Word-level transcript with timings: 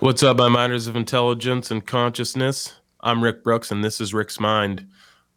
What's 0.00 0.22
up, 0.22 0.36
my 0.36 0.48
miners 0.48 0.86
of 0.86 0.94
intelligence 0.94 1.72
and 1.72 1.84
consciousness? 1.84 2.72
I'm 3.00 3.22
Rick 3.22 3.42
Brooks, 3.42 3.72
and 3.72 3.82
this 3.82 4.00
is 4.00 4.14
Rick's 4.14 4.38
Mind. 4.38 4.86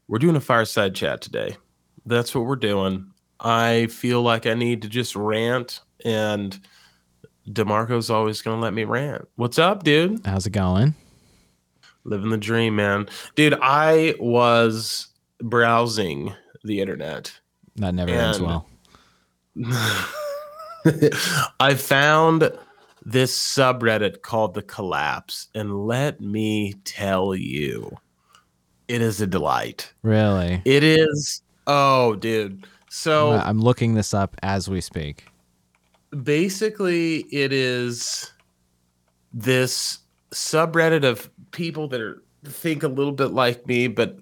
We're 0.07 0.19
doing 0.19 0.35
a 0.35 0.39
fireside 0.39 0.93
chat 0.93 1.19
today. 1.19 1.57
That's 2.05 2.35
what 2.35 2.45
we're 2.45 2.57
doing. 2.57 3.07
I 3.39 3.87
feel 3.87 4.21
like 4.21 4.45
I 4.45 4.53
need 4.53 4.83
to 4.83 4.87
just 4.87 5.15
rant, 5.15 5.79
and 6.05 6.59
DeMarco's 7.49 8.11
always 8.11 8.43
going 8.43 8.57
to 8.57 8.61
let 8.61 8.75
me 8.75 8.83
rant. 8.83 9.27
What's 9.35 9.57
up, 9.57 9.81
dude? 9.83 10.23
How's 10.27 10.45
it 10.45 10.51
going? 10.51 10.93
Living 12.03 12.29
the 12.29 12.37
dream, 12.37 12.75
man. 12.75 13.09
Dude, 13.33 13.57
I 13.59 14.13
was 14.19 15.07
browsing 15.39 16.35
the 16.63 16.81
internet. 16.81 17.33
That 17.77 17.95
never 17.95 18.11
ends 18.11 18.39
well. 18.39 18.69
I 21.59 21.73
found 21.73 22.51
this 23.03 23.37
subreddit 23.37 24.21
called 24.21 24.53
The 24.53 24.61
Collapse, 24.61 25.47
and 25.55 25.87
let 25.87 26.21
me 26.21 26.73
tell 26.85 27.33
you, 27.35 27.97
it 28.87 29.01
is 29.01 29.21
a 29.21 29.27
delight. 29.27 29.91
Really? 30.03 30.61
It 30.65 30.83
is. 30.83 31.41
Oh, 31.67 32.15
dude. 32.15 32.65
So 32.89 33.31
I'm 33.31 33.59
looking 33.59 33.93
this 33.95 34.13
up 34.13 34.35
as 34.43 34.69
we 34.69 34.81
speak. 34.81 35.25
Basically, 36.23 37.19
it 37.31 37.53
is 37.53 38.31
this 39.33 39.99
subreddit 40.31 41.05
of 41.05 41.29
people 41.51 41.87
that 41.87 42.01
are 42.01 42.21
think 42.43 42.83
a 42.83 42.87
little 42.87 43.13
bit 43.13 43.31
like 43.31 43.65
me, 43.67 43.87
but 43.87 44.17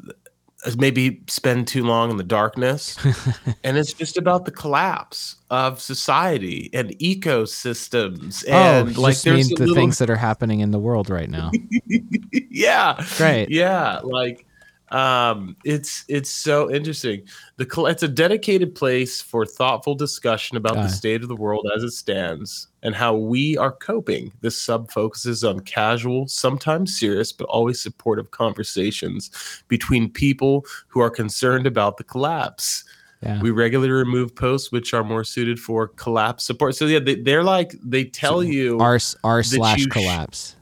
Uh, 0.66 0.72
maybe 0.78 1.22
spend 1.28 1.68
too 1.68 1.84
long 1.84 2.12
in 2.12 2.18
the 2.18 2.24
darkness. 2.24 2.98
and 3.64 3.78
it's 3.78 3.94
just 3.94 4.18
about 4.18 4.46
the 4.46 4.52
collapse 4.52 5.38
of 5.50 5.80
society 5.80 6.70
and 6.74 6.90
ecosystems. 7.00 8.44
Oh, 8.48 8.52
and 8.52 8.98
oh, 8.98 9.02
like 9.02 9.22
there's 9.22 9.50
the 9.50 9.56
little... 9.56 9.76
things 9.76 9.98
that 10.00 10.10
are 10.10 10.16
happening 10.16 10.60
in 10.60 10.72
the 10.72 10.80
world 10.80 11.10
right 11.10 11.30
now. 11.30 11.52
yeah. 12.50 13.04
Great. 13.18 13.50
Yeah. 13.50 14.00
Like 14.04 14.46
um, 14.92 15.56
it's 15.64 16.04
it's 16.08 16.30
so 16.30 16.72
interesting. 16.72 17.24
The 17.58 17.68
it's 17.88 18.04
a 18.04 18.08
dedicated 18.08 18.74
place 18.74 19.22
for 19.22 19.46
thoughtful 19.46 19.96
discussion 19.96 20.58
about 20.58 20.76
the 20.76 20.88
state 20.88 21.22
of 21.22 21.28
the 21.28 21.36
world 21.36 21.68
as 21.76 21.84
it 21.84 21.92
stands 21.92 22.68
and 22.82 22.96
how 22.96 23.16
we 23.16 23.58
are 23.58 23.72
coping. 23.72 24.32
This 24.42 24.60
sub 24.60 24.92
focuses 24.92 25.44
on 25.44 25.60
casual, 25.62 26.28
sometimes 26.28 26.98
serious, 26.98 27.32
but 27.32 27.46
always 27.46 27.82
supportive 27.82 28.32
conversations 28.32 29.32
between 29.68 30.10
people 30.10 30.66
who 30.88 31.02
are 31.02 31.10
concerned 31.10 31.68
about 31.68 31.98
the 31.98 32.04
collapse. 32.04 32.84
Yeah. 33.22 33.42
We 33.42 33.52
regularly 33.52 33.92
remove 33.92 34.34
posts 34.34 34.72
which 34.72 34.94
are 34.94 35.04
more 35.04 35.26
suited 35.26 35.60
for 35.60 35.90
collapse 35.90 36.46
support. 36.46 36.76
So 36.76 36.86
yeah, 36.86 37.00
they, 37.00 37.36
are 37.36 37.44
like 37.44 37.76
they 37.84 38.06
tell 38.06 38.36
so 38.36 38.42
you 38.42 38.80
r 38.80 38.98
r 39.24 39.44
slash 39.44 39.86
collapse 39.88 40.56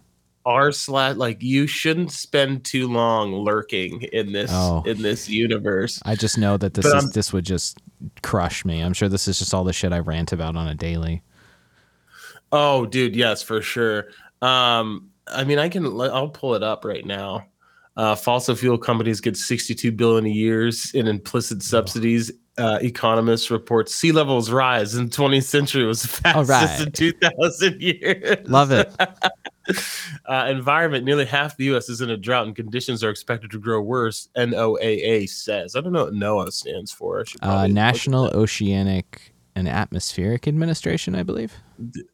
r 0.48 0.72
slash 0.72 1.18
like 1.18 1.44
you 1.44 1.68
shouldn't 1.68 2.12
spend 2.12 2.64
too 2.64 2.88
long 2.88 3.36
lurking 3.36 4.02
in 4.14 4.32
this 4.32 4.50
oh, 4.54 4.82
in 4.86 5.02
this 5.02 5.28
universe. 5.28 6.02
I 6.06 6.16
just 6.16 6.38
know 6.38 6.56
that 6.58 6.74
this 6.74 6.84
but 6.84 6.98
is 6.98 7.04
I'm, 7.04 7.12
this 7.12 7.34
would 7.34 7.46
just 7.46 7.78
crush 8.24 8.64
me. 8.64 8.80
I'm 8.80 8.94
sure 8.94 9.10
this 9.10 9.28
is 9.28 9.38
just 9.38 9.54
all 9.54 9.66
the 9.66 9.74
shit 9.74 9.92
I 9.92 10.00
rant 10.00 10.32
about 10.32 10.56
on 10.56 10.68
a 10.68 10.74
daily. 10.74 11.22
Oh, 12.52 12.86
dude, 12.86 13.16
yes, 13.16 13.44
for 13.44 13.62
sure. 13.62 14.06
Um, 14.42 15.10
I 15.28 15.44
mean, 15.44 15.60
I 15.60 15.68
can 15.68 15.86
I'll 16.00 16.30
pull 16.30 16.56
it 16.56 16.64
up 16.64 16.86
right 16.86 17.06
now. 17.06 17.46
Uh, 17.98 18.16
fossil 18.16 18.56
fuel 18.56 18.78
companies 18.78 19.20
get 19.20 19.36
62 19.36 19.92
billion 19.92 20.26
a 20.26 20.30
year 20.30 20.72
in 20.94 21.08
implicit 21.08 21.62
subsidies. 21.62 22.32
Uh, 22.58 22.80
economists 22.82 23.52
report 23.52 23.88
sea 23.88 24.12
levels 24.12 24.50
rise 24.50 24.96
in 24.96 25.10
20th 25.10 25.44
century 25.44 25.86
was 25.86 26.04
fastest 26.06 26.50
right. 26.50 26.80
in 26.82 26.92
2000 26.92 27.82
years. 27.82 28.48
Love 28.48 28.72
it. 28.72 28.92
uh, 30.26 30.48
environment, 30.50 31.06
nearly 31.06 31.26
half 31.26 31.58
the 31.58 31.66
U.S. 31.66 31.90
is 31.90 32.02
in 32.02 32.10
a 32.10 32.18
drought, 32.18 32.48
and 32.48 32.56
conditions 32.56 33.04
are 33.04 33.10
expected 33.10 33.52
to 33.52 33.60
grow 33.60 33.82
worse. 33.82 34.30
NOAA 34.38 35.30
says. 35.30 35.76
I 35.76 35.82
don't 35.82 35.94
know 35.94 36.06
what 36.06 36.14
NOAA 36.14 36.52
stands 36.52 36.92
for. 36.92 37.26
Uh, 37.42 37.68
National 37.68 38.26
Oceanic 38.28 39.34
and 39.56 39.68
Atmospheric 39.68 40.48
Administration, 40.48 41.16
I 41.16 41.24
believe. 41.24 41.54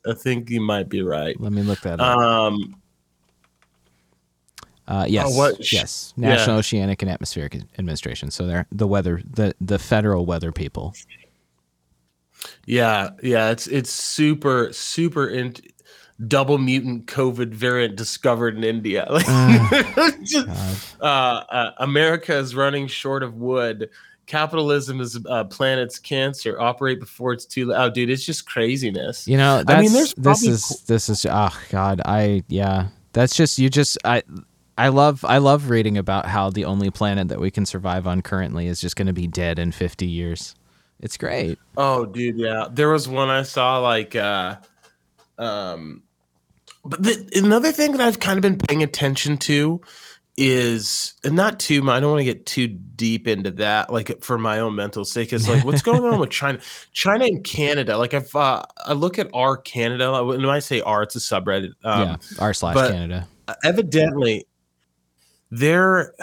I 0.08 0.14
think 0.14 0.50
you 0.50 0.62
might 0.62 0.90
be 0.90 1.02
right. 1.02 1.40
Let 1.40 1.52
me 1.52 1.62
look 1.62 1.82
that 1.82 2.00
up. 2.00 2.18
Um, 2.18 2.76
uh, 4.88 5.06
yes, 5.08 5.32
oh, 5.34 5.56
yes, 5.60 6.14
National 6.18 6.56
yeah. 6.56 6.60
Oceanic 6.60 7.02
and 7.02 7.10
Atmospheric 7.10 7.56
Administration. 7.78 8.32
So 8.32 8.46
they're 8.46 8.68
the 8.72 8.88
weather, 8.88 9.22
the 9.26 9.56
the 9.62 9.80
federal 9.80 10.26
weather 10.26 10.52
people. 10.52 10.94
Yeah, 12.66 13.12
yeah, 13.22 13.50
it's 13.52 13.68
it's 13.68 13.92
super 13.92 14.74
super 14.74 15.28
in, 15.30 15.54
double 16.28 16.58
mutant 16.58 17.08
COVID 17.08 17.54
variant 17.54 17.96
discovered 17.96 18.58
in 18.58 18.64
India. 18.64 19.06
uh, 19.10 20.12
Just, 20.24 20.48
uh, 21.02 21.04
uh, 21.04 21.72
America 21.78 22.36
is 22.36 22.56
running 22.56 22.88
short 22.88 23.24
of 23.24 23.36
wood. 23.36 23.90
Capitalism 24.26 25.02
is 25.02 25.20
uh, 25.28 25.44
planet's 25.46 26.00
cancer. 26.00 26.60
Operate 26.60 27.00
before 27.00 27.34
it's 27.34 27.46
too. 27.46 27.74
Oh, 27.74 27.90
dude, 27.90 28.10
it's 28.10 28.24
just 28.24 28.46
craziness. 28.46 29.28
You 29.28 29.36
know, 29.36 29.66
I 29.68 29.82
mean, 29.82 29.92
there's 29.92 30.14
this 30.14 30.48
is 30.48 30.82
this 30.88 31.10
is 31.10 31.26
oh 31.30 31.62
god, 31.70 32.02
I 32.06 32.44
yeah, 32.48 32.88
that's 33.12 33.36
just 33.36 33.60
you 33.60 33.70
just 33.70 33.98
I. 34.06 34.24
I 34.76 34.88
love 34.88 35.24
I 35.24 35.38
love 35.38 35.70
reading 35.70 36.00
about 36.00 36.26
how 36.26 36.50
the 36.50 36.66
only 36.66 36.90
planet 36.90 37.28
that 37.28 37.40
we 37.40 37.52
can 37.52 37.64
survive 37.64 38.08
on 38.08 38.24
currently 38.24 38.66
is 38.66 38.82
just 38.82 38.96
going 38.96 39.06
to 39.06 39.14
be 39.14 39.28
dead 39.28 39.60
in 39.60 39.72
50 39.72 40.08
years. 40.08 40.56
It's 41.00 41.16
great. 41.16 41.60
Oh, 41.78 42.08
dude, 42.08 42.38
yeah. 42.38 42.70
There 42.72 42.90
was 42.90 43.08
one 43.08 43.30
I 43.30 43.44
saw 43.44 43.78
like 43.78 44.16
uh 44.16 44.56
um, 45.38 46.04
but 46.86 47.02
the, 47.02 47.30
another 47.36 47.72
thing 47.72 47.94
that 47.94 48.02
I've 48.02 48.20
kind 48.20 48.38
of 48.38 48.42
been 48.42 48.58
paying 48.58 48.84
attention 48.84 49.38
to 49.40 49.82
is 50.36 51.14
and 51.24 51.36
not 51.36 51.60
too 51.60 51.88
I 51.90 52.00
don't 52.00 52.10
want 52.10 52.22
to 52.22 52.26
get 52.26 52.48
too 52.48 52.68
deep 52.68 53.28
into 53.28 53.52
that 53.52 53.94
like 53.94 54.24
for 54.24 54.40
my 54.40 54.60
own 54.60 54.76
mental 54.76 55.06
sake 55.06 55.32
is 55.32 55.48
like 55.48 55.64
what's 55.64 55.84
going 55.84 56.04
on 56.04 56.20
with 56.20 56.30
China 56.32 56.60
China 56.92 57.26
and 57.26 57.44
Canada 57.44 57.98
like 58.00 58.16
I've 58.16 58.36
uh, 58.36 58.64
I 58.84 58.94
look 58.94 59.20
at 59.20 59.30
our 59.34 59.58
Canada 59.58 60.24
when 60.24 60.44
I 60.46 60.58
say 60.58 60.82
R 60.82 61.04
it's 61.04 61.16
a 61.16 61.20
subreddit 61.20 61.74
um, 61.84 62.02
yeah 62.02 62.16
r 62.40 62.52
slash 62.54 62.76
Canada. 62.76 63.28
evidently 63.64 64.48
they're 65.52 66.16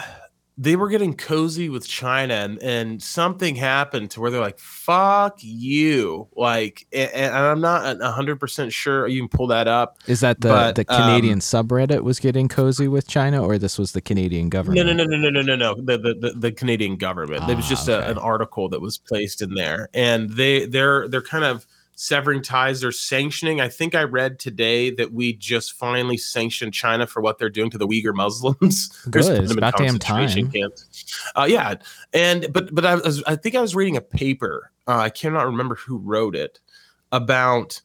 they 0.61 0.75
were 0.75 0.89
getting 0.89 1.15
cozy 1.15 1.69
with 1.69 1.87
China 1.87 2.35
and, 2.35 2.61
and 2.61 3.01
something 3.01 3.55
happened 3.55 4.11
to 4.11 4.21
where 4.21 4.29
they're 4.29 4.39
like, 4.39 4.59
fuck 4.59 5.39
you. 5.39 6.27
Like, 6.35 6.85
and, 6.93 7.09
and 7.13 7.35
I'm 7.35 7.61
not 7.61 7.97
100% 7.97 8.71
sure 8.71 9.07
you 9.07 9.21
can 9.21 9.27
pull 9.27 9.47
that 9.47 9.67
up. 9.67 9.97
Is 10.05 10.19
that 10.19 10.39
the, 10.41 10.49
but, 10.49 10.75
the 10.75 10.85
Canadian 10.85 11.35
um, 11.35 11.39
subreddit 11.39 12.01
was 12.01 12.19
getting 12.19 12.47
cozy 12.47 12.87
with 12.87 13.07
China 13.07 13.43
or 13.43 13.57
this 13.57 13.79
was 13.79 13.93
the 13.93 14.01
Canadian 14.01 14.49
government? 14.49 14.85
No, 14.85 14.93
no, 14.93 15.03
no, 15.03 15.17
no, 15.17 15.29
no, 15.31 15.41
no, 15.41 15.55
no, 15.55 15.73
The, 15.81 15.97
the, 15.97 16.13
the, 16.13 16.33
the 16.37 16.51
Canadian 16.51 16.95
government. 16.95 17.41
Ah, 17.45 17.49
it 17.49 17.55
was 17.55 17.67
just 17.67 17.89
okay. 17.89 18.05
a, 18.05 18.11
an 18.11 18.19
article 18.19 18.69
that 18.69 18.81
was 18.81 18.99
placed 18.99 19.41
in 19.41 19.55
there. 19.55 19.89
And 19.95 20.29
they, 20.29 20.67
they're, 20.67 21.07
they're 21.07 21.23
kind 21.23 21.43
of, 21.43 21.65
severing 22.01 22.41
ties. 22.41 22.81
They're 22.81 22.91
sanctioning. 22.91 23.61
I 23.61 23.69
think 23.69 23.93
I 23.93 24.03
read 24.03 24.39
today 24.39 24.89
that 24.91 25.13
we 25.13 25.33
just 25.33 25.73
finally 25.73 26.17
sanctioned 26.17 26.73
China 26.73 27.05
for 27.05 27.21
what 27.21 27.37
they're 27.37 27.49
doing 27.49 27.69
to 27.69 27.77
the 27.77 27.87
Uyghur 27.87 28.15
Muslims. 28.15 28.87
Good. 29.09 29.43
It's 29.43 29.51
about 29.51 29.77
damn 29.77 29.99
time. 29.99 30.51
Uh, 31.35 31.45
yeah, 31.47 31.75
and 32.13 32.51
but 32.51 32.73
but 32.73 32.85
I 32.85 32.95
was 32.95 33.23
I 33.23 33.35
think 33.35 33.55
I 33.55 33.61
was 33.61 33.75
reading 33.75 33.97
a 33.97 34.01
paper. 34.01 34.71
Uh, 34.87 34.97
I 34.97 35.09
cannot 35.09 35.45
remember 35.45 35.75
who 35.75 35.97
wrote 35.97 36.35
it 36.35 36.59
about. 37.11 37.81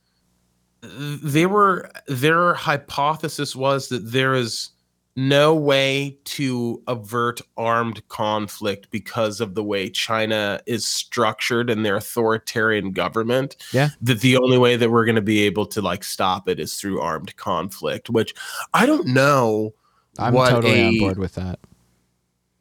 They 0.83 1.47
were 1.47 1.91
their 2.07 2.55
hypothesis 2.55 3.57
was 3.57 3.89
that 3.89 4.13
there 4.13 4.35
is 4.35 4.71
no 5.17 5.55
way 5.55 6.19
to 6.25 6.83
avert 6.87 7.41
armed 7.57 8.07
conflict 8.09 8.91
because 8.91 9.41
of 9.41 9.55
the 9.55 9.65
way 9.65 9.89
China 9.89 10.61
is 10.67 10.87
structured 10.87 11.71
and 11.71 11.85
their 11.85 11.97
authoritarian 11.97 12.93
government. 12.93 13.57
Yeah. 13.73 13.89
That 14.03 14.21
the 14.21 14.37
only 14.37 14.59
way 14.59 14.77
that 14.77 14.91
we're 14.91 15.07
going 15.07 15.17
to 15.17 15.23
be 15.23 15.43
able 15.43 15.67
to 15.67 15.81
like 15.81 16.05
stop 16.05 16.49
it 16.49 16.61
is 16.61 16.79
through 16.79 17.01
armed 17.01 17.35
conflict, 17.37 18.11
which 18.11 18.35
I 18.75 18.85
don't 18.85 19.07
know. 19.07 19.73
I'm 20.19 20.35
totally 20.35 20.81
a, 20.81 20.87
on 20.89 20.99
board 20.99 21.19
with 21.19 21.35
that. 21.35 21.59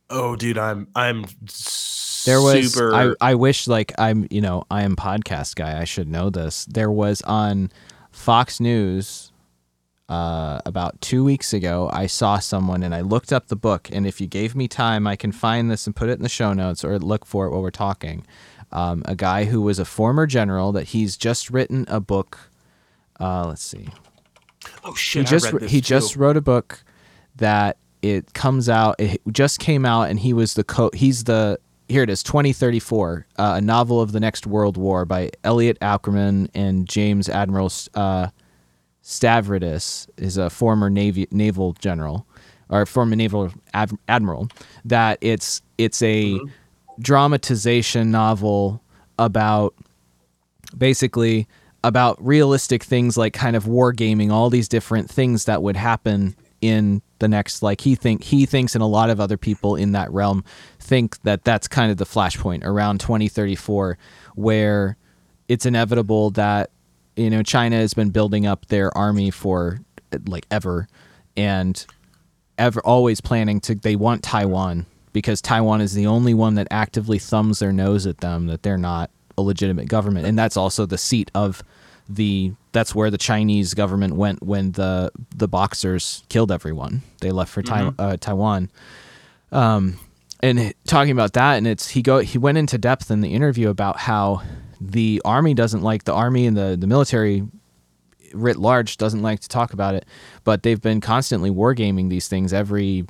Oh, 0.10 0.36
dude, 0.36 0.58
I'm 0.58 0.88
I'm 0.96 1.26
there 2.26 2.42
was 2.42 2.74
super... 2.74 2.94
I, 2.94 3.14
I 3.22 3.36
wish 3.36 3.68
like 3.68 3.92
I'm 3.98 4.28
you 4.30 4.42
know 4.42 4.64
I 4.72 4.84
am 4.84 4.96
podcast 4.96 5.56
guy 5.56 5.80
I 5.80 5.84
should 5.84 6.08
know 6.08 6.30
this 6.30 6.66
there 6.66 6.92
was 6.92 7.22
on 7.24 7.72
Fox 8.12 8.60
News 8.60 9.32
uh, 10.08 10.60
about 10.66 11.02
two 11.02 11.24
weeks 11.24 11.54
ago, 11.54 11.90
I 11.92 12.06
saw 12.06 12.40
someone 12.40 12.84
and 12.84 12.94
I 12.94 13.02
looked 13.02 13.34
up 13.34 13.48
the 13.48 13.56
book. 13.56 13.90
And 13.92 14.06
if 14.06 14.22
you 14.22 14.28
gave 14.28 14.56
me 14.56 14.68
time, 14.68 15.08
I 15.08 15.16
can 15.16 15.32
find 15.32 15.70
this 15.70 15.88
and 15.88 15.96
put 15.96 16.10
it 16.10 16.14
in 16.14 16.24
the 16.24 16.30
show 16.30 16.54
notes 16.54 16.84
or 16.84 17.00
look 17.00 17.26
for 17.26 17.48
it 17.48 17.52
while 17.52 17.62
we're 17.62 17.72
talking. 17.72 18.26
Um, 18.72 19.04
a 19.06 19.16
guy 19.16 19.46
who 19.46 19.62
was 19.62 19.80
a 19.80 19.86
former 19.86 20.28
general 20.28 20.72
that 20.74 20.90
he's 20.90 21.18
just 21.18 21.50
written 21.50 21.86
a 21.88 22.00
book. 22.00 22.52
Uh, 23.20 23.48
let's 23.48 23.64
see. 23.64 23.88
Oh 24.84 24.96
shit! 24.96 25.28
He 25.28 25.30
just 25.30 25.52
he 25.62 25.80
too. 25.80 25.82
just 25.82 26.16
wrote 26.16 26.36
a 26.36 26.42
book 26.42 26.84
that 27.36 27.78
it 28.02 28.34
comes 28.34 28.68
out. 28.68 28.96
It 29.00 29.22
just 29.32 29.60
came 29.60 29.86
out, 29.86 30.10
and 30.10 30.20
he 30.20 30.34
was 30.34 30.56
the 30.56 30.64
co. 30.64 30.90
He's 30.94 31.24
the 31.24 31.60
here 31.88 32.02
it 32.02 32.10
is 32.10 32.24
2034 32.24 33.28
uh, 33.38 33.54
a 33.58 33.62
novel 33.62 34.02
of 34.02 34.12
the 34.12 34.20
next 34.20 34.48
world 34.48 34.76
war 34.76 35.06
by 35.06 35.30
elliot 35.44 35.78
ackerman 35.82 36.50
and 36.56 36.90
james 36.90 37.30
admiral 37.30 37.72
uh, 37.94 38.28
Stavridis 39.06 40.10
is 40.18 40.36
a 40.36 40.50
former 40.50 40.90
navy 40.90 41.28
naval 41.30 41.74
general 41.74 42.26
or 42.70 42.88
former 42.88 43.16
naval 43.16 43.54
ad- 43.76 43.98
admiral 44.10 44.50
that 44.84 45.20
it's 45.22 45.62
it's 45.78 46.02
a 46.02 46.32
mm-hmm. 46.32 46.46
dramatization 47.00 48.10
novel 48.10 48.82
about 49.20 49.76
basically 50.76 51.48
about 51.84 52.18
realistic 52.26 52.84
things 52.84 53.16
like 53.16 53.34
kind 53.34 53.56
of 53.56 53.66
wargaming 53.66 54.32
all 54.32 54.50
these 54.50 54.68
different 54.68 55.08
things 55.08 55.46
that 55.46 55.62
would 55.62 55.76
happen 55.76 56.36
in 56.62 57.00
the 57.20 57.28
next 57.28 57.62
like 57.62 57.82
he 57.82 57.94
think 57.94 58.24
he 58.24 58.48
thinks 58.48 58.74
and 58.74 58.82
a 58.82 58.88
lot 58.88 59.12
of 59.12 59.20
other 59.20 59.38
people 59.38 59.76
in 59.76 59.92
that 59.92 60.12
realm 60.12 60.44
think 60.80 61.22
that 61.22 61.44
that's 61.44 61.68
kind 61.68 61.92
of 61.92 61.98
the 61.98 62.06
flashpoint 62.06 62.64
around 62.64 63.00
2034 63.00 64.00
where 64.34 64.98
it's 65.48 65.68
inevitable 65.68 66.32
that 66.32 66.72
you 67.16 67.30
know 67.30 67.44
China 67.44 67.78
has 67.78 67.94
been 67.94 68.10
building 68.10 68.46
up 68.46 68.68
their 68.68 68.96
army 68.98 69.32
for 69.32 69.80
like 70.28 70.46
ever 70.52 70.88
and 71.36 71.86
ever 72.58 72.80
always 72.82 73.22
planning 73.22 73.60
to 73.62 73.76
they 73.76 73.96
want 73.96 74.24
Taiwan 74.24 74.86
because 75.14 75.42
Taiwan 75.42 75.82
is 75.82 75.94
the 75.94 76.08
only 76.08 76.34
one 76.34 76.56
that 76.56 76.68
actively 76.72 77.20
thumbs 77.20 77.60
their 77.60 77.72
nose 77.72 78.06
at 78.06 78.20
them 78.20 78.48
that 78.48 78.64
they're 78.64 78.78
not 78.78 79.10
a 79.38 79.42
legitimate 79.42 79.90
government 79.90 80.26
and 80.26 80.38
that's 80.38 80.56
also 80.56 80.86
the 80.86 80.98
seat 80.98 81.30
of 81.36 81.62
the 82.08 82.54
that's 82.72 82.94
where 82.94 83.10
the 83.10 83.18
Chinese 83.18 83.74
government 83.74 84.16
went 84.16 84.44
when 84.44 84.74
the 84.74 85.12
the 85.36 85.48
Boxers 85.48 86.24
killed 86.30 86.52
everyone. 86.52 87.02
They 87.22 87.32
left 87.32 87.52
for 87.52 87.64
mm-hmm. 87.64 88.00
uh, 88.00 88.18
Taiwan. 88.18 88.70
Um, 89.52 89.98
and 90.42 90.74
talking 90.86 91.12
about 91.12 91.34
that, 91.34 91.56
and 91.56 91.66
it's 91.66 91.90
he 91.90 92.02
go 92.02 92.20
he 92.20 92.38
went 92.38 92.58
into 92.58 92.78
depth 92.78 93.10
in 93.10 93.22
the 93.22 93.34
interview 93.34 93.70
about 93.70 93.98
how 93.98 94.44
the 94.92 95.22
army 95.26 95.54
doesn't 95.54 95.82
like 95.82 96.04
the 96.04 96.14
army 96.14 96.46
and 96.46 96.56
the 96.56 96.78
the 96.80 96.88
military 96.88 97.44
writ 98.34 98.58
large 98.58 98.98
doesn't 98.98 99.22
like 99.22 99.40
to 99.40 99.50
talk 99.50 99.74
about 99.74 99.96
it, 99.96 100.06
but 100.44 100.64
they've 100.64 100.82
been 100.82 101.02
constantly 101.02 101.50
wargaming 101.50 102.10
these 102.10 102.28
things 102.28 102.54
every 102.54 103.06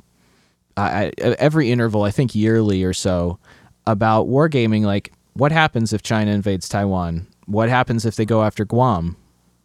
uh, 0.76 1.10
every 1.18 1.70
interval, 1.70 2.02
I 2.02 2.10
think 2.10 2.34
yearly 2.34 2.84
or 2.84 2.92
so, 2.92 3.38
about 3.86 4.28
wargaming. 4.28 4.84
Like, 4.84 5.12
what 5.32 5.52
happens 5.52 5.92
if 5.92 6.02
China 6.02 6.30
invades 6.32 6.68
Taiwan? 6.68 7.26
What 7.46 7.68
happens 7.68 8.04
if 8.04 8.16
they 8.16 8.24
go 8.24 8.42
after 8.42 8.64
Guam? 8.64 9.16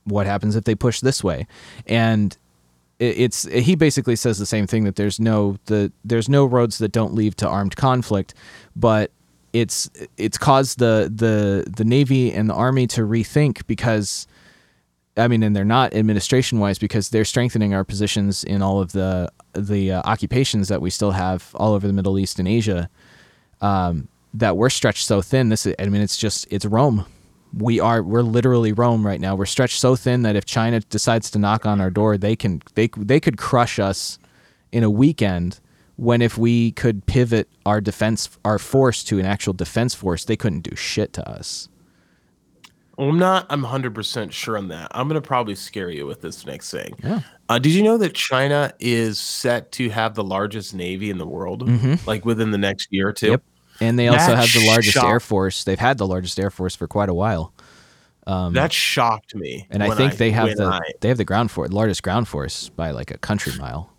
What 0.06 0.26
happens 0.26 0.56
if 0.56 0.64
they 0.64 0.76
push 0.76 1.00
this 1.00 1.24
way? 1.24 1.48
And 1.86 2.36
it's 3.00 3.44
he 3.48 3.76
basically 3.76 4.16
says 4.16 4.38
the 4.38 4.46
same 4.46 4.68
thing 4.68 4.84
that 4.84 4.96
there's 4.96 5.20
no 5.20 5.58
the 5.66 5.92
there's 6.06 6.30
no 6.30 6.46
roads 6.46 6.78
that 6.78 6.92
don't 6.92 7.14
lead 7.14 7.36
to 7.38 7.48
armed 7.48 7.76
conflict, 7.76 8.34
but 8.76 9.12
it's 9.54 9.90
it's 10.18 10.38
caused 10.38 10.80
the 10.80 11.12
the 11.14 11.70
the 11.70 11.84
navy 11.84 12.32
and 12.32 12.50
the 12.50 12.54
army 12.54 12.88
to 12.88 13.02
rethink 13.02 13.66
because 13.68 14.28
I 15.18 15.28
mean, 15.28 15.44
and 15.44 15.56
they're 15.56 15.66
not 15.66 15.94
administration 15.94 16.60
wise 16.60 16.80
because 16.80 17.10
they're 17.10 17.26
strengthening 17.26 17.74
our 17.74 17.84
positions 17.84 18.44
in 18.44 18.62
all 18.62 18.80
of 18.80 18.94
the 18.94 19.32
the 19.54 19.92
uh, 19.94 20.02
occupations 20.04 20.70
that 20.70 20.82
we 20.82 20.90
still 20.90 21.12
have 21.12 21.52
all 21.56 21.74
over 21.74 21.86
the 21.86 21.94
Middle 21.94 22.18
East 22.18 22.40
and 22.40 22.48
Asia. 22.48 22.90
Um, 23.60 24.08
that 24.34 24.56
we're 24.56 24.70
stretched 24.70 25.06
so 25.06 25.22
thin. 25.22 25.50
This, 25.50 25.68
I 25.78 25.86
mean, 25.88 26.02
it's 26.02 26.18
just 26.18 26.48
it's 26.50 26.66
Rome 26.66 27.06
we 27.58 27.80
are 27.80 28.02
we're 28.02 28.22
literally 28.22 28.74
Rome 28.74 29.06
right 29.06 29.20
now. 29.20 29.36
We're 29.36 29.46
stretched 29.46 29.80
so 29.80 29.96
thin 29.96 30.22
that 30.24 30.36
if 30.36 30.46
China 30.46 30.80
decides 30.80 31.30
to 31.32 31.40
knock 31.40 31.66
on 31.66 31.82
our 31.82 31.90
door, 31.90 32.18
they 32.18 32.36
can 32.36 32.62
they 32.76 32.88
they 32.98 33.20
could 33.20 33.38
crush 33.38 33.80
us 33.80 34.20
in 34.72 34.84
a 34.84 34.90
weekend. 34.90 35.60
When 36.02 36.24
if 36.24 36.36
we 36.36 36.72
could 36.72 37.06
pivot 37.06 37.48
our 37.64 37.80
defense 37.80 38.28
our 38.44 38.58
force 38.58 39.04
to 39.04 39.20
an 39.20 39.26
actual 39.28 39.54
defense 39.54 39.94
force, 39.94 40.26
they 40.26 40.36
couldn't 40.36 40.62
do 40.62 40.76
shit 40.76 41.14
to 41.14 41.30
us. 41.30 41.70
Well, 42.98 43.10
I'm 43.10 43.20
not. 43.20 43.46
I'm 43.52 43.62
100 43.62 43.94
percent 43.94 44.34
sure 44.34 44.58
on 44.58 44.70
that. 44.70 44.88
I'm 44.96 45.08
gonna 45.08 45.22
probably 45.22 45.54
scare 45.54 45.92
you 45.92 46.08
with 46.08 46.22
this 46.22 46.44
next 46.44 46.72
thing. 46.72 46.96
Yeah. 47.04 47.20
Uh, 47.48 47.60
did 47.60 47.74
you 47.74 47.84
know 47.84 47.98
that 48.00 48.16
China 48.16 48.74
is 48.80 49.20
set 49.20 49.72
to 49.74 49.90
have 49.92 50.16
the 50.16 50.24
largest 50.24 50.74
navy 50.74 51.12
in 51.12 51.20
the 51.20 51.28
world, 51.28 51.68
mm-hmm. 51.68 51.96
like 52.08 52.26
within 52.26 52.50
the 52.50 52.58
next 52.58 52.88
year 52.90 53.10
or 53.10 53.14
two? 53.14 53.30
Yep. 53.32 53.44
And 53.80 54.00
they 54.00 54.08
also 54.08 54.36
have 54.36 54.52
the 54.52 54.66
largest 54.66 54.96
shocked. 54.96 55.08
air 55.08 55.20
force. 55.20 55.64
They've 55.66 55.78
had 55.78 56.00
the 56.00 56.08
largest 56.08 56.40
air 56.40 56.50
force 56.50 56.76
for 56.76 56.88
quite 56.88 57.10
a 57.10 57.14
while. 57.14 57.54
Um, 58.26 58.54
that 58.54 58.74
shocked 58.74 59.36
me. 59.36 59.68
And 59.70 59.84
I 59.84 59.94
think 59.94 60.14
I, 60.14 60.16
they 60.16 60.32
have 60.32 60.56
the 60.56 60.66
I, 60.66 60.80
they 61.02 61.10
have 61.10 61.18
the 61.20 61.26
ground 61.26 61.52
force, 61.52 61.72
largest 61.72 62.02
ground 62.02 62.28
force 62.28 62.70
by 62.70 62.90
like 62.90 63.12
a 63.12 63.20
country 63.20 63.54
mile. 63.60 63.91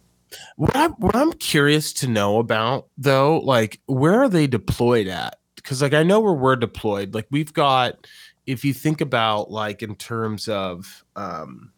What 0.56 0.76
I'm 0.76 0.92
what 0.92 1.16
I'm 1.16 1.32
curious 1.34 1.92
to 1.94 2.08
know 2.08 2.38
about 2.38 2.88
though, 2.96 3.38
like 3.40 3.80
where 3.86 4.22
are 4.22 4.28
they 4.28 4.46
deployed 4.46 5.06
at? 5.06 5.38
Because 5.56 5.82
like 5.82 5.94
I 5.94 6.02
know 6.02 6.20
where 6.20 6.32
we're 6.32 6.56
deployed. 6.56 7.14
Like 7.14 7.26
we've 7.30 7.52
got, 7.52 8.06
if 8.46 8.64
you 8.64 8.74
think 8.74 9.00
about 9.00 9.50
like 9.50 9.82
in 9.82 9.94
terms 9.94 10.48
of 10.48 11.04
um, 11.16 11.72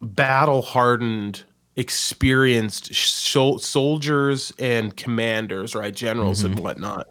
battle 0.00 0.62
hardened 0.62 1.44
experienced 1.78 2.92
soldiers 2.92 4.52
and 4.58 4.96
commanders, 4.96 5.76
right, 5.76 5.94
generals 5.94 6.42
mm-hmm. 6.42 6.54
and 6.54 6.60
whatnot. 6.60 7.06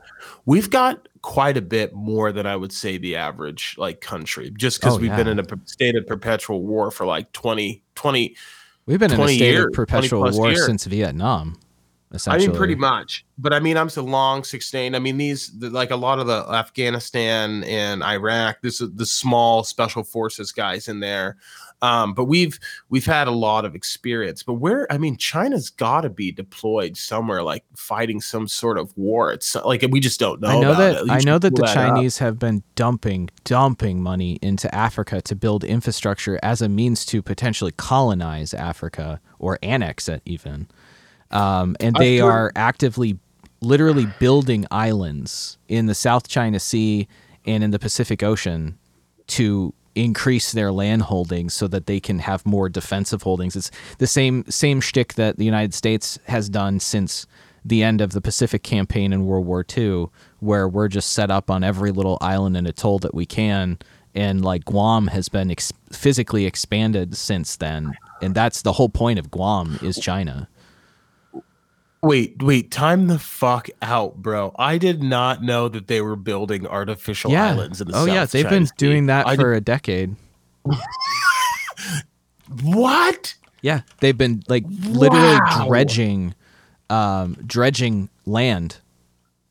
We've 0.45 0.69
got 0.69 1.07
quite 1.27 1.57
a 1.57 1.61
bit 1.61 1.93
more 1.93 2.31
than 2.31 2.45
I 2.45 2.55
would 2.55 2.71
say 2.71 2.97
the 2.97 3.17
average 3.17 3.75
like 3.77 3.99
country, 3.99 4.49
just 4.57 4.79
because 4.79 4.95
oh, 4.95 4.97
we've 4.97 5.09
yeah. 5.09 5.17
been 5.17 5.27
in 5.27 5.39
a 5.39 5.45
state 5.65 5.97
of 5.97 6.07
perpetual 6.07 6.63
war 6.63 6.89
for 6.89 7.05
like 7.05 7.33
20, 7.33 7.83
20 7.95 8.35
We've 8.85 8.97
been 8.97 9.11
in 9.11 9.19
a 9.19 9.27
state 9.27 9.39
years, 9.39 9.65
of 9.65 9.73
perpetual 9.73 10.31
war 10.31 10.47
years. 10.47 10.65
since 10.65 10.85
Vietnam. 10.85 11.59
Essentially 12.13 12.45
I 12.45 12.47
mean, 12.47 12.57
pretty 12.57 12.75
much. 12.75 13.25
But 13.37 13.51
I 13.51 13.59
mean, 13.59 13.75
I'm 13.75 13.89
so 13.89 14.03
long 14.03 14.45
sustained. 14.45 14.95
I 14.95 14.99
mean, 14.99 15.17
these 15.17 15.51
like 15.59 15.91
a 15.91 15.97
lot 15.97 16.19
of 16.19 16.27
the 16.27 16.45
Afghanistan 16.49 17.65
and 17.65 18.01
Iraq. 18.01 18.61
This 18.61 18.79
is 18.79 18.93
the 18.93 19.05
small 19.05 19.65
special 19.65 20.05
forces 20.05 20.53
guys 20.53 20.87
in 20.87 21.01
there. 21.01 21.35
Um, 21.81 22.13
but 22.13 22.25
we've 22.25 22.59
we've 22.89 23.05
had 23.05 23.27
a 23.27 23.31
lot 23.31 23.65
of 23.65 23.75
experience. 23.75 24.41
But 24.43 24.55
where 24.55 24.91
I 24.91 24.97
mean, 24.97 25.17
China's 25.17 25.69
got 25.69 26.01
to 26.01 26.09
be 26.09 26.31
deployed 26.31 26.97
somewhere, 26.97 27.43
like 27.43 27.63
fighting 27.75 28.19
some 28.19 28.47
sort 28.47 28.77
of 28.77 28.95
war. 28.97 29.31
It's 29.31 29.55
like 29.55 29.85
we 29.89 29.99
just 29.99 30.19
don't 30.19 30.41
know. 30.41 30.47
I 30.47 30.59
know 30.59 30.75
that 30.75 31.09
I 31.09 31.19
know 31.19 31.37
that 31.37 31.55
the 31.55 31.61
that 31.61 31.73
Chinese 31.73 32.17
up. 32.17 32.25
have 32.25 32.39
been 32.39 32.63
dumping 32.75 33.29
dumping 33.43 34.01
money 34.01 34.39
into 34.41 34.73
Africa 34.73 35.21
to 35.21 35.35
build 35.35 35.63
infrastructure 35.63 36.39
as 36.41 36.61
a 36.61 36.69
means 36.69 37.05
to 37.07 37.21
potentially 37.21 37.71
colonize 37.77 38.53
Africa 38.53 39.21
or 39.39 39.59
annex 39.61 40.09
it 40.09 40.21
even. 40.25 40.67
Um, 41.31 41.75
and 41.79 41.95
they 41.95 42.19
are 42.19 42.51
actively, 42.55 43.17
literally 43.61 44.07
building 44.19 44.65
islands 44.71 45.57
in 45.67 45.87
the 45.87 45.95
South 45.95 46.27
China 46.27 46.59
Sea 46.59 47.07
and 47.45 47.63
in 47.63 47.71
the 47.71 47.79
Pacific 47.79 48.23
Ocean 48.23 48.77
to 49.27 49.73
increase 50.03 50.51
their 50.51 50.71
land 50.71 51.03
holdings 51.03 51.53
so 51.53 51.67
that 51.67 51.85
they 51.85 51.99
can 51.99 52.19
have 52.19 52.45
more 52.45 52.69
defensive 52.69 53.23
holdings. 53.23 53.55
It's 53.55 53.71
the 53.97 54.07
same 54.07 54.45
same 54.49 54.81
shtick 54.81 55.15
that 55.15 55.37
the 55.37 55.45
United 55.45 55.73
States 55.73 56.19
has 56.27 56.49
done 56.49 56.79
since 56.79 57.25
the 57.65 57.83
end 57.83 57.99
of 57.99 58.11
the 58.11 58.21
Pacific 58.21 58.63
campaign 58.63 59.11
in 59.11 59.25
World 59.25 59.45
War 59.45 59.65
II, 59.75 60.07
where 60.39 60.67
we're 60.67 60.87
just 60.87 61.11
set 61.11 61.29
up 61.29 61.51
on 61.51 61.63
every 61.63 61.91
little 61.91 62.17
island 62.21 62.55
and 62.55 62.67
atoll 62.67 62.99
that 62.99 63.13
we 63.13 63.25
can, 63.25 63.77
and 64.15 64.43
like 64.43 64.65
Guam 64.65 65.07
has 65.07 65.27
been 65.27 65.51
ex- 65.51 65.73
physically 65.91 66.45
expanded 66.45 67.17
since 67.17 67.57
then, 67.57 67.97
and 68.21 68.33
that's 68.33 68.61
the 68.61 68.73
whole 68.73 68.89
point 68.89 69.19
of 69.19 69.29
Guam 69.31 69.79
is 69.81 69.99
China. 69.99 70.47
Wait, 72.03 72.41
wait, 72.43 72.69
time 72.69 73.07
the 73.07 73.17
fuck 73.17 73.69
out, 73.81 74.17
bro. 74.17 74.53
I 74.57 74.77
did 74.77 75.01
not 75.01 75.41
know 75.41 75.67
that 75.67 75.87
they 75.87 76.01
were 76.01 76.15
building 76.15 76.67
artificial 76.67 77.31
yeah. 77.31 77.47
islands 77.47 77.81
in 77.81 77.87
the 77.87 77.93
South. 77.93 78.03
Oh 78.03 78.05
South 78.05 78.15
yeah, 78.15 78.25
they've 78.25 78.43
China 78.43 78.55
been 78.55 78.65
Sea. 78.67 78.73
doing 78.77 79.05
that 79.07 79.27
I 79.27 79.35
for 79.35 79.53
did... 79.53 79.57
a 79.57 79.61
decade. 79.61 80.15
what? 82.61 83.35
Yeah, 83.61 83.81
they've 83.99 84.17
been 84.17 84.43
like 84.47 84.63
literally 84.67 85.39
wow. 85.39 85.65
dredging 85.67 86.35
um 86.89 87.35
dredging 87.45 88.09
land 88.25 88.77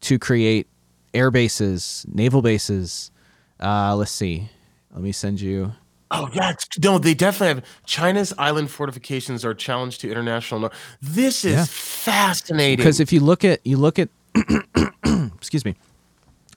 to 0.03 0.19
create 0.19 0.69
air 1.13 1.31
bases, 1.31 2.07
naval 2.09 2.43
bases. 2.43 3.11
Uh 3.59 3.97
let's 3.97 4.13
see. 4.13 4.49
Let 4.93 5.03
me 5.03 5.13
send 5.13 5.41
you 5.41 5.73
Oh 6.11 6.31
yeah, 6.33 6.55
no, 6.83 6.99
they 6.99 7.15
definitely 7.15 7.57
have. 7.57 7.65
China's 7.85 8.33
island 8.39 8.71
fortifications 8.71 9.45
are 9.45 9.55
challenged 9.55 10.01
to 10.03 10.11
international. 10.11 10.61
Norm. 10.61 10.73
This 11.03 11.45
is 11.45 11.55
yeah. 11.55 11.65
fascinating 11.69 12.77
because 12.77 13.01
if 13.01 13.13
you 13.13 13.21
look 13.21 13.45
at 13.45 13.61
you 13.67 13.77
look 13.77 13.99
at, 13.99 14.09
excuse 15.37 15.65
me, 15.65 15.75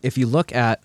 if 0.04 0.18
you 0.18 0.28
look 0.28 0.54
at 0.54 0.84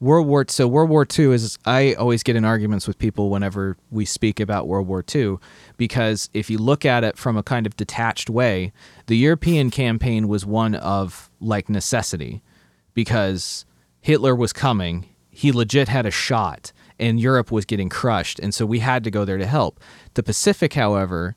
World 0.00 0.26
War 0.26 0.44
so 0.48 0.66
World 0.66 0.88
War 0.88 1.06
II 1.18 1.32
is 1.32 1.58
I 1.66 1.94
always 1.94 2.22
get 2.22 2.36
in 2.36 2.44
arguments 2.44 2.86
with 2.86 2.98
people 2.98 3.30
whenever 3.30 3.76
we 3.90 4.04
speak 4.04 4.40
about 4.40 4.66
World 4.66 4.86
War 4.86 5.04
II 5.14 5.36
because 5.76 6.30
if 6.34 6.50
you 6.50 6.58
look 6.58 6.84
at 6.84 7.04
it 7.04 7.16
from 7.16 7.36
a 7.36 7.42
kind 7.42 7.66
of 7.66 7.76
detached 7.76 8.30
way, 8.30 8.72
the 9.06 9.16
European 9.16 9.70
campaign 9.70 10.28
was 10.28 10.44
one 10.44 10.74
of 10.74 11.30
like 11.40 11.68
necessity 11.68 12.42
because 12.94 13.66
Hitler 14.00 14.34
was 14.34 14.52
coming, 14.52 15.06
he 15.30 15.52
legit 15.52 15.88
had 15.88 16.06
a 16.06 16.10
shot 16.10 16.72
and 16.98 17.20
Europe 17.20 17.50
was 17.50 17.64
getting 17.64 17.88
crushed. 17.88 18.38
And 18.38 18.54
so 18.54 18.66
we 18.66 18.78
had 18.80 19.04
to 19.04 19.10
go 19.10 19.24
there 19.24 19.38
to 19.38 19.46
help. 19.46 19.80
The 20.14 20.22
Pacific, 20.22 20.74
however, 20.74 21.36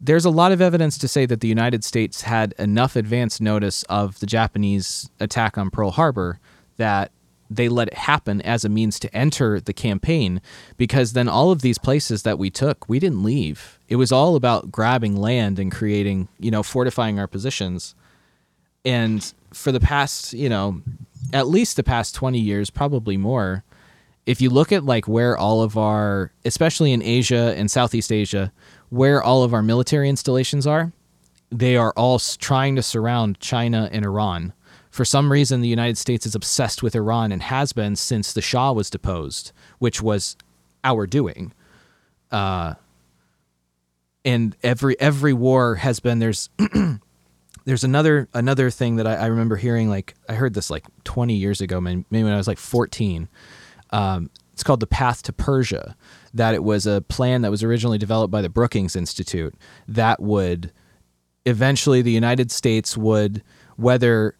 there's 0.00 0.24
a 0.24 0.30
lot 0.30 0.52
of 0.52 0.60
evidence 0.60 0.96
to 0.98 1.08
say 1.08 1.26
that 1.26 1.40
the 1.40 1.48
United 1.48 1.84
States 1.84 2.22
had 2.22 2.54
enough 2.58 2.96
advance 2.96 3.40
notice 3.40 3.82
of 3.84 4.18
the 4.20 4.26
Japanese 4.26 5.10
attack 5.20 5.58
on 5.58 5.70
Pearl 5.70 5.90
Harbor 5.90 6.40
that 6.76 7.12
they 7.50 7.68
let 7.68 7.88
it 7.88 7.94
happen 7.94 8.40
as 8.42 8.64
a 8.64 8.68
means 8.68 8.98
to 9.00 9.14
enter 9.14 9.60
the 9.60 9.72
campaign 9.72 10.40
because 10.76 11.12
then 11.12 11.28
all 11.28 11.50
of 11.50 11.62
these 11.62 11.78
places 11.78 12.22
that 12.22 12.38
we 12.38 12.48
took, 12.48 12.88
we 12.88 13.00
didn't 13.00 13.24
leave. 13.24 13.78
It 13.88 13.96
was 13.96 14.12
all 14.12 14.36
about 14.36 14.70
grabbing 14.70 15.16
land 15.16 15.58
and 15.58 15.72
creating, 15.72 16.28
you 16.38 16.50
know, 16.50 16.62
fortifying 16.62 17.18
our 17.18 17.26
positions. 17.26 17.96
And 18.84 19.34
for 19.52 19.72
the 19.72 19.80
past, 19.80 20.32
you 20.32 20.48
know, 20.48 20.80
at 21.32 21.48
least 21.48 21.76
the 21.76 21.82
past 21.82 22.14
20 22.14 22.38
years, 22.38 22.70
probably 22.70 23.16
more, 23.16 23.64
if 24.30 24.40
you 24.40 24.48
look 24.48 24.70
at 24.70 24.84
like 24.84 25.08
where 25.08 25.36
all 25.36 25.60
of 25.60 25.76
our, 25.76 26.30
especially 26.44 26.92
in 26.92 27.02
Asia 27.02 27.52
and 27.56 27.68
Southeast 27.68 28.12
Asia, 28.12 28.52
where 28.88 29.20
all 29.20 29.42
of 29.42 29.52
our 29.52 29.60
military 29.60 30.08
installations 30.08 30.68
are, 30.68 30.92
they 31.50 31.76
are 31.76 31.92
all 31.96 32.20
trying 32.20 32.76
to 32.76 32.82
surround 32.82 33.40
China 33.40 33.88
and 33.90 34.04
Iran. 34.04 34.52
For 34.88 35.04
some 35.04 35.32
reason, 35.32 35.62
the 35.62 35.68
United 35.68 35.98
States 35.98 36.26
is 36.26 36.36
obsessed 36.36 36.80
with 36.80 36.94
Iran 36.94 37.32
and 37.32 37.42
has 37.42 37.72
been 37.72 37.96
since 37.96 38.32
the 38.32 38.40
Shah 38.40 38.70
was 38.70 38.88
deposed, 38.88 39.50
which 39.80 40.00
was 40.00 40.36
our 40.84 41.08
doing. 41.08 41.52
Uh, 42.30 42.74
and 44.24 44.56
every 44.62 44.98
every 45.00 45.32
war 45.32 45.74
has 45.74 45.98
been 45.98 46.20
there's 46.20 46.50
there's 47.64 47.82
another 47.82 48.28
another 48.32 48.70
thing 48.70 48.94
that 48.96 49.08
I, 49.08 49.14
I, 49.16 49.26
remember 49.26 49.56
hearing 49.56 49.88
like 49.88 50.14
I 50.28 50.34
heard 50.34 50.54
this 50.54 50.70
like 50.70 50.84
20 51.02 51.34
years 51.34 51.60
ago, 51.60 51.80
maybe 51.80 52.04
when 52.10 52.32
I 52.32 52.36
was 52.36 52.46
like 52.46 52.58
14. 52.58 53.28
Um, 53.92 54.30
it's 54.52 54.62
called 54.62 54.80
the 54.80 54.86
Path 54.86 55.22
to 55.24 55.32
Persia. 55.32 55.96
That 56.34 56.54
it 56.54 56.62
was 56.62 56.86
a 56.86 57.00
plan 57.00 57.42
that 57.42 57.50
was 57.50 57.62
originally 57.62 57.98
developed 57.98 58.30
by 58.30 58.42
the 58.42 58.48
Brookings 58.48 58.94
Institute 58.94 59.54
that 59.88 60.20
would 60.20 60.72
eventually 61.46 62.02
the 62.02 62.12
United 62.12 62.50
States 62.50 62.96
would 62.96 63.42
whether 63.76 64.36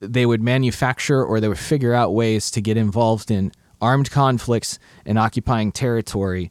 they 0.00 0.24
would 0.24 0.42
manufacture 0.42 1.24
or 1.24 1.40
they 1.40 1.48
would 1.48 1.58
figure 1.58 1.92
out 1.92 2.14
ways 2.14 2.50
to 2.52 2.60
get 2.60 2.76
involved 2.76 3.30
in 3.30 3.50
armed 3.80 4.10
conflicts 4.10 4.78
and 5.04 5.18
occupying 5.18 5.72
territory. 5.72 6.50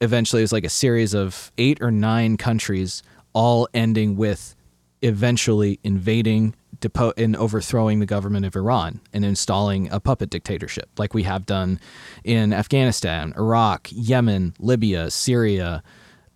Eventually, 0.00 0.42
it 0.42 0.44
was 0.44 0.52
like 0.52 0.64
a 0.64 0.70
series 0.70 1.14
of 1.14 1.52
eight 1.58 1.80
or 1.80 1.90
nine 1.90 2.36
countries, 2.36 3.02
all 3.32 3.68
ending 3.74 4.16
with 4.16 4.54
eventually 5.02 5.80
invading 5.82 6.54
depo- 6.80 7.12
and 7.16 7.36
overthrowing 7.36 8.00
the 8.00 8.06
government 8.06 8.46
of 8.46 8.56
Iran 8.56 9.00
and 9.12 9.24
installing 9.24 9.90
a 9.90 10.00
puppet 10.00 10.30
dictatorship, 10.30 10.88
like 10.98 11.14
we 11.14 11.22
have 11.24 11.46
done 11.46 11.80
in 12.24 12.52
Afghanistan, 12.52 13.32
Iraq, 13.36 13.88
Yemen, 13.90 14.54
Libya, 14.58 15.10
Syria. 15.10 15.82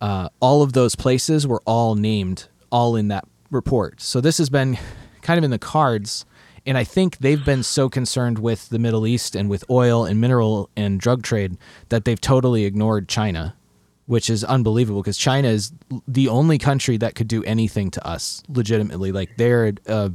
Uh, 0.01 0.29
all 0.39 0.61
of 0.61 0.73
those 0.73 0.95
places 0.95 1.47
were 1.47 1.61
all 1.65 1.95
named, 1.95 2.47
all 2.71 2.95
in 2.95 3.07
that 3.09 3.27
report. 3.51 4.01
So 4.01 4.21
this 4.21 4.37
has 4.37 4.49
been 4.49 4.77
kind 5.21 5.37
of 5.37 5.43
in 5.43 5.51
the 5.51 5.59
cards. 5.59 6.25
And 6.67 6.77
I 6.79 6.83
think 6.83 7.19
they've 7.19 7.43
been 7.43 7.61
so 7.61 7.89
concerned 7.89 8.39
with 8.39 8.69
the 8.69 8.79
Middle 8.79 9.05
East 9.05 9.35
and 9.35 9.49
with 9.49 9.63
oil 9.69 10.03
and 10.03 10.19
mineral 10.19 10.69
and 10.75 10.99
drug 10.99 11.21
trade 11.21 11.57
that 11.89 12.05
they've 12.05 12.19
totally 12.19 12.65
ignored 12.65 13.07
China 13.07 13.55
which 14.07 14.29
is 14.29 14.43
unbelievable 14.43 15.01
because 15.01 15.17
China 15.17 15.47
is 15.47 15.71
the 16.07 16.27
only 16.27 16.57
country 16.57 16.97
that 16.97 17.15
could 17.15 17.27
do 17.27 17.43
anything 17.43 17.89
to 17.91 18.07
us 18.07 18.43
legitimately. 18.47 19.11
Like 19.11 19.37
they're, 19.37 19.73
uh, 19.87 20.09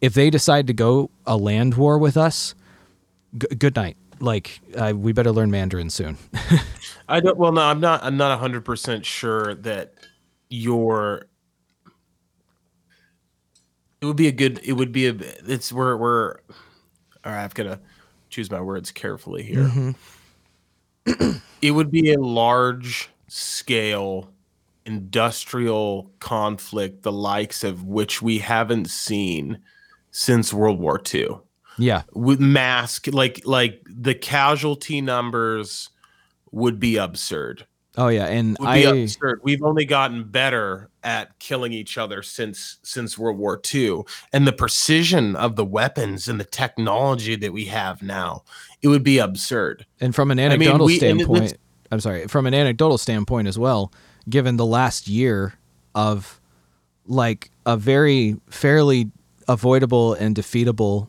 if 0.00 0.14
they 0.14 0.30
decide 0.30 0.66
to 0.68 0.72
go 0.72 1.10
a 1.26 1.36
land 1.36 1.74
war 1.74 1.98
with 1.98 2.16
us, 2.16 2.54
g- 3.36 3.48
good 3.58 3.76
night. 3.76 3.96
Like 4.20 4.60
uh, 4.76 4.94
we 4.96 5.12
better 5.12 5.30
learn 5.30 5.50
Mandarin 5.50 5.90
soon. 5.90 6.18
I 7.08 7.20
don't. 7.20 7.36
Well, 7.36 7.52
no, 7.52 7.62
I'm 7.62 7.78
not. 7.78 8.02
I'm 8.02 8.16
not 8.16 8.36
hundred 8.40 8.64
percent 8.64 9.06
sure 9.06 9.54
that 9.54 9.94
your. 10.48 11.28
It 14.00 14.06
would 14.06 14.16
be 14.16 14.26
a 14.26 14.32
good. 14.32 14.60
It 14.64 14.72
would 14.72 14.90
be 14.90 15.06
a. 15.06 15.14
It's 15.46 15.72
we're 15.72 15.96
we're. 15.96 16.34
All 17.24 17.32
right, 17.32 17.44
I've 17.44 17.54
got 17.54 17.64
to 17.64 17.78
choose 18.28 18.50
my 18.50 18.60
words 18.60 18.90
carefully 18.90 19.44
here. 19.44 19.64
Mm-hmm. 21.06 21.38
it 21.62 21.70
would 21.70 21.92
be 21.92 22.12
a 22.12 22.18
large 22.20 23.10
scale 23.28 24.30
industrial 24.84 26.10
conflict, 26.18 27.02
the 27.02 27.12
likes 27.12 27.62
of 27.62 27.84
which 27.84 28.22
we 28.22 28.38
haven't 28.38 28.88
seen 28.88 29.60
since 30.10 30.52
World 30.52 30.80
War 30.80 31.00
II. 31.14 31.38
Yeah. 31.76 32.02
With 32.12 32.40
mask 32.40 33.06
like 33.12 33.42
like 33.44 33.82
the 33.88 34.14
casualty 34.14 35.00
numbers 35.00 35.90
would 36.50 36.80
be 36.80 36.96
absurd. 36.96 37.66
Oh 37.96 38.08
yeah, 38.08 38.26
and 38.26 38.56
would 38.60 38.68
I 38.68 38.76
absurd. 38.76 39.40
We've 39.42 39.62
only 39.62 39.84
gotten 39.84 40.24
better 40.24 40.88
at 41.02 41.36
killing 41.40 41.72
each 41.72 41.98
other 41.98 42.22
since 42.22 42.78
since 42.84 43.18
World 43.18 43.38
War 43.38 43.60
II, 43.74 44.02
and 44.32 44.46
the 44.46 44.52
precision 44.52 45.34
of 45.34 45.56
the 45.56 45.64
weapons 45.64 46.28
and 46.28 46.38
the 46.38 46.44
technology 46.44 47.34
that 47.34 47.52
we 47.52 47.64
have 47.64 48.00
now, 48.00 48.44
it 48.82 48.88
would 48.88 49.02
be 49.02 49.18
absurd. 49.18 49.84
And 50.00 50.14
from 50.14 50.30
an 50.30 50.38
anecdotal 50.38 50.74
I 50.74 50.78
mean, 50.78 50.86
we, 50.86 50.96
standpoint, 50.96 51.58
I'm 51.90 52.00
sorry, 52.00 52.26
from 52.26 52.46
an 52.46 52.54
anecdotal 52.54 52.98
standpoint 52.98 53.48
as 53.48 53.58
well, 53.58 53.92
given 54.28 54.56
the 54.56 54.66
last 54.66 55.08
year 55.08 55.54
of 55.94 56.40
like 57.06 57.50
a 57.64 57.76
very 57.76 58.36
fairly 58.50 59.10
avoidable 59.46 60.14
and 60.14 60.36
defeatable 60.36 61.08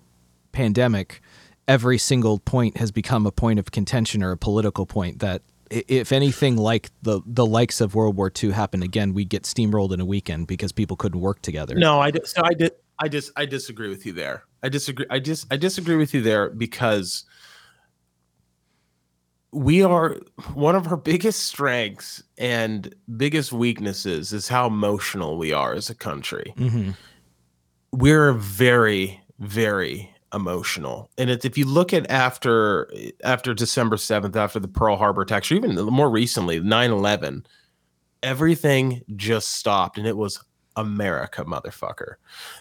pandemic, 0.52 1.22
every 1.68 1.98
single 1.98 2.40
point 2.40 2.78
has 2.78 2.92
become 2.92 3.26
a 3.26 3.32
point 3.32 3.60
of 3.60 3.72
contention 3.72 4.24
or 4.24 4.32
a 4.32 4.38
political 4.38 4.86
point 4.86 5.20
that 5.20 5.42
if 5.70 6.12
anything 6.12 6.58
like 6.58 6.90
the 7.04 7.22
the 7.26 7.46
likes 7.46 7.80
of 7.80 7.94
World 7.94 8.16
War 8.16 8.32
II 8.44 8.52
happen 8.52 8.82
again, 8.82 9.14
we 9.14 9.24
get 9.24 9.44
steamrolled 9.44 9.94
in 9.94 10.00
a 10.00 10.06
weekend 10.06 10.48
because 10.48 10.72
people 10.72 10.98
couldn't 10.98 11.20
work 11.20 11.42
together. 11.42 11.76
No, 11.76 12.00
I 12.00 12.12
so 12.24 12.42
I 12.44 12.54
did 12.54 12.72
I 12.98 13.08
just 13.08 13.32
I 13.36 13.46
disagree 13.46 13.90
with 13.90 14.06
you 14.06 14.14
there. 14.14 14.44
I 14.64 14.70
disagree. 14.70 15.06
I 15.10 15.20
just 15.20 15.46
I 15.52 15.58
disagree 15.58 15.96
with 15.96 16.14
you 16.14 16.22
there 16.22 16.50
because 16.50 17.26
we 19.52 19.84
are 19.84 20.18
one 20.54 20.76
of 20.76 20.88
our 20.88 20.98
biggest 21.12 21.46
strengths 21.46 22.24
and 22.38 22.94
biggest 23.18 23.52
weaknesses 23.52 24.34
is 24.34 24.48
how 24.48 24.68
emotional 24.68 25.38
we 25.38 25.52
are 25.52 25.74
as 25.74 25.90
a 25.90 25.96
country. 25.96 26.54
Mm-hmm. 26.58 26.92
We're 27.92 28.34
very, 28.34 29.20
very 29.40 30.14
emotional, 30.32 31.10
and 31.18 31.32
it's, 31.32 31.44
if 31.44 31.58
you 31.58 31.66
look 31.66 31.92
at 31.92 32.10
after 32.12 32.92
after 33.24 33.54
December 33.56 33.98
seventh, 33.98 34.36
after 34.36 34.60
the 34.60 34.68
Pearl 34.68 34.96
Harbor 34.96 35.24
attacks, 35.24 35.52
or 35.52 35.56
even 35.56 35.76
more 35.76 36.10
recently, 36.10 36.60
9-11, 36.60 37.46
everything 38.22 39.02
just 39.16 39.54
stopped, 39.54 39.98
and 39.98 40.06
it 40.06 40.18
was 40.18 40.40
America, 40.76 41.44
motherfucker. 41.46 42.16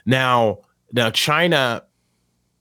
Now, 0.07 0.61
now 0.92 1.11
China 1.11 1.85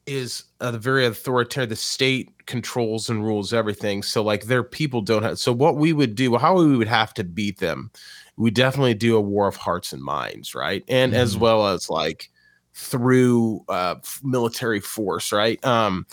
is 0.07 0.45
a 0.61 0.71
very 0.77 1.05
authoritarian. 1.05 1.69
The 1.69 1.75
state 1.75 2.45
controls 2.45 3.09
and 3.09 3.23
rules 3.23 3.53
everything. 3.53 4.01
So 4.01 4.23
like 4.23 4.45
their 4.45 4.63
people 4.63 5.01
don't 5.01 5.23
have. 5.23 5.37
So 5.37 5.51
what 5.51 5.75
we 5.75 5.93
would 5.93 6.15
do, 6.15 6.35
how 6.37 6.55
we 6.55 6.77
would 6.77 6.87
have 6.87 7.13
to 7.15 7.23
beat 7.23 7.59
them, 7.59 7.91
we 8.37 8.49
definitely 8.49 8.93
do 8.93 9.15
a 9.17 9.21
war 9.21 9.47
of 9.47 9.57
hearts 9.57 9.93
and 9.93 10.01
minds, 10.01 10.55
right? 10.55 10.83
And 10.87 11.11
mm-hmm. 11.11 11.21
as 11.21 11.37
well 11.37 11.67
as 11.67 11.89
like 11.89 12.29
through 12.73 13.65
uh, 13.67 13.95
military 14.23 14.79
force, 14.79 15.31
right? 15.31 15.63
Um, 15.65 16.05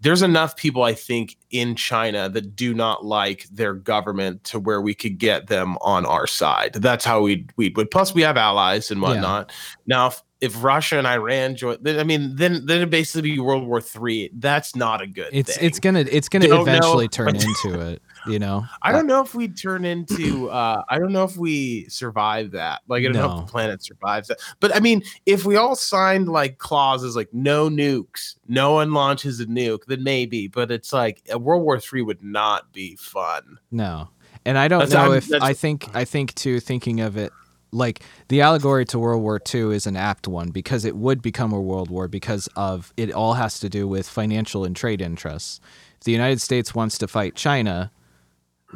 there's 0.00 0.22
enough 0.22 0.56
people 0.56 0.82
I 0.82 0.94
think 0.94 1.36
in 1.50 1.76
China 1.76 2.28
that 2.28 2.56
do 2.56 2.74
not 2.74 3.04
like 3.04 3.44
their 3.52 3.74
government 3.74 4.42
to 4.44 4.58
where 4.58 4.80
we 4.80 4.94
could 4.94 5.18
get 5.18 5.46
them 5.46 5.76
on 5.80 6.04
our 6.06 6.26
side. 6.26 6.74
That's 6.74 7.04
how 7.04 7.22
we 7.22 7.46
we 7.56 7.72
would. 7.76 7.90
Plus, 7.90 8.12
we 8.12 8.22
have 8.22 8.36
allies 8.36 8.90
and 8.90 9.00
whatnot. 9.00 9.48
Yeah. 9.48 9.54
Now, 9.86 10.06
if, 10.08 10.22
if 10.42 10.60
Russia 10.60 10.98
and 10.98 11.06
Iran 11.06 11.54
join, 11.54 11.76
then 11.80 12.00
I 12.00 12.02
mean, 12.02 12.34
then 12.34 12.66
then 12.66 12.82
it 12.82 12.90
basically 12.90 13.30
be 13.30 13.38
World 13.38 13.64
War 13.64 13.80
Three. 13.80 14.28
That's 14.34 14.74
not 14.74 15.00
a 15.00 15.06
good. 15.06 15.28
It's 15.32 15.56
thing. 15.56 15.64
it's 15.64 15.78
gonna 15.78 16.00
it's 16.10 16.28
gonna 16.28 16.48
don't 16.48 16.62
eventually 16.62 17.04
know, 17.04 17.08
turn 17.08 17.36
into 17.36 17.80
it. 17.80 18.02
You 18.26 18.40
know, 18.40 18.64
I 18.82 18.90
don't 18.90 19.06
know 19.06 19.22
if 19.22 19.36
we 19.36 19.46
turn 19.46 19.84
into. 19.84 20.50
uh 20.50 20.82
I 20.88 20.98
don't 20.98 21.12
know 21.12 21.22
if 21.22 21.36
we 21.36 21.88
survive 21.88 22.50
that. 22.50 22.80
Like 22.88 23.02
I 23.02 23.04
don't 23.04 23.12
no. 23.12 23.28
know 23.28 23.38
if 23.38 23.46
the 23.46 23.52
planet 23.52 23.84
survives 23.84 24.28
that. 24.28 24.40
But 24.58 24.74
I 24.74 24.80
mean, 24.80 25.04
if 25.26 25.44
we 25.44 25.54
all 25.54 25.76
signed 25.76 26.28
like 26.28 26.58
clauses 26.58 27.14
like 27.14 27.32
no 27.32 27.70
nukes, 27.70 28.34
no 28.48 28.72
one 28.72 28.92
launches 28.92 29.38
a 29.38 29.46
nuke, 29.46 29.84
then 29.86 30.02
maybe. 30.02 30.48
But 30.48 30.72
it's 30.72 30.92
like 30.92 31.22
World 31.36 31.62
War 31.62 31.78
Three 31.78 32.02
would 32.02 32.24
not 32.24 32.72
be 32.72 32.96
fun. 32.96 33.58
No, 33.70 34.08
and 34.44 34.58
I 34.58 34.66
don't 34.66 34.80
that's, 34.80 34.92
know 34.92 35.12
if 35.12 35.32
I 35.40 35.52
think 35.52 35.88
I 35.94 36.04
think 36.04 36.34
too 36.34 36.58
thinking 36.58 37.00
of 37.00 37.16
it 37.16 37.32
like 37.72 38.02
the 38.28 38.42
allegory 38.42 38.84
to 38.86 38.98
World 38.98 39.22
War 39.22 39.40
II 39.52 39.74
is 39.74 39.86
an 39.86 39.96
apt 39.96 40.28
one 40.28 40.50
because 40.50 40.84
it 40.84 40.94
would 40.94 41.22
become 41.22 41.52
a 41.52 41.60
world 41.60 41.90
war 41.90 42.06
because 42.06 42.48
of 42.54 42.92
it 42.96 43.10
all 43.10 43.34
has 43.34 43.58
to 43.60 43.68
do 43.68 43.88
with 43.88 44.08
financial 44.08 44.64
and 44.64 44.76
trade 44.76 45.00
interests. 45.00 45.60
If 45.96 46.04
the 46.04 46.12
United 46.12 46.40
States 46.40 46.74
wants 46.74 46.98
to 46.98 47.08
fight 47.08 47.34
China, 47.34 47.90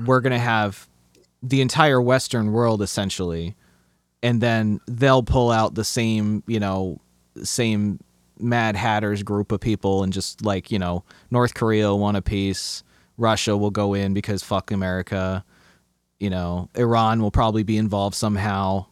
we're 0.05 0.21
going 0.21 0.33
to 0.33 0.39
have 0.39 0.89
the 1.43 1.61
entire 1.61 2.01
Western 2.01 2.53
world 2.53 2.81
essentially, 2.81 3.55
and 4.23 4.41
then 4.41 4.81
they'll 4.87 5.23
pull 5.23 5.51
out 5.51 5.75
the 5.75 5.85
same, 5.85 6.43
you 6.47 6.59
know, 6.59 6.99
same 7.43 8.01
Mad 8.39 8.77
Hatters 8.77 9.23
group 9.23 9.53
of 9.53 9.61
people 9.61 10.03
and 10.03 10.13
just 10.13 10.43
like, 10.43 10.71
you 10.71 10.79
know, 10.79 11.05
North 11.31 11.55
Korea 11.55 11.89
will 11.89 11.99
want 11.99 12.17
a 12.17 12.23
piece, 12.23 12.83
Russia 13.19 13.57
will 13.57 13.71
go 13.71 13.93
in 13.93 14.15
because 14.15 14.43
fuck 14.43 14.71
America 14.71 15.45
you 16.19 16.31
know, 16.31 16.69
Iran 16.75 17.21
will 17.21 17.31
probably 17.31 17.63
be 17.63 17.77
involved 17.77 18.15
somehow. 18.15 18.87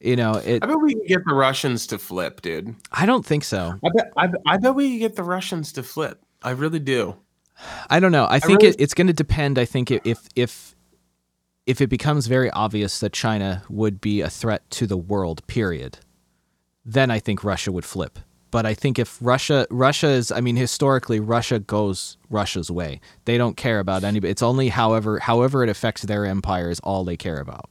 You 0.00 0.16
know, 0.16 0.34
it, 0.34 0.62
I 0.62 0.66
bet 0.66 0.80
we 0.80 0.94
can 0.94 1.06
get 1.06 1.24
the 1.26 1.34
Russians 1.34 1.86
to 1.88 1.98
flip, 1.98 2.40
dude. 2.40 2.74
I 2.92 3.04
don't 3.04 3.26
think 3.26 3.42
so. 3.44 3.74
I 3.84 3.88
bet 3.94 4.12
I, 4.16 4.28
I 4.46 4.56
bet 4.58 4.74
we 4.74 4.90
can 4.90 4.98
get 4.98 5.16
the 5.16 5.24
Russians 5.24 5.72
to 5.72 5.82
flip. 5.82 6.22
I 6.42 6.50
really 6.50 6.78
do. 6.78 7.16
I 7.90 7.98
don't 7.98 8.12
know. 8.12 8.24
I, 8.24 8.36
I 8.36 8.38
think 8.38 8.62
really... 8.62 8.74
it, 8.74 8.80
it's 8.80 8.94
going 8.94 9.08
to 9.08 9.12
depend. 9.12 9.58
I 9.58 9.64
think 9.64 9.90
if 9.90 10.28
if 10.36 10.76
if 11.66 11.80
it 11.80 11.88
becomes 11.88 12.28
very 12.28 12.50
obvious 12.52 13.00
that 13.00 13.12
China 13.12 13.62
would 13.68 14.00
be 14.00 14.20
a 14.20 14.30
threat 14.30 14.68
to 14.70 14.86
the 14.86 14.96
world, 14.96 15.46
period, 15.48 15.98
then 16.84 17.10
I 17.10 17.18
think 17.18 17.42
Russia 17.42 17.72
would 17.72 17.84
flip. 17.84 18.18
But 18.50 18.66
I 18.66 18.74
think 18.74 18.98
if 18.98 19.18
Russia 19.20 19.66
Russia 19.70 20.08
is 20.08 20.32
I 20.32 20.40
mean 20.40 20.56
historically 20.56 21.20
Russia 21.20 21.58
goes 21.58 22.16
Russia's 22.30 22.70
way. 22.70 23.00
They 23.24 23.38
don't 23.38 23.56
care 23.56 23.80
about 23.80 24.04
anybody. 24.04 24.30
It's 24.30 24.42
only 24.42 24.68
however 24.68 25.18
however 25.18 25.62
it 25.62 25.68
affects 25.68 26.02
their 26.02 26.24
empire 26.24 26.70
is 26.70 26.80
all 26.80 27.04
they 27.04 27.16
care 27.16 27.40
about. 27.40 27.68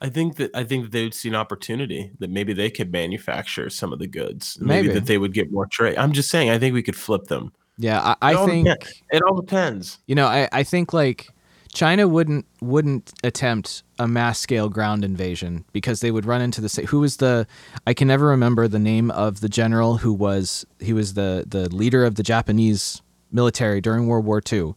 I 0.00 0.08
think 0.08 0.36
that 0.36 0.54
I 0.54 0.64
think 0.64 0.84
that 0.84 0.92
they 0.92 1.02
would 1.02 1.14
see 1.14 1.28
an 1.28 1.34
opportunity 1.34 2.12
that 2.20 2.30
maybe 2.30 2.52
they 2.52 2.70
could 2.70 2.92
manufacture 2.92 3.68
some 3.70 3.92
of 3.92 3.98
the 3.98 4.06
goods. 4.06 4.56
Maybe, 4.60 4.88
maybe 4.88 4.94
that 5.00 5.06
they 5.06 5.18
would 5.18 5.34
get 5.34 5.50
more 5.50 5.66
trade. 5.66 5.98
I'm 5.98 6.12
just 6.12 6.30
saying. 6.30 6.50
I 6.50 6.58
think 6.58 6.74
we 6.74 6.82
could 6.82 6.96
flip 6.96 7.24
them. 7.24 7.52
Yeah, 7.78 8.14
I, 8.20 8.32
I 8.32 8.46
think 8.46 8.68
depends. 8.68 9.02
it 9.10 9.22
all 9.22 9.40
depends. 9.40 9.98
You 10.06 10.14
know, 10.14 10.26
I, 10.26 10.48
I 10.52 10.62
think 10.62 10.92
like 10.92 11.28
China 11.72 12.08
wouldn't 12.08 12.46
wouldn't 12.60 13.12
attempt 13.22 13.82
a 13.98 14.08
mass 14.08 14.38
scale 14.38 14.68
ground 14.68 15.04
invasion 15.04 15.64
because 15.72 16.00
they 16.00 16.10
would 16.10 16.24
run 16.24 16.40
into 16.40 16.60
the 16.60 16.86
who 16.88 17.00
was 17.00 17.18
the 17.18 17.46
I 17.86 17.94
can 17.94 18.08
never 18.08 18.26
remember 18.26 18.68
the 18.68 18.78
name 18.78 19.10
of 19.10 19.40
the 19.40 19.48
general 19.48 19.98
who 19.98 20.12
was 20.12 20.64
he 20.80 20.92
was 20.92 21.14
the 21.14 21.44
the 21.46 21.68
leader 21.74 22.04
of 22.04 22.14
the 22.14 22.22
Japanese 22.22 23.02
military 23.30 23.80
during 23.80 24.06
World 24.06 24.24
War 24.24 24.42
II. 24.50 24.74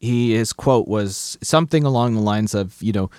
He 0.00 0.34
his 0.34 0.52
quote 0.52 0.88
was 0.88 1.38
something 1.42 1.84
along 1.84 2.14
the 2.14 2.20
lines 2.20 2.54
of 2.54 2.82
you 2.82 2.92
know 2.92 3.10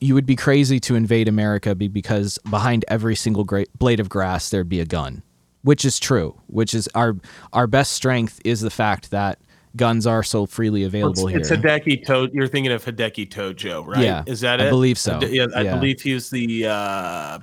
you 0.00 0.14
would 0.14 0.26
be 0.26 0.36
crazy 0.36 0.80
to 0.80 0.94
invade 0.94 1.28
America 1.28 1.74
because 1.74 2.38
behind 2.50 2.84
every 2.88 3.14
single 3.14 3.44
great 3.44 3.72
blade 3.78 4.00
of 4.00 4.08
grass 4.08 4.50
there'd 4.50 4.68
be 4.68 4.80
a 4.80 4.84
gun, 4.84 5.22
which 5.62 5.84
is 5.84 5.98
true. 5.98 6.40
Which 6.46 6.74
is 6.74 6.88
our 6.94 7.16
our 7.52 7.66
best 7.66 7.92
strength 7.92 8.40
is 8.44 8.60
the 8.60 8.70
fact 8.70 9.10
that 9.12 9.38
guns 9.76 10.06
are 10.06 10.22
so 10.22 10.46
freely 10.46 10.84
available 10.84 11.28
it's, 11.28 11.48
here. 11.48 11.58
It's 11.58 11.64
Hideki 11.64 12.06
to- 12.06 12.30
You're 12.32 12.48
thinking 12.48 12.72
of 12.72 12.84
Hideki 12.84 13.28
Tojo, 13.28 13.86
right? 13.86 14.02
Yeah, 14.02 14.24
is 14.26 14.40
that 14.40 14.60
I 14.60 14.64
it? 14.64 14.66
I 14.66 14.70
believe 14.70 14.98
so. 14.98 15.20
yeah, 15.22 15.46
I 15.54 15.62
yeah. 15.62 15.74
believe 15.74 16.00
he 16.00 16.14
was 16.14 16.30
the. 16.30 16.66
Uh, 16.66 17.38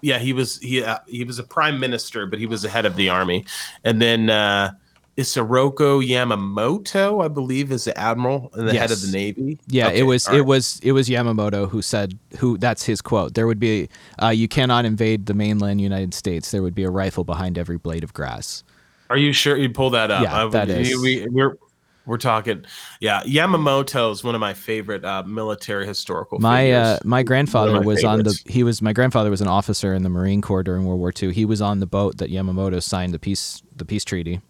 yeah, 0.00 0.18
he 0.18 0.34
was 0.34 0.58
he 0.58 0.84
uh, 0.84 0.98
he 1.06 1.24
was 1.24 1.38
a 1.38 1.42
prime 1.42 1.80
minister, 1.80 2.26
but 2.26 2.38
he 2.38 2.44
was 2.44 2.62
the 2.62 2.68
head 2.68 2.84
of 2.84 2.94
the 2.96 3.08
army, 3.08 3.46
and 3.84 4.02
then 4.02 4.28
uh, 4.28 4.72
Isoroku 5.16 6.06
Yamamoto, 6.06 7.24
I 7.24 7.28
believe, 7.28 7.70
is 7.70 7.84
the 7.84 7.96
admiral 7.98 8.50
and 8.54 8.68
the 8.68 8.74
yes. 8.74 8.80
head 8.82 8.90
of 8.90 9.00
the 9.00 9.12
navy. 9.12 9.58
Yeah, 9.68 9.88
okay, 9.88 10.00
it 10.00 10.02
was 10.02 10.28
right. 10.28 10.38
it 10.38 10.42
was 10.42 10.80
it 10.82 10.92
was 10.92 11.08
Yamamoto 11.08 11.70
who 11.70 11.82
said 11.82 12.18
who 12.38 12.58
that's 12.58 12.84
his 12.84 13.00
quote. 13.00 13.34
There 13.34 13.46
would 13.46 13.60
be 13.60 13.88
uh, 14.20 14.28
you 14.28 14.48
cannot 14.48 14.84
invade 14.84 15.26
the 15.26 15.34
mainland 15.34 15.80
United 15.80 16.14
States. 16.14 16.50
There 16.50 16.62
would 16.62 16.74
be 16.74 16.84
a 16.84 16.90
rifle 16.90 17.24
behind 17.24 17.56
every 17.56 17.78
blade 17.78 18.02
of 18.02 18.12
grass. 18.12 18.64
Are 19.08 19.16
you 19.16 19.32
sure 19.32 19.56
you 19.56 19.70
pull 19.70 19.90
that 19.90 20.10
up? 20.10 20.22
Yeah, 20.22 20.48
that 20.48 20.68
is. 20.68 21.00
We, 21.00 21.26
we're 21.28 21.56
we're 22.06 22.18
talking, 22.18 22.64
yeah. 23.00 23.22
Yamamoto 23.22 24.12
is 24.12 24.22
one 24.22 24.34
of 24.34 24.40
my 24.40 24.54
favorite 24.54 25.04
uh, 25.04 25.22
military 25.24 25.86
historical. 25.86 26.38
My 26.38 26.72
uh, 26.72 26.98
my 27.04 27.22
grandfather 27.22 27.72
my 27.72 27.78
was 27.78 28.02
favorites. 28.02 28.28
on 28.28 28.44
the. 28.46 28.52
He 28.52 28.62
was 28.62 28.82
my 28.82 28.92
grandfather 28.92 29.30
was 29.30 29.40
an 29.40 29.48
officer 29.48 29.94
in 29.94 30.02
the 30.02 30.08
Marine 30.08 30.42
Corps 30.42 30.62
during 30.62 30.84
World 30.84 31.00
War 31.00 31.12
II. 31.20 31.32
He 31.32 31.44
was 31.44 31.60
on 31.60 31.80
the 31.80 31.86
boat 31.86 32.18
that 32.18 32.30
Yamamoto 32.30 32.82
signed 32.82 33.14
the 33.14 33.18
peace 33.18 33.62
the 33.74 33.84
peace 33.84 34.04
treaty 34.04 34.40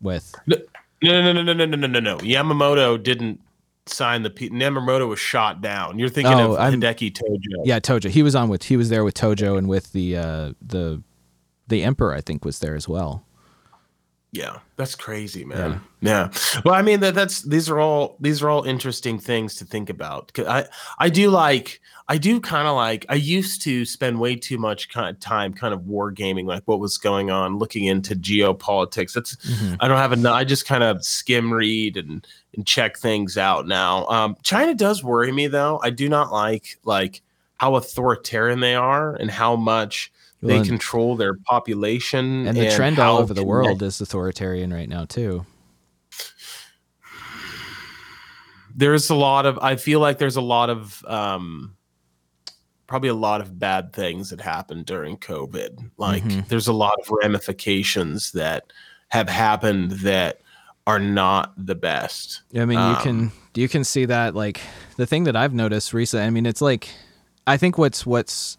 with. 0.00 0.34
No, 0.46 0.56
no, 1.02 1.32
no, 1.32 1.42
no, 1.42 1.52
no, 1.52 1.64
no, 1.66 1.76
no, 1.76 1.86
no, 1.86 2.00
no. 2.00 2.18
Yamamoto 2.18 3.00
didn't 3.00 3.40
sign 3.86 4.22
the 4.22 4.30
peace. 4.30 4.50
Yamamoto 4.50 5.08
was 5.08 5.18
shot 5.18 5.60
down. 5.60 5.98
You're 5.98 6.08
thinking 6.08 6.34
oh, 6.34 6.54
of 6.54 6.58
I'm, 6.58 6.80
Hideki 6.80 7.12
Tojo. 7.12 7.62
Yeah, 7.64 7.78
Tojo. 7.78 8.10
He 8.10 8.22
was 8.22 8.34
on 8.34 8.48
with. 8.48 8.64
He 8.64 8.76
was 8.76 8.88
there 8.88 9.04
with 9.04 9.14
Tojo 9.14 9.56
and 9.56 9.68
with 9.68 9.92
the 9.92 10.16
uh, 10.16 10.52
the 10.60 11.02
the 11.68 11.84
emperor. 11.84 12.14
I 12.14 12.20
think 12.20 12.44
was 12.44 12.58
there 12.58 12.74
as 12.74 12.88
well. 12.88 13.23
Yeah, 14.34 14.58
that's 14.74 14.96
crazy, 14.96 15.44
man. 15.44 15.80
Yeah. 16.00 16.30
yeah. 16.32 16.60
Well, 16.64 16.74
I 16.74 16.82
mean 16.82 16.98
that 17.00 17.14
that's 17.14 17.42
these 17.42 17.70
are 17.70 17.78
all 17.78 18.16
these 18.18 18.42
are 18.42 18.50
all 18.50 18.64
interesting 18.64 19.16
things 19.16 19.54
to 19.56 19.64
think 19.64 19.88
about. 19.88 20.32
Cause 20.32 20.46
I 20.46 20.66
I 20.98 21.08
do 21.08 21.30
like 21.30 21.80
I 22.08 22.18
do 22.18 22.40
kind 22.40 22.66
of 22.66 22.74
like 22.74 23.06
I 23.08 23.14
used 23.14 23.62
to 23.62 23.84
spend 23.84 24.18
way 24.18 24.34
too 24.34 24.58
much 24.58 24.88
kind 24.88 25.08
of 25.08 25.20
time 25.20 25.54
kind 25.54 25.72
of 25.72 25.82
wargaming 25.82 26.46
like 26.46 26.64
what 26.64 26.80
was 26.80 26.98
going 26.98 27.30
on, 27.30 27.58
looking 27.58 27.84
into 27.84 28.16
geopolitics. 28.16 29.12
That's 29.12 29.36
mm-hmm. 29.36 29.76
I 29.78 29.86
don't 29.86 29.98
have 29.98 30.12
enough. 30.12 30.34
I 30.34 30.42
just 30.42 30.66
kind 30.66 30.82
of 30.82 31.04
skim 31.04 31.52
read 31.52 31.96
and 31.96 32.26
and 32.56 32.66
check 32.66 32.98
things 32.98 33.38
out 33.38 33.68
now. 33.68 34.04
Um, 34.06 34.36
China 34.42 34.74
does 34.74 35.04
worry 35.04 35.30
me 35.30 35.46
though. 35.46 35.80
I 35.84 35.90
do 35.90 36.08
not 36.08 36.32
like 36.32 36.76
like 36.82 37.22
how 37.58 37.76
authoritarian 37.76 38.58
they 38.58 38.74
are 38.74 39.14
and 39.14 39.30
how 39.30 39.54
much 39.54 40.12
they 40.48 40.62
control 40.62 41.16
their 41.16 41.34
population 41.34 42.46
and 42.46 42.56
the 42.56 42.66
and 42.66 42.74
trend 42.74 42.98
all 42.98 43.18
over 43.18 43.34
the 43.34 43.44
world 43.44 43.82
is 43.82 44.00
authoritarian 44.00 44.72
right 44.72 44.88
now 44.88 45.04
too. 45.04 45.44
There's 48.76 49.08
a 49.08 49.14
lot 49.14 49.46
of 49.46 49.58
i 49.60 49.76
feel 49.76 50.00
like 50.00 50.18
there's 50.18 50.36
a 50.36 50.42
lot 50.42 50.70
of 50.70 51.04
um 51.06 51.76
probably 52.86 53.08
a 53.08 53.14
lot 53.14 53.40
of 53.40 53.58
bad 53.58 53.92
things 53.92 54.30
that 54.30 54.40
happened 54.40 54.86
during 54.86 55.16
covid. 55.16 55.90
Like 55.96 56.24
mm-hmm. 56.24 56.40
there's 56.48 56.68
a 56.68 56.72
lot 56.72 56.94
of 57.00 57.10
ramifications 57.22 58.32
that 58.32 58.72
have 59.08 59.28
happened 59.28 59.92
that 59.92 60.40
are 60.86 60.98
not 60.98 61.54
the 61.56 61.74
best. 61.74 62.42
I 62.54 62.64
mean 62.64 62.78
um, 62.78 62.90
you 62.90 63.02
can 63.02 63.32
you 63.54 63.68
can 63.68 63.84
see 63.84 64.04
that 64.06 64.34
like 64.34 64.60
the 64.96 65.06
thing 65.06 65.24
that 65.24 65.36
i've 65.36 65.54
noticed 65.54 65.92
recently 65.92 66.26
i 66.26 66.30
mean 66.30 66.46
it's 66.46 66.60
like 66.60 66.88
i 67.46 67.56
think 67.56 67.78
what's 67.78 68.04
what's 68.04 68.56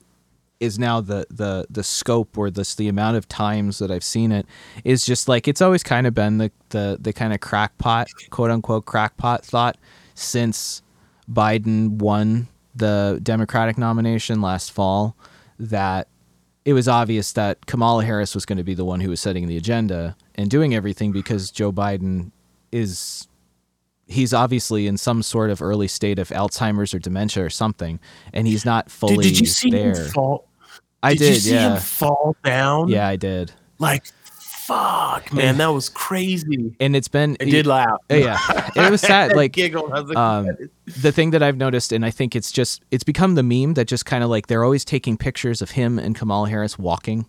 is 0.66 0.78
now 0.78 1.00
the 1.00 1.26
the 1.30 1.66
the 1.70 1.84
scope 1.84 2.38
or 2.38 2.50
this 2.52 2.76
the 2.76 2.88
amount 2.88 3.18
of 3.18 3.28
times 3.28 3.80
that 3.80 3.92
I've 3.92 4.04
seen 4.04 4.32
it 4.32 4.46
is 4.84 5.06
just 5.06 5.28
like 5.30 5.48
it's 5.48 5.62
always 5.62 5.84
kind 5.84 6.06
of 6.08 6.14
been 6.14 6.38
the 6.38 6.52
the 6.70 6.98
the 7.00 7.14
kind 7.14 7.34
of 7.34 7.40
crackpot 7.40 8.10
quote 8.30 8.52
unquote 8.52 8.86
crackpot 8.86 9.46
thought 9.46 9.78
since 10.16 10.82
Biden 11.32 11.92
won 12.00 12.48
the 12.76 13.20
Democratic 13.24 13.78
nomination 13.78 14.42
last 14.42 14.72
fall 14.72 15.16
that 15.58 16.08
it 16.66 16.74
was 16.74 16.88
obvious 16.88 17.32
that 17.34 17.66
Kamala 17.68 18.04
Harris 18.04 18.34
was 18.34 18.46
going 18.46 18.58
to 18.58 18.64
be 18.64 18.74
the 18.74 18.86
one 18.86 19.00
who 19.00 19.10
was 19.10 19.22
setting 19.22 19.48
the 19.48 19.56
agenda 19.56 20.18
and 20.34 20.50
doing 20.50 20.74
everything 20.74 21.12
because 21.12 21.52
Joe 21.52 21.72
Biden 21.72 22.32
is 22.72 23.28
he's 24.08 24.34
obviously 24.34 24.88
in 24.88 24.98
some 24.98 25.24
sort 25.24 25.50
of 25.50 25.62
early 25.62 25.88
state 25.88 26.20
of 26.20 26.30
Alzheimer's 26.30 26.94
or 26.94 27.00
dementia 27.00 27.44
or 27.44 27.50
something, 27.50 28.00
and 28.34 28.48
he's 28.48 28.66
not 28.66 28.90
fully 28.90 29.18
did, 29.18 29.24
did 29.24 29.40
you 29.40 29.46
see 29.46 29.70
there. 29.70 29.96
Him 29.96 30.12
fall? 30.12 30.48
I 31.06 31.14
did. 31.14 31.20
did 31.20 31.34
you 31.34 31.40
see 31.40 31.54
yeah. 31.54 31.76
him 31.76 31.82
fall 31.82 32.36
down? 32.44 32.90
Yeah, 32.90 33.08
I 33.08 33.16
did. 33.16 33.52
Like, 33.80 34.06
fuck, 34.24 35.32
man, 35.34 35.58
that 35.58 35.68
was 35.68 35.90
crazy. 35.90 36.76
And 36.80 36.96
it's 36.96 37.08
been. 37.08 37.38
I 37.40 37.46
did 37.46 37.68
laugh. 37.68 38.00
Yeah, 38.10 38.40
it 38.76 38.90
was 38.90 39.02
sad. 39.02 39.32
Like, 39.36 39.52
giggle. 39.52 39.90
Like, 39.90 40.16
um, 40.16 40.50
the 40.86 41.12
thing 41.12 41.32
that 41.32 41.44
I've 41.44 41.58
noticed, 41.58 41.92
and 41.92 42.06
I 42.06 42.12
think 42.12 42.36
it's 42.36 42.52
just 42.52 42.84
it's 42.92 43.04
become 43.04 43.36
the 43.36 43.44
meme 43.44 43.74
that 43.76 43.86
just 43.86 44.06
kind 44.06 44.24
of 44.24 44.30
like 44.30 44.48
they're 44.48 44.64
always 44.64 44.86
taking 44.86 45.18
pictures 45.18 45.62
of 45.62 45.72
him 45.72 46.00
and 46.00 46.16
Kamala 46.16 46.50
Harris 46.50 46.80
walking 46.80 47.26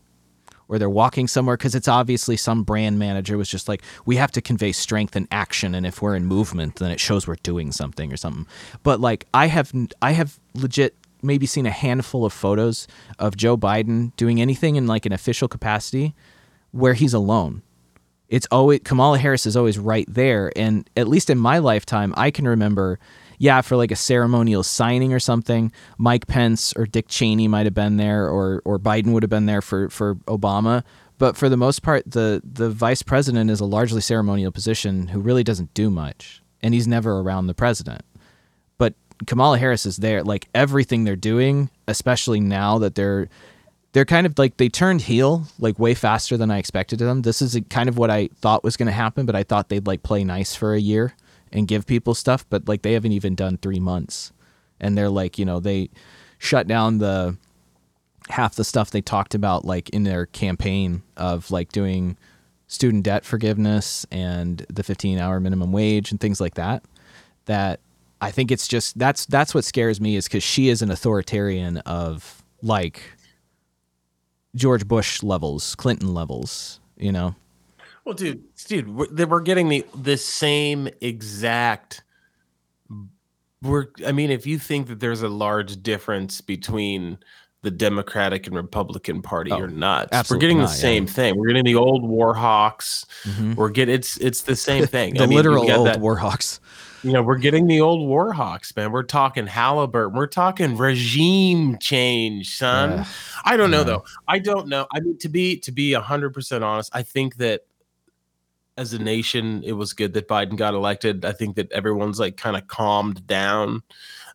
or 0.69 0.79
they're 0.79 0.91
walking 0.91 1.29
somewhere 1.29 1.57
because 1.57 1.75
it's 1.75 1.89
obviously 1.89 2.37
some 2.37 2.63
brand 2.65 2.99
manager 2.99 3.39
was 3.39 3.49
just 3.49 3.69
like 3.69 3.83
we 4.05 4.17
have 4.17 4.33
to 4.33 4.41
convey 4.41 4.73
strength 4.73 5.17
and 5.17 5.27
action 5.31 5.75
and 5.75 5.87
if 5.87 6.03
we're 6.03 6.17
in 6.17 6.25
movement 6.25 6.77
then 6.77 6.91
it 6.91 7.01
shows 7.01 7.27
we're 7.27 7.37
doing 7.37 7.73
something 7.73 8.13
or 8.13 8.17
something 8.17 8.47
but 8.83 9.01
like 9.01 9.27
i 9.35 9.47
have 9.47 9.73
i 10.03 10.13
have 10.13 10.39
legit 10.55 10.95
maybe 11.23 11.47
seen 11.47 11.67
a 11.67 11.71
handful 11.71 12.25
of 12.25 12.33
photos 12.33 12.87
of 13.19 13.37
joe 13.37 13.57
biden 13.57 14.15
doing 14.17 14.41
anything 14.41 14.77
in 14.77 14.87
like 14.87 15.07
an 15.07 15.13
official 15.13 15.49
capacity 15.49 16.15
where 16.73 16.95
he's 16.95 17.15
alone 17.15 17.63
it's 18.29 18.47
always 18.51 18.81
kamala 18.85 19.19
harris 19.19 19.47
is 19.47 19.57
always 19.57 19.79
right 19.79 20.07
there 20.09 20.53
and 20.57 20.89
at 20.97 21.09
least 21.09 21.31
in 21.31 21.39
my 21.39 21.59
lifetime 21.59 22.13
i 22.17 22.31
can 22.31 22.47
remember 22.47 22.99
yeah, 23.39 23.61
for 23.61 23.77
like 23.77 23.91
a 23.91 23.97
ceremonial 23.97 24.63
signing 24.63 25.13
or 25.13 25.21
something, 25.21 25.73
Mike 25.99 26.27
Pence 26.27 26.73
or 26.77 26.87
Dick 26.87 27.07
Cheney 27.09 27.49
might 27.49 27.67
have 27.67 27.75
been 27.75 27.97
there, 27.97 28.29
or 28.29 28.63
or 28.65 28.79
Biden 28.79 29.13
would 29.13 29.23
have 29.23 29.31
been 29.31 29.47
there 29.47 29.63
for 29.63 29.91
for 29.91 30.15
Obama. 30.27 30.83
But 31.19 31.37
for 31.37 31.49
the 31.49 31.57
most 31.57 31.83
part, 31.83 32.11
the 32.11 32.43
the 32.45 32.71
vice 32.71 33.03
president 33.03 33.51
is 33.51 33.61
a 33.61 33.65
largely 33.65 34.01
ceremonial 34.01 34.53
position 34.53 35.09
who 35.09 35.21
really 35.21 35.45
doesn't 35.45 35.75
do 35.75 35.91
much, 35.91 36.43
and 36.63 36.75
he's 36.75 36.89
never 36.89 37.21
around 37.21 37.47
the 37.47 37.55
president. 37.55 38.03
Kamala 39.27 39.59
Harris 39.59 39.87
is 39.87 39.97
there, 39.97 40.23
like 40.23 40.49
everything 40.55 41.05
they're 41.05 41.17
doing, 41.17 41.71
especially 41.89 42.41
now 42.41 42.79
that 42.79 42.95
they're 42.95 43.29
they're 43.93 44.05
kind 44.05 44.27
of 44.27 44.39
like 44.39 44.59
they 44.59 44.69
turned 44.69 45.01
heel 45.01 45.45
like 45.59 45.79
way 45.79 45.95
faster 45.95 46.37
than 46.37 46.51
I 46.51 46.59
expected 46.59 46.99
them. 46.99 47.23
This 47.23 47.41
is 47.41 47.59
kind 47.71 47.89
of 47.89 47.97
what 47.97 48.11
I 48.11 48.29
thought 48.41 48.63
was 48.63 48.77
going 48.77 48.89
to 48.89 48.93
happen, 48.93 49.25
but 49.25 49.35
I 49.35 49.43
thought 49.43 49.71
they'd 49.71 49.87
like 49.87 50.03
play 50.03 50.23
nice 50.23 50.55
for 50.55 50.75
a 50.75 50.81
year 50.81 51.15
and 51.51 51.67
give 51.67 51.87
people 51.87 52.15
stuff, 52.15 52.45
but 52.51 52.69
like 52.69 52.83
they 52.83 52.93
haven't 52.93 53.13
even 53.13 53.35
done 53.35 53.57
three 53.57 53.81
months. 53.81 54.33
And 54.79 54.99
they're 54.99 55.09
like, 55.09 55.39
you 55.39 55.47
know, 55.47 55.61
they 55.61 55.89
shut 56.39 56.67
down 56.67 56.99
the 56.99 57.39
half 58.29 58.57
the 58.57 58.65
stuff 58.65 58.91
they 58.91 59.01
talked 59.01 59.35
about 59.35 59.65
like 59.65 59.89
in 59.91 60.03
their 60.03 60.27
campaign 60.27 61.03
of 61.17 61.51
like 61.51 61.73
doing 61.73 62.19
student 62.67 63.05
debt 63.05 63.25
forgiveness 63.25 64.05
and 64.11 64.67
the 64.69 64.83
15 64.83 65.19
hour 65.19 65.41
minimum 65.41 65.73
wage 65.73 66.11
and 66.11 66.21
things 66.21 66.41
like 66.41 66.55
that 66.55 66.85
that 67.47 67.81
i 68.21 68.31
think 68.31 68.51
it's 68.51 68.69
just 68.69 68.99
that's 68.99 69.27
that's 69.27 69.55
what 69.55 69.65
scares 69.65 70.01
me 70.01 70.17
is 70.17 70.27
because 70.27 70.43
she 70.43 70.69
is 70.69 70.83
an 70.83 70.91
authoritarian 70.91 71.79
of 71.79 72.43
like 72.63 73.03
george 74.55 74.87
bush 74.87 75.23
levels 75.23 75.75
clinton 75.75 76.15
levels 76.15 76.81
you 76.97 77.13
know 77.13 77.35
Well, 78.07 78.15
dude, 78.15 78.45
dude, 78.67 78.89
we're, 78.89 79.27
we're 79.27 79.41
getting 79.41 79.69
the 79.69 79.85
the 79.93 80.17
same 80.17 80.89
exact. 81.01 82.05
We're. 83.61 83.89
I 84.07 84.13
mean, 84.13 84.31
if 84.31 84.47
you 84.47 84.61
think 84.61 84.87
that 84.87 85.01
there's 85.01 85.23
a 85.23 85.29
large 85.29 85.83
difference 85.83 86.41
between 86.41 87.19
the 87.63 87.71
Democratic 87.73 88.47
and 88.47 88.55
Republican 88.55 89.23
Party, 89.23 89.51
oh, 89.51 89.59
you're 89.59 89.67
nuts. 89.67 90.31
We're 90.31 90.37
getting 90.37 90.59
not, 90.59 90.69
the 90.69 90.75
same 90.75 91.07
yeah. 91.07 91.13
thing. 91.13 91.37
We're 91.37 91.49
getting 91.49 91.65
the 91.65 91.75
old 91.75 92.05
Warhawks. 92.05 93.07
Mm-hmm. 93.25 93.55
We're 93.55 93.71
getting 93.71 93.97
it's 93.97 94.19
it's 94.19 94.43
the 94.43 94.55
same 94.55 94.87
thing. 94.97 95.15
the 95.15 95.25
I 95.25 95.27
mean, 95.27 95.39
literal 95.39 95.69
old 95.69 95.89
that, 95.89 95.99
Warhawks. 95.99 96.61
You 97.07 97.13
know, 97.13 97.23
we're 97.23 97.39
getting 97.39 97.69
the 97.69 97.81
old 97.81 98.09
Warhawks, 98.09 98.75
man. 98.75 98.91
We're 98.91 99.05
talking 99.05 99.47
Halliburton. 99.47 100.17
We're 100.17 100.27
talking 100.27 100.77
regime 100.77 101.79
change, 101.79 102.59
son. 102.59 103.07
I 103.45 103.57
don't 103.57 103.71
know 103.71 103.85
though. 103.85 104.05
I 104.27 104.41
don't 104.41 104.67
know. 104.67 104.89
I 104.93 104.99
mean, 104.99 105.17
to 105.19 105.29
be 105.29 105.57
to 105.61 105.71
be 105.71 105.93
hundred 105.93 106.35
percent 106.35 106.65
honest, 106.65 106.91
I 106.93 107.05
think 107.05 107.37
that 107.37 107.61
as 108.77 108.93
a 108.93 108.99
nation, 108.99 109.63
it 109.65 109.75
was 109.75 109.93
good 109.93 110.15
that 110.15 110.27
Biden 110.27 110.57
got 110.57 110.75
elected. 110.75 111.25
I 111.25 111.31
think 111.31 111.55
that 111.55 111.71
everyone's 111.71 112.19
like 112.19 112.37
kind 112.37 112.57
of 112.57 112.67
calmed 112.67 113.25
down. 113.25 113.85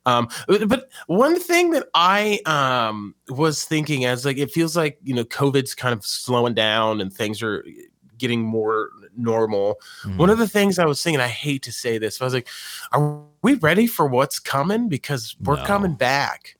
Um, 0.05 0.29
but 0.47 0.89
one 1.07 1.41
thing 1.41 1.71
that 1.71 1.88
I 1.93 2.39
um, 2.45 3.15
was 3.27 3.65
thinking 3.65 4.05
as 4.05 4.23
like 4.23 4.38
it 4.38 4.49
feels 4.49 4.77
like 4.77 4.97
you 5.03 5.13
know 5.13 5.25
COVID's 5.25 5.75
kind 5.75 5.93
of 5.93 6.05
slowing 6.05 6.53
down 6.53 7.01
and 7.01 7.12
things 7.12 7.43
are 7.43 7.65
getting 8.21 8.41
more 8.41 8.91
normal. 9.17 9.81
Mm-hmm. 10.03 10.17
One 10.17 10.29
of 10.29 10.38
the 10.38 10.47
things 10.47 10.79
I 10.79 10.86
was 10.86 11.03
thinking, 11.03 11.19
I 11.19 11.27
hate 11.27 11.63
to 11.63 11.71
say 11.71 11.97
this, 11.97 12.19
but 12.19 12.25
I 12.25 12.27
was 12.27 12.34
like, 12.34 12.47
are 12.93 13.21
we 13.41 13.55
ready 13.55 13.88
for 13.88 14.07
what's 14.07 14.39
coming? 14.39 14.88
Because 14.88 15.36
we're 15.41 15.57
no. 15.57 15.65
coming 15.65 15.95
back. 15.95 16.55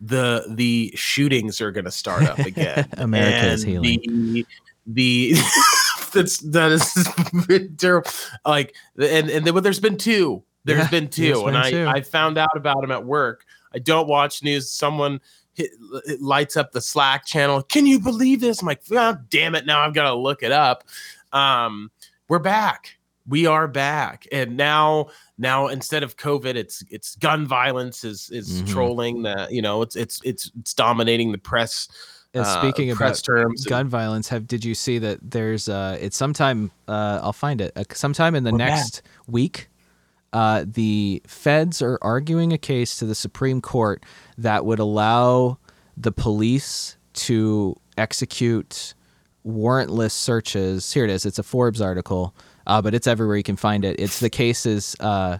The 0.00 0.44
the 0.48 0.92
shootings 0.96 1.60
are 1.60 1.70
going 1.70 1.84
to 1.84 1.92
start 1.92 2.24
up 2.24 2.38
again. 2.40 2.88
America 2.96 3.52
is 3.52 3.62
healing. 3.62 4.00
The, 4.02 4.46
the 4.86 5.34
that's 6.12 6.38
that 6.38 6.72
is 6.72 7.76
terrible. 7.78 8.10
Like 8.44 8.74
and 8.98 9.30
and 9.30 9.46
then, 9.46 9.54
but 9.54 9.62
there's 9.62 9.80
been 9.80 9.96
two. 9.96 10.42
There's 10.64 10.80
yeah, 10.80 10.90
been 10.90 11.08
two, 11.08 11.46
and 11.46 11.56
I 11.56 11.70
two. 11.70 11.86
I 11.86 12.00
found 12.00 12.38
out 12.38 12.56
about 12.56 12.80
them 12.80 12.90
at 12.90 13.04
work. 13.04 13.44
I 13.74 13.78
don't 13.78 14.08
watch 14.08 14.42
news. 14.42 14.70
Someone 14.70 15.20
hit, 15.54 15.70
it 16.06 16.20
lights 16.20 16.56
up 16.56 16.72
the 16.72 16.80
Slack 16.80 17.24
channel. 17.24 17.62
Can 17.62 17.86
you 17.86 17.98
believe 17.98 18.40
this? 18.40 18.60
I'm 18.60 18.66
like, 18.66 18.82
oh, 18.92 19.16
damn 19.30 19.54
it! 19.54 19.66
Now 19.66 19.80
I've 19.80 19.94
got 19.94 20.04
to 20.04 20.14
look 20.14 20.42
it 20.42 20.52
up. 20.52 20.84
Um, 21.32 21.90
we're 22.28 22.38
back. 22.38 22.98
We 23.26 23.46
are 23.46 23.66
back, 23.66 24.26
and 24.30 24.56
now 24.56 25.08
now 25.38 25.68
instead 25.68 26.02
of 26.02 26.16
COVID, 26.16 26.56
it's 26.56 26.84
it's 26.90 27.16
gun 27.16 27.46
violence 27.46 28.04
is 28.04 28.30
is 28.30 28.62
mm-hmm. 28.62 28.72
trolling 28.72 29.22
the 29.22 29.48
you 29.50 29.62
know 29.62 29.82
it's 29.82 29.96
it's 29.96 30.20
it's 30.24 30.50
it's 30.58 30.74
dominating 30.74 31.32
the 31.32 31.38
press 31.38 31.88
uh, 32.34 32.60
speaking 32.60 32.90
about 32.90 33.16
terms 33.22 33.64
gun 33.64 33.82
and, 33.82 33.90
violence, 33.90 34.28
have 34.28 34.46
did 34.46 34.64
you 34.64 34.74
see 34.74 34.98
that 34.98 35.18
there's 35.22 35.68
uh 35.68 35.96
it's 36.00 36.16
sometime 36.16 36.70
uh 36.88 37.20
I'll 37.22 37.32
find 37.32 37.60
it 37.60 37.72
uh, 37.76 37.84
sometime 37.92 38.34
in 38.34 38.44
the 38.44 38.52
next 38.52 39.02
bad. 39.02 39.32
week 39.32 39.68
uh 40.34 40.64
the 40.66 41.22
feds 41.26 41.80
are 41.80 41.98
arguing 42.02 42.52
a 42.52 42.58
case 42.58 42.98
to 42.98 43.06
the 43.06 43.14
Supreme 43.14 43.62
Court 43.62 44.04
that 44.36 44.66
would 44.66 44.78
allow 44.78 45.58
the 45.96 46.12
police 46.12 46.98
to 47.14 47.76
execute 47.96 48.94
warrantless 49.46 50.12
searches. 50.12 50.92
Here 50.92 51.04
it 51.04 51.10
is. 51.10 51.24
It's 51.24 51.38
a 51.38 51.42
Forbes 51.42 51.80
article, 51.80 52.34
uh, 52.66 52.82
but 52.82 52.94
it's 52.94 53.06
everywhere 53.06 53.36
you 53.36 53.42
can 53.42 53.56
find 53.56 53.84
it. 53.84 53.98
It's 53.98 54.20
the 54.20 54.30
cases 54.30 54.96
uh, 55.00 55.38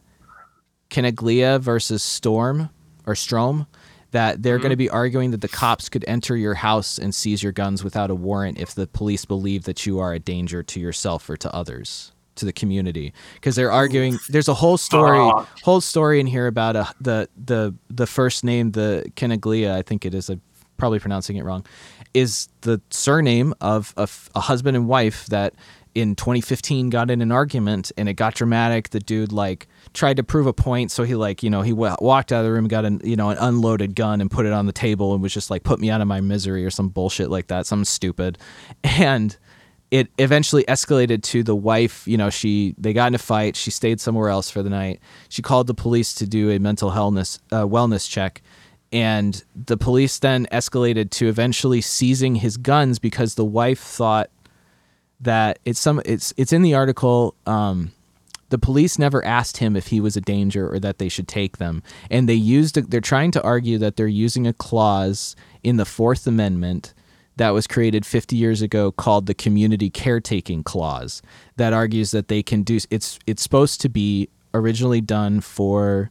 Caniglia 0.91 1.61
versus 1.61 2.03
Storm 2.03 2.71
or 3.07 3.15
Strom 3.15 3.67
that 4.13 4.43
they're 4.43 4.57
mm-hmm. 4.57 4.63
going 4.63 4.71
to 4.71 4.77
be 4.77 4.91
arguing 4.91 5.33
that 5.33 5.41
the 5.41 5.49
cops 5.49 5.89
could 5.89 6.05
enter 6.07 6.37
your 6.37 6.55
house 6.55 6.99
and 6.99 7.13
seize 7.13 7.43
your 7.43 7.51
guns 7.51 7.83
without 7.83 8.11
a 8.11 8.15
warrant 8.15 8.59
if 8.59 8.75
the 8.75 8.87
police 8.87 9.25
believe 9.25 9.65
that 9.65 9.87
you 9.87 9.99
are 9.99 10.15
a 10.15 10.21
danger 10.21 10.63
to 10.63 10.79
yourself 10.79 11.29
or 11.29 11.37
to 11.37 11.53
others 11.53 12.14
to 12.37 12.45
the 12.45 12.53
community 12.53 13.13
because 13.35 13.57
they're 13.57 13.73
arguing 13.73 14.19
there's 14.29 14.49
a 14.49 14.55
whole 14.55 14.77
story 14.77 15.19
whole 15.63 15.81
story 15.81 16.21
in 16.21 16.27
here 16.27 16.47
about 16.47 16.77
a, 16.77 16.89
the 17.01 17.29
the 17.37 17.75
the 17.91 18.07
first 18.07 18.45
name 18.45 18.73
the 18.73 19.05
Caniglia 19.17 19.73
I 19.73 19.83
think 19.83 20.05
it 20.05 20.15
is 20.15 20.29
I'm 20.29 20.41
probably 20.77 20.99
pronouncing 20.99 21.37
it 21.37 21.45
wrong 21.45 21.65
is 22.13 22.49
the 22.61 22.81
surname 22.91 23.55
of 23.61 23.93
a, 23.97 24.09
a 24.35 24.41
husband 24.41 24.77
and 24.77 24.87
wife 24.87 25.27
that 25.27 25.55
in 25.95 26.17
2015 26.17 26.91
got 26.91 27.11
in 27.11 27.21
an 27.21 27.31
argument 27.31 27.93
and 27.97 28.09
it 28.09 28.15
got 28.15 28.35
dramatic 28.35 28.91
the 28.91 29.01
dude 29.01 29.33
like 29.33 29.69
tried 29.93 30.17
to 30.17 30.25
prove 30.25 30.47
a 30.47 30.53
point. 30.53 30.91
So 30.91 31.05
he 31.05 31.15
like, 31.15 31.43
you 31.43 31.51
know, 31.51 31.63
he 31.63 31.71
w- 31.71 31.95
walked 32.01 32.33
out 32.33 32.41
of 32.41 32.47
the 32.47 32.53
room, 32.53 32.67
got 32.67 32.85
an, 32.85 33.01
you 33.05 33.15
know, 33.17 33.31
an 33.31 33.39
unloaded 33.39 33.95
gun 33.95 34.21
and 34.21 34.31
put 34.31 34.45
it 34.45 34.53
on 34.53 34.67
the 34.67 34.73
table 34.73 35.15
and 35.15 35.23
was 35.23 35.33
just 35.33 35.51
like, 35.51 35.63
put 35.63 35.79
me 35.79 35.91
out 35.91 36.01
of 36.01 36.09
my 36.09 36.21
misery 36.21 36.65
or 36.65 36.71
some 36.71 36.89
bullshit 36.89 37.31
like 37.31 37.47
that, 37.47 37.67
something 37.67 37.85
stupid. 37.85 38.39
And 38.83 39.37
it 39.95 40.09
eventually 40.19 40.65
escalated 40.65 41.23
to 41.23 41.45
the 41.45 41.55
wife, 41.55 42.03
you 42.09 42.17
know, 42.17 42.29
she, 42.29 42.75
they 42.77 42.93
got 42.93 43.07
in 43.07 43.15
a 43.15 43.19
fight. 43.19 43.55
She 43.55 43.71
stayed 43.71 44.01
somewhere 44.01 44.29
else 44.29 44.51
for 44.51 44.61
the 44.61 44.69
night. 44.69 44.99
She 45.29 45.41
called 45.41 45.69
the 45.69 45.75
police 45.75 46.15
to 46.15 46.27
do 46.27 46.51
a 46.51 46.59
mental 46.59 46.91
wellness, 46.91 47.39
uh, 47.53 47.63
wellness 47.63 48.11
check. 48.11 48.43
And 48.91 49.41
the 49.55 49.77
police 49.77 50.19
then 50.19 50.47
escalated 50.47 51.11
to 51.11 51.29
eventually 51.29 51.81
seizing 51.81 52.35
his 52.35 52.57
guns 52.57 52.99
because 52.99 53.37
the 53.37 53.45
wife 53.45 53.79
thought 53.79 54.31
that 55.21 55.61
it's 55.65 55.79
some 55.79 56.03
it's 56.05 56.35
it's 56.37 56.53
in 56.53 56.63
the 56.63 56.75
article 56.75 57.37
um, 57.47 57.93
the 58.49 58.59
police 58.59 58.99
never 58.99 59.25
asked 59.25 59.59
him 59.59 59.77
if 59.77 59.87
he 59.87 60.01
was 60.01 60.17
a 60.17 60.21
danger 60.21 60.69
or 60.73 60.81
that 60.81 60.99
they 60.99 61.09
should 61.09 61.29
take 61.29 61.59
them. 61.59 61.85
And 62.11 62.29
they 62.29 62.35
used, 62.35 62.75
they're 62.91 63.01
trying 63.01 63.31
to 63.33 63.43
argue 63.43 63.79
that 63.79 63.95
they're 63.95 64.07
using 64.09 64.47
a 64.47 64.53
clause 64.53 65.37
in 65.63 65.77
the 65.77 65.85
Fourth 65.85 66.27
Amendment 66.27 66.95
that 67.37 67.51
was 67.51 67.67
created 67.67 68.07
50 68.07 68.37
years 68.37 68.63
ago 68.63 68.93
called 68.93 69.27
the 69.27 69.35
community 69.35 69.91
caretaking 69.91 70.63
clause 70.63 71.21
that 71.57 71.73
argues 71.73 72.11
that 72.13 72.29
they 72.29 72.43
can 72.43 72.63
do 72.63 72.79
it's 72.91 73.19
it's 73.27 73.43
supposed 73.43 73.81
to 73.81 73.89
be 73.89 74.29
originally 74.55 75.01
done 75.01 75.41
for 75.41 76.11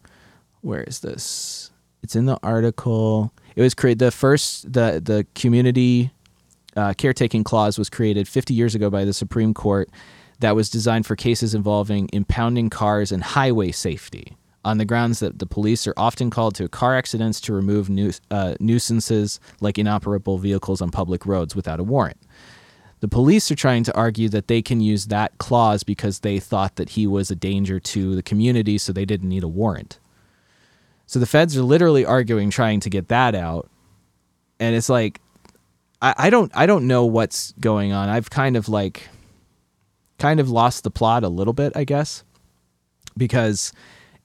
where 0.63 0.83
is 0.83 0.99
this? 1.01 1.71
It's 2.01 2.15
in 2.15 2.25
the 2.25 2.39
article. 2.41 3.31
It 3.55 3.61
was 3.61 3.73
created 3.73 3.99
the 3.99 4.11
first 4.11 4.73
the 4.73 5.01
the 5.03 5.27
community 5.35 6.11
uh, 6.75 6.93
caretaking 6.97 7.43
clause 7.43 7.77
was 7.77 7.89
created 7.89 8.27
50 8.27 8.53
years 8.53 8.73
ago 8.73 8.89
by 8.89 9.05
the 9.05 9.13
supreme 9.13 9.53
court 9.53 9.91
that 10.39 10.55
was 10.55 10.71
designed 10.71 11.05
for 11.05 11.15
cases 11.15 11.53
involving 11.53 12.09
impounding 12.11 12.71
cars 12.71 13.11
and 13.11 13.23
highway 13.23 13.71
safety 13.71 14.35
on 14.65 14.77
the 14.77 14.85
grounds 14.85 15.19
that 15.19 15.39
the 15.39 15.45
police 15.45 15.85
are 15.87 15.93
often 15.97 16.29
called 16.29 16.55
to 16.55 16.67
car 16.69 16.95
accidents 16.95 17.41
to 17.41 17.53
remove 17.53 17.89
nu- 17.89 18.11
uh, 18.31 18.55
nuisances 18.59 19.39
like 19.59 19.77
inoperable 19.77 20.37
vehicles 20.37 20.81
on 20.81 20.89
public 20.89 21.25
roads 21.25 21.55
without 21.55 21.79
a 21.79 21.83
warrant. 21.83 22.17
The 23.01 23.09
police 23.09 23.51
are 23.51 23.55
trying 23.55 23.83
to 23.83 23.95
argue 23.95 24.29
that 24.29 24.47
they 24.47 24.61
can 24.61 24.79
use 24.79 25.07
that 25.07 25.37
clause 25.37 25.83
because 25.83 26.19
they 26.19 26.39
thought 26.39 26.77
that 26.77 26.91
he 26.91 27.05
was 27.05 27.29
a 27.29 27.35
danger 27.35 27.77
to 27.79 28.15
the 28.15 28.23
community, 28.23 28.77
so 28.77 28.93
they 28.93 29.03
didn't 29.03 29.27
need 29.27 29.43
a 29.43 29.47
warrant. 29.49 29.99
So 31.05 31.19
the 31.19 31.25
feds 31.25 31.57
are 31.57 31.63
literally 31.63 32.05
arguing, 32.05 32.49
trying 32.49 32.79
to 32.79 32.89
get 32.89 33.09
that 33.09 33.35
out. 33.35 33.69
And 34.59 34.73
it's 34.73 34.87
like, 34.87 35.19
I, 36.01 36.13
I 36.17 36.29
don't, 36.29 36.49
I 36.55 36.65
don't 36.65 36.87
know 36.87 37.05
what's 37.05 37.51
going 37.59 37.91
on. 37.91 38.07
I've 38.07 38.29
kind 38.29 38.55
of 38.55 38.69
like 38.69 39.09
kind 40.17 40.39
of 40.39 40.49
lost 40.49 40.85
the 40.85 40.89
plot 40.89 41.25
a 41.25 41.29
little 41.29 41.51
bit, 41.51 41.73
I 41.75 41.83
guess, 41.83 42.23
because 43.17 43.73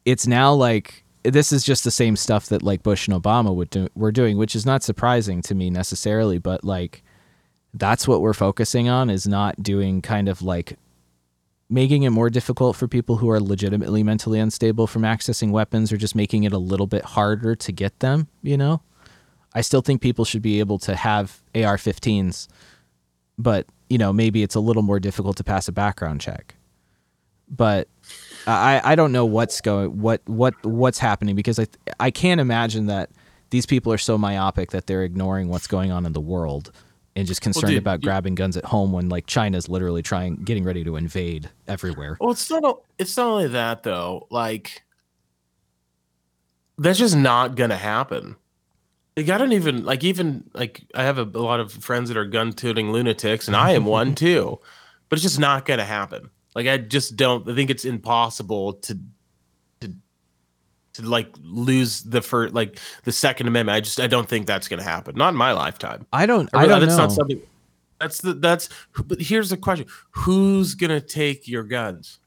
it's 0.09 0.27
now 0.27 0.55
like 0.55 1.05
this 1.23 1.53
is 1.53 1.63
just 1.63 1.85
the 1.85 1.91
same 1.91 2.17
stuff 2.17 2.47
that 2.47 2.63
like 2.63 2.83
Bush 2.83 3.07
and 3.07 3.23
Obama 3.23 3.55
would 3.55 3.69
do, 3.69 3.89
were 3.95 4.11
doing, 4.11 4.39
which 4.39 4.57
is 4.57 4.65
not 4.65 4.83
surprising 4.83 5.43
to 5.43 5.55
me 5.55 5.69
necessarily, 5.69 6.39
but 6.39 6.65
like 6.65 7.03
that's 7.75 8.09
what 8.09 8.23
we're 8.23 8.33
focusing 8.33 8.89
on 8.89 9.11
is 9.11 9.29
not 9.29 9.63
doing 9.63 10.01
kind 10.01 10.31
of 10.31 10.41
like 10.41 10.79
making 11.69 12.05
it 12.05 12.11
more 12.11 12.31
difficult 12.31 12.75
for 12.75 12.89
people 12.89 13.17
who 13.19 13.29
are 13.29 13.39
legitimately 13.39 14.03
mentally 14.03 14.39
unstable 14.39 14.87
from 14.87 15.03
accessing 15.03 15.51
weapons 15.51 15.93
or 15.93 15.99
just 15.99 16.15
making 16.15 16.45
it 16.45 16.55
a 16.55 16.59
little 16.59 16.87
bit 16.87 17.05
harder 17.05 17.55
to 17.55 17.71
get 17.71 18.01
them, 18.01 18.29
you 18.43 18.57
know? 18.57 18.81
I 19.53 19.61
still 19.61 19.83
think 19.83 20.01
people 20.01 20.25
should 20.25 20.41
be 20.41 20.59
able 20.61 20.79
to 20.79 20.97
have 20.97 21.43
AR-15s, 21.55 22.49
but 23.37 23.67
you 23.91 23.99
know, 23.99 24.15
maybe 24.15 24.43
it's 24.43 24.55
a 24.55 24.61
little 24.61 24.83
more 24.83 25.01
difficult 25.01 25.37
to 25.37 25.45
pass 25.45 25.69
a 25.69 25.73
background 25.73 26.23
check. 26.23 26.55
But 27.51 27.89
I, 28.49 28.81
I 28.93 28.95
don't 28.95 29.13
know 29.13 29.27
what's 29.27 29.61
going 29.61 30.01
what 30.01 30.23
what 30.27 30.55
what's 30.65 30.99
happening 30.99 31.37
because 31.37 31.59
I 31.59 31.67
I 32.01 32.11
can't 32.11 32.41
imagine 32.41 32.87
that 32.87 33.11
these 33.51 33.67
people 33.67 33.93
are 33.93 33.99
so 33.99 34.17
myopic 34.17 34.71
that 34.71 34.87
they're 34.87 35.05
ignoring 35.05 35.49
what's 35.49 35.67
going 35.67 35.91
on 35.93 36.07
in 36.07 36.13
the 36.13 36.21
world 36.21 36.73
and 37.15 37.27
just 37.27 37.41
concerned 37.41 37.65
well, 37.65 37.73
dude, 37.73 37.79
about 37.79 38.01
you, 38.01 38.05
grabbing 38.05 38.35
guns 38.35 38.57
at 38.57 38.65
home 38.65 38.93
when 38.93 39.09
like 39.09 39.27
China's 39.27 39.69
literally 39.69 40.03
trying 40.03 40.37
getting 40.37 40.65
ready 40.65 40.85
to 40.85 40.97
invade 40.97 41.51
everywhere. 41.67 42.17
Well, 42.21 42.31
it's 42.31 42.51
not 42.51 42.81
it's 42.99 43.17
not 43.17 43.27
only 43.27 43.49
that 43.49 43.83
though. 43.83 44.27
Like 44.31 44.83
that's 46.79 46.99
just 46.99 47.17
not 47.17 47.57
going 47.57 47.71
to 47.71 47.77
happen. 47.77 48.37
Like 49.17 49.29
I 49.29 49.37
don't 49.37 49.53
even 49.53 49.85
like 49.85 50.05
even 50.05 50.49
like 50.55 50.83
I 50.95 51.03
have 51.03 51.19
a, 51.19 51.23
a 51.23 51.43
lot 51.43 51.61
of 51.61 51.73
friends 51.73 52.09
that 52.09 52.17
are 52.17 52.25
gun 52.25 52.53
toting 52.53 52.93
lunatics, 52.93 53.47
and 53.47 53.57
I 53.57 53.73
am 53.73 53.85
one 53.85 54.15
too. 54.15 54.61
But 55.09 55.17
it's 55.17 55.25
just 55.25 55.41
not 55.41 55.67
going 55.67 55.79
to 55.79 55.85
happen. 55.85 56.31
Like 56.55 56.67
I 56.67 56.79
just 56.79 57.17
don't. 57.17 57.49
I 57.49 57.55
think 57.55 57.71
it's 57.71 57.85
impossible 57.85 58.75
to 58.75 58.99
to 59.81 59.93
to 60.95 61.03
like 61.03 61.29
lose 61.43 62.03
the 62.03 62.23
first 62.23 62.55
like 62.55 62.79
the 63.05 63.13
Second 63.13 63.47
Amendment. 63.47 63.77
I 63.77 63.81
just 63.81 64.01
I 64.01 64.07
don't 64.07 64.29
think 64.29 64.47
that's 64.47 64.69
going 64.69 64.79
to 64.79 64.85
happen. 64.85 65.15
Not 65.17 65.31
in 65.31 65.37
my 65.37 65.53
lifetime. 65.53 66.07
I 66.13 66.27
don't. 66.27 66.49
I, 66.55 66.63
I 66.63 66.67
don't 66.67 66.81
that's 66.81 66.93
know. 66.93 67.05
not 67.05 67.13
something. 67.13 67.41
That's 68.01 68.21
the 68.21 68.35
that's. 68.35 68.69
But 69.05 69.21
here's 69.21 69.51
the 69.51 69.57
question: 69.57 69.87
Who's 70.11 70.75
gonna 70.75 71.01
take 71.01 71.49
your 71.49 71.65
guns? 71.65 72.19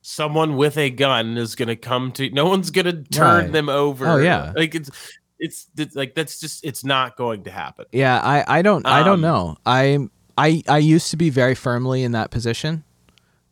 Someone 0.00 0.56
with 0.56 0.78
a 0.78 0.90
gun 0.90 1.36
is 1.36 1.54
gonna 1.54 1.76
come 1.76 2.12
to. 2.12 2.30
No 2.30 2.46
one's 2.46 2.70
gonna 2.70 3.02
turn 3.02 3.44
right. 3.44 3.52
them 3.52 3.68
over. 3.68 4.06
Oh 4.06 4.16
yeah, 4.16 4.52
like 4.56 4.74
it's 4.74 4.90
it's, 5.38 5.66
it's 5.76 5.94
like 5.94 6.14
that's 6.14 6.40
just 6.40 6.64
it's 6.64 6.84
not 6.84 7.16
going 7.16 7.44
to 7.44 7.50
happen. 7.50 7.86
Yeah, 7.92 8.18
I 8.20 8.58
I 8.58 8.62
don't 8.62 8.86
um, 8.86 8.92
I 8.92 9.02
don't 9.02 9.14
um, 9.14 9.20
know. 9.20 9.56
I 9.66 9.98
I 10.36 10.62
I 10.68 10.78
used 10.78 11.10
to 11.10 11.16
be 11.16 11.30
very 11.30 11.54
firmly 11.54 12.02
in 12.02 12.12
that 12.12 12.30
position 12.30 12.84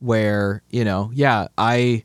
where 0.00 0.62
you 0.70 0.84
know 0.84 1.10
yeah 1.14 1.48
I 1.56 2.04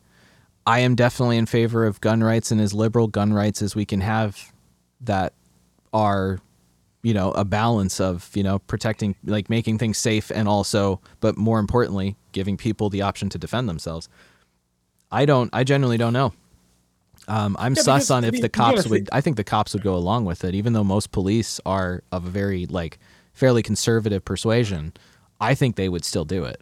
I 0.65 0.80
am 0.80 0.95
definitely 0.95 1.38
in 1.38 1.45
favor 1.45 1.86
of 1.86 2.01
gun 2.01 2.23
rights 2.23 2.51
and 2.51 2.62
as 2.62 2.73
liberal 2.73 3.08
gun 3.08 3.34
rights 3.34 3.62
as 3.62 3.75
we 3.75 3.86
can 3.86 4.01
have 4.01 4.51
that 5.01 5.34
are 5.93 6.39
you 7.04 7.13
know 7.13 7.32
a 7.32 7.43
balance 7.43 7.99
of 7.99 8.30
you 8.34 8.43
know 8.43 8.60
protecting 8.60 9.15
like 9.25 9.49
making 9.49 9.77
things 9.77 9.97
safe 9.97 10.32
and 10.34 10.47
also 10.47 11.01
but 11.19 11.38
more 11.38 11.60
importantly 11.60 12.15
giving 12.32 12.58
people 12.58 12.89
the 12.89 13.01
option 13.01 13.30
to 13.30 13.38
defend 13.38 13.67
themselves. 13.67 14.08
I 15.12 15.25
don't 15.25 15.49
i 15.54 15.63
generally 15.63 15.97
don't 15.97 16.13
know. 16.13 16.34
Um, 17.27 17.56
i'm 17.60 17.75
yeah, 17.75 17.84
sus 17.84 18.10
on 18.10 18.23
if 18.23 18.41
the 18.41 18.49
cops 18.49 18.88
would 18.88 19.10
i 19.12 19.21
think 19.21 19.38
the 19.38 19.43
cops 19.43 19.73
would 19.73 19.84
go 19.84 19.95
along 19.95 20.25
with 20.25 20.43
it 20.43 20.56
even 20.56 20.73
though 20.73 20.84
most 20.84 21.12
police 21.12 21.60
are 21.65 22.04
of 22.12 22.25
a 22.25 22.30
very 22.30 22.65
like 22.65 22.97
fairly 23.34 23.62
conservative 23.62 24.25
persuasion 24.25 24.93
i 25.39 25.54
think 25.54 25.75
they 25.75 25.88
would 25.88 26.04
still 26.04 26.25
do 26.25 26.45
it 26.45 26.62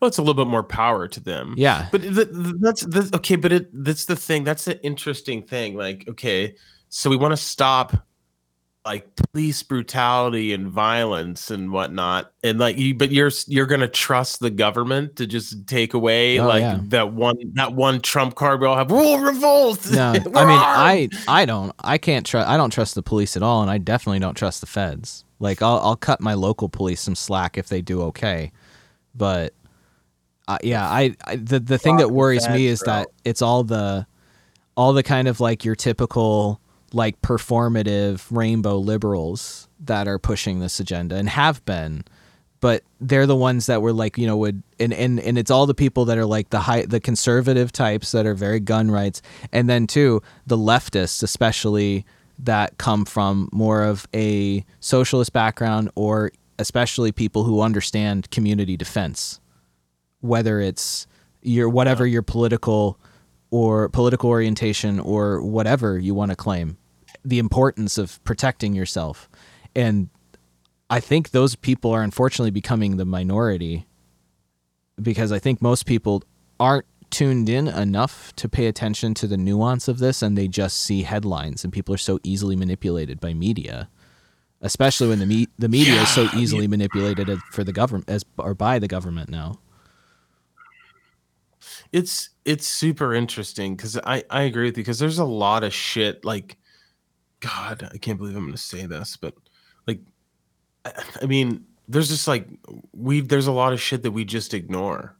well, 0.00 0.08
it's 0.08 0.18
a 0.18 0.22
little 0.22 0.34
bit 0.34 0.50
more 0.50 0.62
power 0.62 1.08
to 1.08 1.20
them. 1.20 1.54
Yeah, 1.56 1.88
but 1.90 2.02
the, 2.02 2.24
the, 2.24 2.58
that's 2.60 2.82
the, 2.82 3.10
okay. 3.16 3.36
But 3.36 3.52
it 3.52 3.84
that's 3.84 4.04
the 4.04 4.16
thing. 4.16 4.44
That's 4.44 4.64
the 4.64 4.82
interesting 4.84 5.42
thing. 5.42 5.76
Like, 5.76 6.08
okay, 6.08 6.54
so 6.88 7.10
we 7.10 7.16
want 7.16 7.32
to 7.32 7.36
stop 7.36 8.06
like 8.84 9.16
police 9.16 9.62
brutality 9.62 10.52
and 10.52 10.68
violence 10.68 11.50
and 11.50 11.72
whatnot 11.72 12.32
and 12.42 12.58
like 12.58 12.76
you 12.76 12.94
but 12.94 13.10
you're 13.10 13.30
you're 13.46 13.64
gonna 13.64 13.88
trust 13.88 14.40
the 14.40 14.50
government 14.50 15.16
to 15.16 15.26
just 15.26 15.66
take 15.66 15.94
away 15.94 16.38
oh, 16.38 16.46
like 16.46 16.60
yeah. 16.60 16.78
that 16.82 17.10
one 17.10 17.34
that 17.54 17.72
one 17.72 17.98
trump 18.00 18.34
card 18.34 18.60
we 18.60 18.66
all 18.66 18.76
have 18.76 18.90
we'll 18.90 19.18
revolt 19.18 19.90
no 19.90 20.10
i 20.12 20.14
mean 20.14 20.26
i 20.34 21.08
i 21.28 21.46
don't 21.46 21.74
i 21.80 21.96
can't 21.96 22.26
trust 22.26 22.46
i 22.46 22.58
don't 22.58 22.70
trust 22.70 22.94
the 22.94 23.02
police 23.02 23.38
at 23.38 23.42
all 23.42 23.62
and 23.62 23.70
i 23.70 23.78
definitely 23.78 24.18
don't 24.18 24.36
trust 24.36 24.60
the 24.60 24.66
feds 24.66 25.24
like 25.38 25.62
i'll, 25.62 25.78
I'll 25.78 25.96
cut 25.96 26.20
my 26.20 26.34
local 26.34 26.68
police 26.68 27.00
some 27.00 27.14
slack 27.14 27.56
if 27.56 27.68
they 27.68 27.80
do 27.80 28.02
okay 28.02 28.52
but 29.14 29.54
uh, 30.48 30.58
yeah 30.62 30.86
I, 30.88 31.14
I, 31.24 31.36
the, 31.36 31.60
the 31.60 31.78
thing 31.78 31.96
that 31.96 32.10
worries 32.10 32.48
me 32.48 32.66
is 32.66 32.80
that 32.80 33.08
it's 33.24 33.42
all 33.42 33.64
the 33.64 34.06
all 34.76 34.92
the 34.92 35.02
kind 35.02 35.28
of 35.28 35.40
like 35.40 35.64
your 35.64 35.74
typical 35.74 36.60
like 36.92 37.20
performative 37.22 38.24
rainbow 38.30 38.78
liberals 38.78 39.68
that 39.80 40.06
are 40.06 40.18
pushing 40.18 40.60
this 40.60 40.80
agenda 40.80 41.16
and 41.16 41.28
have 41.28 41.64
been 41.64 42.04
but 42.60 42.82
they're 42.98 43.26
the 43.26 43.36
ones 43.36 43.66
that 43.66 43.82
were 43.82 43.92
like 43.92 44.16
you 44.16 44.26
know 44.26 44.36
would 44.36 44.62
and, 44.80 44.94
and 44.94 45.20
and 45.20 45.36
it's 45.36 45.50
all 45.50 45.66
the 45.66 45.74
people 45.74 46.06
that 46.06 46.16
are 46.16 46.24
like 46.24 46.50
the 46.50 46.60
high 46.60 46.86
the 46.86 47.00
conservative 47.00 47.70
types 47.72 48.12
that 48.12 48.24
are 48.24 48.34
very 48.34 48.60
gun 48.60 48.90
rights 48.90 49.20
and 49.52 49.68
then 49.68 49.86
too 49.86 50.22
the 50.46 50.56
leftists 50.56 51.22
especially 51.22 52.06
that 52.38 52.76
come 52.78 53.04
from 53.04 53.48
more 53.52 53.82
of 53.82 54.08
a 54.14 54.64
socialist 54.80 55.32
background 55.32 55.90
or 55.94 56.32
especially 56.58 57.12
people 57.12 57.44
who 57.44 57.60
understand 57.60 58.30
community 58.30 58.76
defense 58.76 59.40
whether 60.24 60.58
it's 60.58 61.06
your 61.42 61.68
whatever 61.68 62.06
your 62.06 62.22
political 62.22 62.98
or 63.50 63.90
political 63.90 64.30
orientation 64.30 64.98
or 64.98 65.42
whatever 65.42 65.98
you 65.98 66.14
want 66.14 66.30
to 66.30 66.36
claim 66.36 66.78
the 67.24 67.38
importance 67.38 67.98
of 67.98 68.22
protecting 68.24 68.74
yourself. 68.74 69.28
And 69.76 70.08
I 70.88 71.00
think 71.00 71.30
those 71.30 71.56
people 71.56 71.90
are 71.92 72.02
unfortunately 72.02 72.50
becoming 72.50 72.96
the 72.96 73.04
minority 73.04 73.86
because 75.00 75.30
I 75.30 75.38
think 75.38 75.60
most 75.60 75.84
people 75.84 76.22
aren't 76.58 76.86
tuned 77.10 77.48
in 77.48 77.68
enough 77.68 78.34
to 78.36 78.48
pay 78.48 78.66
attention 78.66 79.12
to 79.14 79.26
the 79.26 79.36
nuance 79.36 79.88
of 79.88 79.98
this 79.98 80.22
and 80.22 80.36
they 80.36 80.48
just 80.48 80.78
see 80.78 81.02
headlines 81.02 81.64
and 81.64 81.72
people 81.72 81.94
are 81.94 81.98
so 81.98 82.18
easily 82.22 82.56
manipulated 82.56 83.20
by 83.20 83.34
media 83.34 83.88
especially 84.62 85.08
when 85.08 85.20
the 85.20 85.26
me- 85.26 85.48
the 85.58 85.68
media 85.68 85.94
yeah, 85.94 86.02
is 86.02 86.08
so 86.08 86.26
easily 86.34 86.66
manipulated 86.66 87.38
for 87.52 87.62
the 87.62 87.72
government 87.72 88.08
as 88.08 88.24
or 88.38 88.54
by 88.54 88.80
the 88.80 88.88
government 88.88 89.28
now 89.28 89.60
it's 91.94 92.30
it's 92.44 92.66
super 92.66 93.14
interesting 93.14 93.76
because 93.76 93.96
I 93.98 94.24
I 94.28 94.42
agree 94.42 94.64
with 94.64 94.76
you 94.76 94.82
because 94.82 94.98
there's 94.98 95.20
a 95.20 95.24
lot 95.24 95.62
of 95.62 95.72
shit 95.72 96.24
like 96.24 96.58
God, 97.38 97.88
I 97.94 97.98
can't 97.98 98.18
believe 98.18 98.34
I'm 98.34 98.50
to 98.50 98.58
say 98.58 98.84
this, 98.86 99.16
but 99.16 99.34
like, 99.86 100.00
I, 100.84 100.92
I 101.22 101.26
mean, 101.26 101.64
there's 101.86 102.08
just 102.08 102.26
like 102.26 102.48
we 102.92 103.20
there's 103.20 103.46
a 103.46 103.52
lot 103.52 103.72
of 103.72 103.80
shit 103.80 104.02
that 104.02 104.10
we 104.10 104.24
just 104.24 104.54
ignore. 104.54 105.16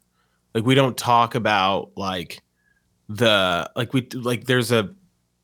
Like 0.53 0.67
we 0.67 0.75
don't 0.75 0.97
talk 0.97 1.37
about 1.37 1.93
like 1.97 2.43
the 3.09 3.71
like 3.77 3.93
we 3.93 4.09
like 4.13 4.47
there's 4.47 4.73
a 4.73 4.93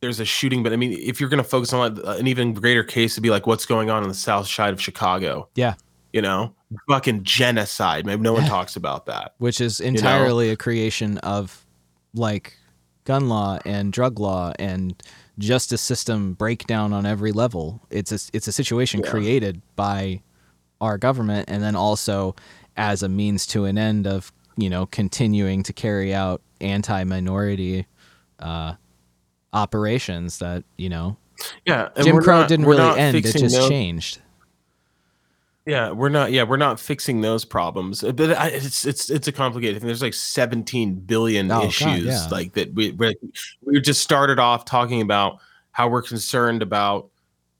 there's 0.00 0.18
a 0.18 0.24
shooting, 0.24 0.64
but 0.64 0.72
I 0.72 0.76
mean, 0.76 0.94
if 0.94 1.20
you're 1.20 1.30
to 1.30 1.48
focus 1.48 1.72
on 1.72 2.00
an 2.06 2.26
even 2.26 2.54
greater 2.54 2.82
case, 2.82 3.14
to 3.14 3.20
be 3.20 3.30
like 3.30 3.46
what's 3.46 3.66
going 3.66 3.88
on 3.88 4.02
on 4.02 4.08
the 4.08 4.14
south 4.14 4.48
side 4.48 4.72
of 4.72 4.82
Chicago. 4.82 5.48
Yeah, 5.54 5.74
you 6.12 6.22
know, 6.22 6.54
fucking 6.88 7.22
genocide. 7.22 8.06
Maybe 8.06 8.22
no 8.22 8.32
one 8.32 8.44
talks 8.44 8.76
about 8.76 9.06
that, 9.06 9.34
which 9.38 9.60
is 9.60 9.80
entirely 9.80 10.46
you 10.46 10.50
know? 10.50 10.54
a 10.54 10.56
creation 10.56 11.18
of 11.18 11.66
like 12.14 12.56
gun 13.04 13.28
law 13.28 13.58
and 13.64 13.92
drug 13.92 14.18
law 14.18 14.52
and 14.58 15.00
justice 15.38 15.80
system 15.80 16.34
breakdown 16.34 16.92
on 16.92 17.06
every 17.06 17.32
level. 17.32 17.80
It's 17.90 18.12
a 18.12 18.18
it's 18.32 18.48
a 18.48 18.52
situation 18.52 19.00
yeah. 19.04 19.10
created 19.10 19.62
by 19.76 20.22
our 20.80 20.98
government, 20.98 21.48
and 21.50 21.62
then 21.62 21.76
also 21.76 22.34
as 22.76 23.02
a 23.02 23.08
means 23.08 23.46
to 23.48 23.64
an 23.64 23.78
end 23.78 24.06
of 24.06 24.32
you 24.56 24.70
know 24.70 24.86
continuing 24.86 25.62
to 25.64 25.72
carry 25.72 26.14
out 26.14 26.40
anti-minority 26.60 27.86
uh, 28.38 28.74
operations 29.52 30.38
that 30.38 30.64
you 30.76 30.88
know. 30.88 31.16
Yeah, 31.64 31.88
Jim 32.02 32.20
Crow 32.20 32.40
not, 32.40 32.48
didn't 32.48 32.66
really 32.66 32.98
end; 32.98 33.16
it 33.16 33.22
just 33.22 33.56
no- 33.56 33.68
changed. 33.68 34.20
Yeah, 35.70 35.92
we're 35.92 36.08
not. 36.08 36.32
Yeah, 36.32 36.42
we're 36.42 36.56
not 36.56 36.80
fixing 36.80 37.20
those 37.20 37.44
problems. 37.44 38.02
Uh, 38.02 38.10
but 38.10 38.30
it's 38.52 38.84
it's 38.84 39.08
it's 39.08 39.28
a 39.28 39.32
complicated 39.32 39.78
thing. 39.78 39.86
There's 39.86 40.02
like 40.02 40.14
17 40.14 40.96
billion 40.96 41.48
oh, 41.52 41.66
issues 41.66 42.06
God, 42.06 42.12
yeah. 42.12 42.28
like 42.28 42.54
that. 42.54 42.74
We 42.74 42.90
we 43.62 43.80
just 43.80 44.02
started 44.02 44.40
off 44.40 44.64
talking 44.64 45.00
about 45.00 45.38
how 45.70 45.88
we're 45.88 46.02
concerned 46.02 46.62
about. 46.62 47.10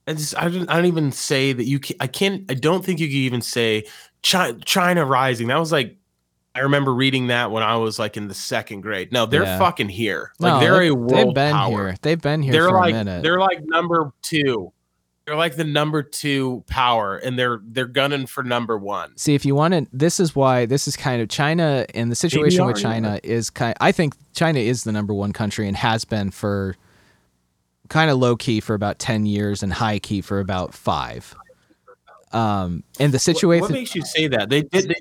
And 0.08 0.18
just, 0.18 0.36
I 0.36 0.48
don't 0.48 0.68
I 0.68 0.74
don't 0.74 0.86
even 0.86 1.12
say 1.12 1.52
that 1.52 1.66
you. 1.66 1.78
Can, 1.78 1.94
I 2.00 2.08
can't. 2.08 2.50
I 2.50 2.54
don't 2.54 2.84
think 2.84 2.98
you 2.98 3.06
can 3.06 3.16
even 3.16 3.42
say 3.42 3.84
China, 4.22 4.58
China 4.64 5.04
rising. 5.04 5.46
That 5.46 5.60
was 5.60 5.70
like 5.70 5.96
I 6.56 6.60
remember 6.60 6.92
reading 6.92 7.28
that 7.28 7.52
when 7.52 7.62
I 7.62 7.76
was 7.76 8.00
like 8.00 8.16
in 8.16 8.26
the 8.26 8.34
second 8.34 8.80
grade. 8.80 9.12
No, 9.12 9.24
they're 9.24 9.44
yeah. 9.44 9.58
fucking 9.60 9.88
here. 9.88 10.32
Like 10.40 10.54
no, 10.54 10.58
they're 10.58 10.82
a 10.82 10.90
world 10.90 11.28
They've 11.28 11.34
been 11.34 11.52
power. 11.52 11.86
here. 11.86 11.96
They've 12.02 12.20
been 12.20 12.42
here 12.42 12.52
they're 12.54 12.68
for 12.70 12.74
like, 12.74 12.92
a 12.92 13.04
minute. 13.04 13.22
They're 13.22 13.38
like 13.38 13.60
number 13.62 14.12
two 14.22 14.72
they're 15.30 15.38
like 15.38 15.54
the 15.54 15.62
number 15.62 16.02
two 16.02 16.64
power, 16.66 17.16
and 17.16 17.38
they're 17.38 17.60
they're 17.62 17.86
gunning 17.86 18.26
for 18.26 18.42
number 18.42 18.76
one. 18.76 19.16
See, 19.16 19.36
if 19.36 19.44
you 19.44 19.54
want 19.54 19.74
to, 19.74 19.86
this 19.92 20.18
is 20.18 20.34
why 20.34 20.66
this 20.66 20.88
is 20.88 20.96
kind 20.96 21.22
of 21.22 21.28
China, 21.28 21.86
and 21.94 22.10
the 22.10 22.16
situation 22.16 22.66
with 22.66 22.78
China 22.78 23.20
yeah. 23.22 23.30
is 23.30 23.48
kind. 23.48 23.76
I 23.80 23.92
think 23.92 24.16
China 24.34 24.58
is 24.58 24.82
the 24.82 24.90
number 24.90 25.14
one 25.14 25.32
country 25.32 25.68
and 25.68 25.76
has 25.76 26.04
been 26.04 26.32
for 26.32 26.74
kind 27.88 28.10
of 28.10 28.18
low 28.18 28.34
key 28.34 28.58
for 28.58 28.74
about 28.74 28.98
ten 28.98 29.24
years 29.24 29.62
and 29.62 29.72
high 29.72 30.00
key 30.00 30.20
for 30.20 30.40
about 30.40 30.74
five. 30.74 31.32
Um, 32.32 32.82
and 32.98 33.12
the 33.12 33.20
situation. 33.20 33.60
What, 33.60 33.70
what 33.70 33.78
makes 33.78 33.94
you 33.94 34.02
say 34.02 34.26
that? 34.26 34.48
They 34.48 34.62
did. 34.62 34.88
They, 34.88 34.96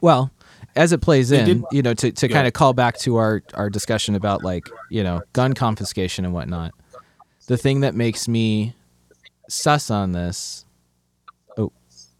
well, 0.00 0.30
as 0.76 0.92
it 0.92 1.02
plays 1.02 1.30
in, 1.30 1.44
did, 1.44 1.64
you 1.72 1.82
know, 1.82 1.92
to, 1.92 2.10
to 2.10 2.26
yeah. 2.26 2.34
kind 2.34 2.46
of 2.46 2.54
call 2.54 2.72
back 2.72 2.96
to 3.00 3.16
our, 3.16 3.42
our 3.52 3.68
discussion 3.68 4.14
about 4.14 4.42
like, 4.42 4.64
you 4.88 5.02
know, 5.02 5.20
gun 5.34 5.52
confiscation 5.52 6.24
and 6.24 6.32
whatnot. 6.32 6.72
The 7.48 7.58
thing 7.58 7.80
that 7.80 7.94
makes 7.94 8.28
me 8.28 8.74
sus 9.48 9.90
on 9.90 10.12
this. 10.12 10.64
Oh, 11.56 11.72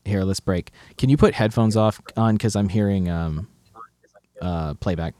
here, 0.05 0.25
let's 0.25 0.41
break. 0.41 0.73
Can 0.97 1.09
you 1.09 1.17
put 1.17 1.35
headphones 1.35 1.77
off 1.77 2.01
on 2.17 2.35
because 2.35 2.57
I'm 2.57 2.69
hearing 2.69 3.09
um, 3.09 3.49
uh, 4.41 4.75
playback 4.75 5.15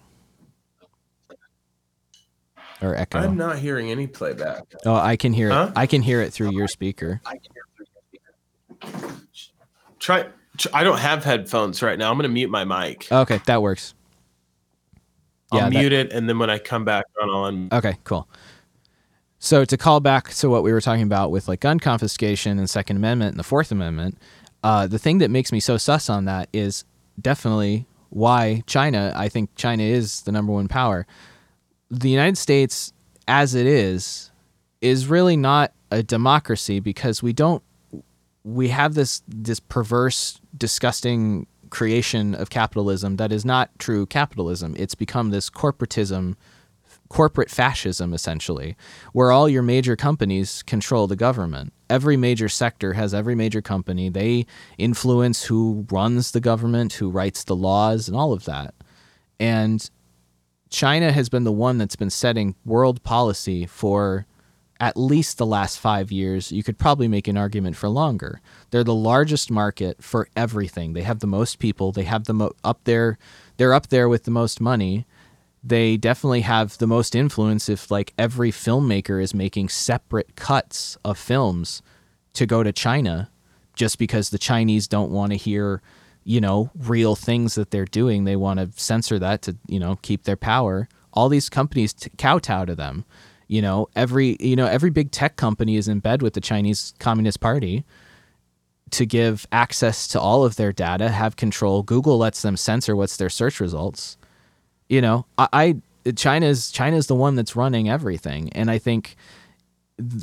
or 2.81 2.95
echo. 2.95 3.19
I'm 3.19 3.37
not 3.37 3.59
hearing 3.59 3.91
any 3.91 4.07
playback. 4.07 4.63
Oh, 4.85 4.95
I 4.95 5.17
can 5.17 5.33
hear 5.33 5.51
huh? 5.51 5.69
it. 5.71 5.79
I 5.79 5.87
can 5.87 6.03
hear 6.03 6.21
it 6.21 6.33
through 6.33 6.53
your 6.53 6.69
speaker. 6.69 7.21
Try. 9.99 10.27
I 10.73 10.85
don't 10.85 10.99
have 10.99 11.25
headphones 11.25 11.83
right 11.83 11.99
now. 11.99 12.11
I'm 12.11 12.17
going 12.17 12.29
to 12.29 12.33
mute 12.33 12.51
my 12.51 12.65
mic. 12.65 13.11
Okay, 13.11 13.41
that 13.47 13.63
works. 13.63 13.95
I'll 15.51 15.61
yeah, 15.61 15.69
mute 15.69 15.91
that... 15.91 16.07
it, 16.07 16.13
and 16.13 16.29
then 16.29 16.39
when 16.39 16.51
I 16.51 16.59
come 16.59 16.85
back 16.85 17.05
on, 17.21 17.31
on. 17.31 17.69
Okay, 17.73 17.97
cool. 18.05 18.29
So 19.39 19.65
to 19.65 19.77
call 19.77 20.01
back 20.01 20.31
to 20.35 20.51
what 20.51 20.63
we 20.63 20.73
were 20.73 20.81
talking 20.81 21.03
about 21.03 21.31
with 21.31 21.49
like 21.49 21.61
gun 21.61 21.79
confiscation 21.79 22.59
and 22.59 22.69
Second 22.69 22.97
Amendment 22.97 23.33
and 23.33 23.39
the 23.39 23.45
Fourth 23.45 23.71
Amendment, 23.71 24.19
uh, 24.65 24.87
the 24.87 24.99
thing 24.99 25.19
that 25.19 25.31
makes 25.31 25.53
me 25.53 25.61
so 25.61 25.77
sus 25.77 26.11
on 26.11 26.25
that 26.25 26.49
is 26.53 26.85
definitely 27.21 27.87
why 28.11 28.63
China. 28.67 29.13
I 29.15 29.29
think 29.29 29.55
China 29.55 29.83
is 29.83 30.23
the 30.23 30.33
number 30.33 30.53
one 30.53 30.69
power. 30.69 31.07
The 31.91 32.11
United 32.11 32.37
States, 32.37 32.93
as 33.27 33.55
it 33.55 33.67
is, 33.67 34.31
is 34.81 35.07
really 35.07 35.37
not 35.37 35.73
a 35.91 36.03
democracy 36.03 36.81
because 36.81 37.23
we 37.23 37.33
don't 37.33 37.63
we 38.45 38.69
have 38.69 38.95
this 38.95 39.23
this 39.29 39.61
perverse, 39.61 40.41
disgusting 40.57 41.47
creation 41.71 42.35
of 42.35 42.51
capitalism 42.51 43.17
that 43.17 43.31
is 43.31 43.45
not 43.45 43.71
true 43.79 44.07
capitalism. 44.07 44.75
It's 44.79 44.95
become 44.95 45.31
this 45.31 45.51
corporatism, 45.51 46.37
corporate 47.09 47.51
fascism, 47.51 48.13
essentially, 48.13 48.77
where 49.13 49.33
all 49.33 49.49
your 49.49 49.63
major 49.63 49.97
companies 49.97 50.63
control 50.63 51.07
the 51.07 51.17
government. 51.17 51.73
Every 51.89 52.17
major 52.17 52.49
sector 52.49 52.93
has 52.93 53.15
every 53.15 53.35
major 53.35 53.63
company. 53.63 54.09
They 54.09 54.47
influence 54.77 55.45
who 55.45 55.87
runs 55.91 56.33
the 56.33 56.41
government, 56.41 56.95
who 56.95 57.11
writes 57.11 57.45
the 57.45 57.57
laws, 57.57 58.09
and 58.09 58.17
all 58.17 58.33
of 58.33 58.45
that. 58.45 58.75
And 59.41 59.89
China 60.69 61.13
has 61.13 61.29
been 61.29 61.45
the 61.45 61.53
one 61.53 61.79
that's 61.79 61.97
been 61.97 62.11
setting 62.11 62.55
world 62.65 63.03
policy 63.03 63.65
for 63.65 64.27
at 64.81 64.97
least 64.97 65.39
the 65.39 65.47
last 65.47 65.79
five 65.79 66.13
years. 66.13 66.53
You 66.53 66.63
could 66.63 66.79
probably 66.79 67.09
make 67.09 67.27
an 67.27 67.37
argument 67.37 67.77
for 67.77 67.89
longer. 67.89 68.41
They're 68.71 68.85
the 68.85 68.95
largest 68.95 69.51
market 69.51 70.03
for 70.03 70.29
everything. 70.37 70.93
They 70.93 71.03
have 71.03 71.19
the 71.19 71.27
most 71.27 71.59
people. 71.59 71.91
They 71.91 72.05
have 72.05 72.25
the 72.25 72.35
mo- 72.35 72.53
up 72.63 72.85
there. 72.85 73.19
They're 73.57 73.75
up 73.75 73.89
there 73.89 74.09
with 74.09 74.25
the 74.25 74.31
most 74.31 74.61
money. 74.61 75.07
They 75.63 75.97
definitely 75.97 76.43
have 76.43 76.79
the 76.79 76.87
most 76.87 77.15
influence. 77.15 77.69
If 77.69 77.91
like 77.91 78.15
every 78.19 78.51
filmmaker 78.51 79.23
is 79.23 79.35
making 79.35 79.69
separate 79.71 80.37
cuts 80.37 80.97
of 81.05 81.19
films 81.19 81.83
to 82.35 82.47
go 82.47 82.63
to 82.63 82.73
China, 82.73 83.31
just 83.75 83.99
because 83.99 84.31
the 84.31 84.39
Chinese 84.39 84.87
don't 84.89 85.11
want 85.11 85.33
to 85.33 85.39
hear, 85.39 85.83
you 86.25 86.41
know, 86.41 86.71
real 86.77 87.17
things 87.17 87.55
that 87.57 87.71
they're 87.71 87.85
doing. 87.85 88.25
They 88.25 88.37
want 88.37 88.61
to 88.61 88.81
censor 88.81 89.19
that 89.19 89.43
to 89.43 89.57
you 89.67 89.81
know 89.81 89.97
keep 90.03 90.25
their 90.25 90.37
power. 90.37 90.89
All 91.13 91.29
these 91.29 91.49
companies 91.49 91.93
t- 91.93 92.11
kowtow 92.17 92.65
to 92.67 92.75
them 92.75 93.05
you 93.49 93.63
know, 93.63 93.89
every 93.97 94.37
you 94.39 94.55
know 94.55 94.67
every 94.67 94.91
big 94.91 95.11
tech 95.11 95.37
company 95.37 95.77
is 95.77 95.89
in 95.89 96.01
bed 96.01 96.23
with 96.23 96.35
the 96.35 96.41
Chinese 96.41 96.93
Communist 97.01 97.41
Party 97.41 97.85
to 98.91 99.07
give 99.07 99.47
access 99.51 100.07
to 100.09 100.21
all 100.21 100.45
of 100.45 100.57
their 100.57 100.73
data, 100.73 101.09
have 101.09 101.37
control. 101.37 101.83
Google 101.83 102.19
lets 102.19 102.43
them 102.43 102.57
censor 102.57 102.95
what's 102.95 103.17
their 103.17 103.31
search 103.31 103.59
results. 103.59 104.17
You 104.89 105.01
know, 105.01 105.27
I, 105.37 105.49
I 106.07 106.13
China's 106.13 106.71
China's 106.71 107.07
the 107.07 107.15
one 107.15 107.35
that's 107.35 107.57
running 107.57 107.89
everything, 107.89 108.51
and 108.53 108.71
I 108.71 108.79
think 108.79 109.17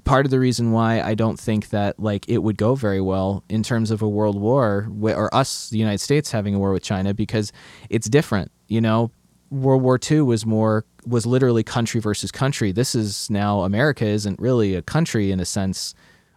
part 0.06 0.25
of 0.25 0.32
the 0.32 0.39
reason 0.39 0.71
why 0.71 1.01
I 1.01 1.15
don't 1.15 1.39
think 1.39 1.69
that 1.69 1.99
like 1.99 2.28
it 2.30 2.39
would 2.39 2.58
go 2.58 2.75
very 2.75 3.01
well 3.01 3.43
in 3.49 3.62
terms 3.62 3.91
of 3.91 4.01
a 4.01 4.08
world 4.08 4.39
war 4.39 4.89
or 5.01 5.34
us, 5.36 5.69
the 5.69 5.78
United 5.78 5.99
States, 5.99 6.32
having 6.32 6.56
a 6.56 6.60
war 6.60 6.71
with 6.71 6.84
China 6.84 7.13
because 7.13 7.51
it's 7.89 8.10
different. 8.10 8.51
You 8.67 8.82
know, 8.82 9.12
World 9.51 9.84
War 9.84 9.99
II 10.10 10.21
was 10.21 10.45
more 10.45 10.86
was 11.06 11.25
literally 11.25 11.63
country 11.63 11.99
versus 11.99 12.32
country. 12.32 12.71
This 12.71 12.95
is 12.95 13.30
now 13.30 13.62
America 13.62 14.06
isn't 14.06 14.39
really 14.39 14.75
a 14.75 14.82
country 14.82 15.32
in 15.32 15.39
a 15.39 15.45
sense. 15.45 15.93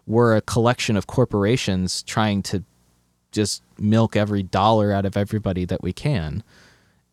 We're 0.07 0.37
a 0.37 0.41
collection 0.41 0.97
of 0.97 1.07
corporations 1.07 2.03
trying 2.03 2.43
to 2.45 2.65
just 3.31 3.63
milk 3.79 4.17
every 4.17 4.43
dollar 4.43 4.93
out 4.93 5.05
of 5.05 5.17
everybody 5.17 5.65
that 5.67 5.83
we 5.83 5.93
can. 5.93 6.43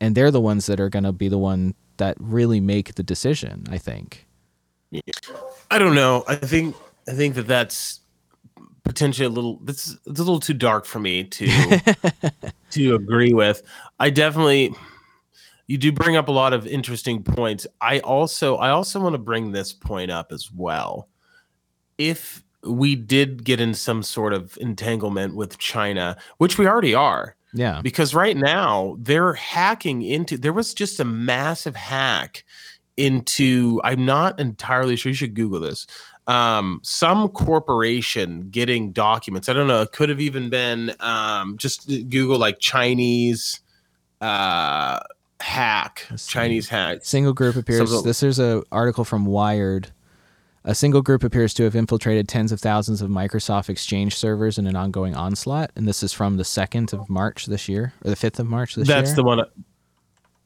And 0.02 0.16
they're 0.16 0.32
the 0.32 0.42
ones 0.42 0.66
that 0.66 0.80
are 0.80 0.90
going 0.90 1.04
to 1.04 1.12
be 1.12 1.28
the 1.28 1.38
one 1.38 1.74
that 1.98 2.18
really 2.20 2.60
make 2.60 2.96
the 2.96 3.04
decision, 3.04 3.66
I 3.70 3.78
think. 3.78 4.28
I 5.72 5.80
don't 5.80 5.96
know. 5.96 6.24
I 6.28 6.36
think 6.36 6.76
I 7.08 7.12
think 7.12 7.36
that 7.36 7.48
that's 7.48 8.02
potentially 8.84 9.26
a 9.26 9.30
little 9.30 9.60
it's, 9.68 9.98
it's 10.06 10.20
a 10.20 10.24
little 10.24 10.40
too 10.40 10.54
dark 10.54 10.86
for 10.86 11.00
me 11.00 11.24
to 11.24 11.96
to 12.72 12.96
agree 12.96 13.34
with. 13.34 13.62
I 14.00 14.10
definitely 14.10 14.74
you 15.68 15.78
do 15.78 15.92
bring 15.92 16.16
up 16.16 16.28
a 16.28 16.32
lot 16.32 16.54
of 16.54 16.68
interesting 16.68 17.24
points. 17.24 17.66
I 17.82 18.00
also 18.00 18.56
I 18.58 18.70
also 18.70 19.00
want 19.00 19.14
to 19.14 19.20
bring 19.20 19.52
this 19.52 19.74
point 19.74 20.12
up 20.12 20.32
as 20.32 20.52
well. 20.52 21.10
If 21.98 22.44
we 22.64 22.96
did 22.96 23.44
get 23.44 23.60
in 23.60 23.74
some 23.74 24.04
sort 24.04 24.34
of 24.34 24.58
entanglement 24.60 25.36
with 25.36 25.58
China, 25.58 26.18
which 26.38 26.58
we 26.58 26.68
already 26.68 26.96
are. 26.96 27.36
Yeah. 27.56 27.82
Because 27.82 28.14
right 28.14 28.36
now 28.36 28.98
they're 29.00 29.34
hacking 29.34 30.02
into 30.02 30.38
there 30.38 30.54
was 30.54 30.74
just 30.74 31.00
a 31.00 31.06
massive 31.06 31.76
hack 31.76 32.44
into 32.98 33.82
I'm 33.84 34.06
not 34.06 34.40
entirely 34.40 34.96
sure 34.98 35.10
you 35.10 35.16
should 35.16 35.34
google 35.34 35.62
this. 35.62 35.88
Um, 36.28 36.82
some 36.84 37.30
corporation 37.30 38.50
getting 38.50 38.92
documents. 38.92 39.48
I 39.48 39.54
don't 39.54 39.68
know, 39.68 39.82
it 39.84 39.92
could 39.92 40.10
have 40.10 40.20
even 40.20 40.50
been 40.50 40.94
um, 41.00 41.58
just 41.58 41.88
Google 41.88 42.38
like 42.38 42.60
Chinese 42.60 43.62
uh 44.22 45.00
hack, 45.40 46.08
Chinese 46.28 46.68
hack. 46.70 47.00
Single 47.04 47.34
group 47.34 47.56
appears. 47.56 47.92
Some, 47.92 48.04
this 48.04 48.24
is 48.24 48.40
an 48.40 48.64
article 48.72 49.06
from 49.06 49.26
Wired. 49.26 49.92
A 50.68 50.74
single 50.74 51.04
group 51.04 51.24
appears 51.24 51.54
to 51.56 51.64
have 51.64 51.76
infiltrated 51.76 52.28
tens 52.28 52.52
of 52.52 52.60
thousands 52.60 53.02
of 53.04 53.10
Microsoft 53.12 53.70
Exchange 53.70 54.16
servers 54.16 54.58
in 54.58 54.66
an 54.66 54.76
ongoing 54.76 55.16
onslaught, 55.16 55.72
and 55.76 55.88
this 55.88 56.02
is 56.02 56.12
from 56.12 56.38
the 56.38 56.44
second 56.44 56.92
of 56.92 57.08
March 57.08 57.46
this 57.46 57.70
year, 57.70 57.94
or 58.04 58.10
the 58.10 58.16
fifth 58.16 58.40
of 58.40 58.48
March 58.48 58.74
this 58.74 58.88
that's 58.88 58.96
year. 58.96 59.02
That's 59.04 59.16
the 59.16 59.24
one. 59.24 59.42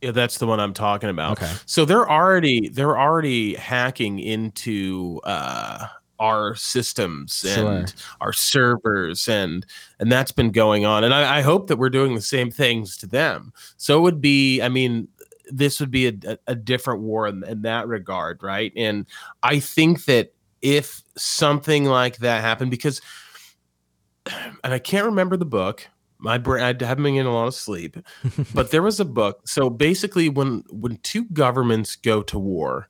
Yeah, 0.01 0.11
that's 0.11 0.37
the 0.37 0.45
one 0.45 0.59
I'm 0.59 0.73
talking 0.73 1.09
about. 1.09 1.41
Okay. 1.41 1.51
So 1.65 1.85
they're 1.85 2.09
already 2.09 2.67
they're 2.67 2.99
already 2.99 3.55
hacking 3.55 4.19
into 4.19 5.21
uh, 5.23 5.87
our 6.19 6.53
systems 6.55 7.45
and 7.47 7.89
sure. 7.89 7.99
our 8.19 8.33
servers 8.33 9.29
and 9.29 9.65
and 9.99 10.11
that's 10.11 10.33
been 10.33 10.51
going 10.51 10.85
on 10.85 11.05
and 11.05 11.13
I, 11.13 11.37
I, 11.37 11.41
hope 11.41 11.67
that 11.67 11.77
we're 11.77 11.89
doing 11.89 12.13
the 12.13 12.21
same 12.21 12.51
things 12.51 12.97
to 12.97 13.07
them 13.07 13.53
so 13.77 13.97
it 13.97 14.01
would 14.01 14.19
be 14.19 14.61
i 14.61 14.67
mean 14.67 15.07
this 15.49 15.79
would 15.79 15.91
be 15.91 16.07
a, 16.07 16.37
a 16.47 16.55
different 16.55 17.01
war 17.01 17.27
in, 17.27 17.43
in 17.43 17.61
that 17.63 17.87
regard 17.87 18.41
right? 18.43 18.71
And 18.75 19.05
i 19.43 19.59
think 19.59 20.05
that 20.05 20.33
if 20.61 21.03
something 21.17 21.85
like 21.85 22.17
that 22.17 22.41
happened 22.41 22.71
because 22.71 23.01
and 24.63 24.73
i 24.73 24.79
can't 24.79 25.05
remember 25.05 25.37
the 25.37 25.45
book 25.45 25.87
my 26.17 26.37
brain 26.37 26.63
i 26.63 26.67
haven't 26.67 27.03
been 27.03 27.15
getting 27.15 27.27
a 27.27 27.33
lot 27.33 27.47
of 27.47 27.55
sleep 27.55 27.97
but 28.53 28.71
there 28.71 28.81
was 28.81 28.99
a 28.99 29.05
book 29.05 29.47
so 29.47 29.69
basically 29.69 30.29
when 30.29 30.63
when 30.69 30.97
two 30.97 31.25
governments 31.25 31.95
go 31.95 32.21
to 32.21 32.37
war 32.37 32.89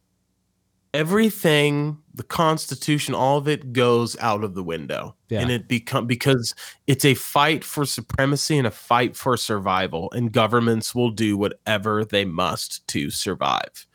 everything 0.94 2.00
the 2.20 2.24
constitution 2.24 3.16
all 3.16 3.38
of 3.38 3.48
it 3.48 3.72
goes 3.72 4.18
out 4.20 4.44
of 4.44 4.54
the 4.54 4.62
window 4.62 5.16
yeah. 5.30 5.40
and 5.40 5.50
it 5.50 5.70
become 5.70 6.06
because 6.06 6.54
it's 6.86 7.06
a 7.06 7.14
fight 7.14 7.64
for 7.64 7.86
supremacy 7.86 8.58
and 8.58 8.68
a 8.68 8.72
fight 8.72 9.16
for 9.16 9.38
survival 9.38 10.12
and 10.12 10.34
governments 10.34 10.94
will 10.94 11.12
do 11.12 11.38
whatever 11.38 12.04
they 12.04 12.26
must 12.26 12.86
to 12.90 13.10
survive 13.10 13.88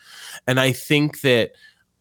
and 0.46 0.58
i 0.58 0.72
think 0.72 1.20
that 1.20 1.50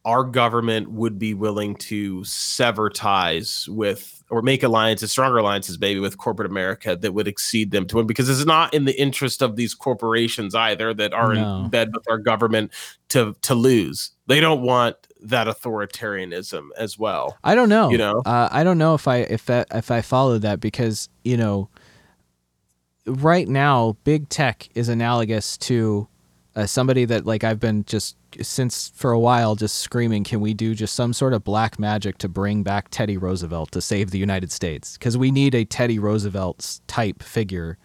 our 0.06 0.24
government 0.24 0.92
would 0.92 1.18
be 1.18 1.34
willing 1.34 1.76
to 1.76 2.24
sever 2.26 2.90
ties 2.90 3.68
with 3.70 4.24
or 4.30 4.42
make 4.42 4.64
alliances, 4.64 5.12
stronger 5.12 5.38
alliances, 5.38 5.80
maybe 5.80 6.00
with 6.00 6.18
corporate 6.18 6.50
America 6.50 6.96
that 6.96 7.14
would 7.14 7.28
exceed 7.28 7.72
them 7.72 7.86
to 7.86 7.98
win, 7.98 8.08
because 8.08 8.30
it's 8.30 8.46
not 8.46 8.74
in 8.74 8.86
the 8.86 9.00
interest 9.00 9.42
of 9.42 9.56
these 9.56 9.74
corporations 9.74 10.56
either 10.56 10.94
that 10.94 11.14
are 11.14 11.36
no. 11.36 11.60
in 11.60 11.70
bed 11.70 11.94
with 11.94 12.10
our 12.10 12.18
government 12.18 12.72
to 13.10 13.36
to 13.44 13.56
lose. 13.56 14.12
They 14.28 14.40
don't 14.40 14.62
want 14.62 14.96
that 15.22 15.48
authoritarianism 15.48 16.70
as 16.78 16.98
well. 16.98 17.38
I 17.44 17.56
don't 17.56 17.70
know. 17.70 17.90
You 17.90 17.98
know, 17.98 18.22
uh, 18.26 18.50
I 18.52 18.64
don't 18.64 18.78
know 18.78 18.96
if 18.96 19.08
I 19.08 19.18
if 19.18 19.46
that 19.46 19.68
if 19.74 19.90
I 19.92 20.02
follow 20.02 20.38
that 20.40 20.60
because 20.60 21.08
you 21.24 21.38
know, 21.38 21.70
right 23.06 23.48
now, 23.48 23.96
big 24.04 24.28
tech 24.28 24.68
is 24.76 24.90
analogous 24.90 25.58
to 25.60 26.08
uh, 26.56 26.66
somebody 26.66 27.06
that 27.06 27.26
like 27.26 27.44
I've 27.44 27.60
been 27.60 27.86
just 27.86 28.18
since 28.42 28.92
for 28.96 29.12
a 29.12 29.20
while 29.20 29.56
just 29.56 29.80
screaming, 29.80 30.24
can 30.24 30.42
we 30.42 30.54
do 30.54 30.76
just 30.76 30.96
some 30.96 31.14
sort 31.14 31.34
of 31.34 31.44
black 31.44 31.80
magic 31.80 32.18
to 32.20 32.30
bring 32.30 32.64
back 32.64 32.90
Teddy 32.90 33.18
Roosevelt 33.18 33.72
to 33.72 33.82
save 33.82 34.12
the 34.12 34.18
United 34.18 34.52
States? 34.52 34.98
Because 34.98 35.18
we 35.18 35.32
need 35.32 35.56
a 35.56 35.66
Teddy 35.66 36.00
Roosevelt 36.00 36.80
type 36.88 37.24
figure 37.24 37.78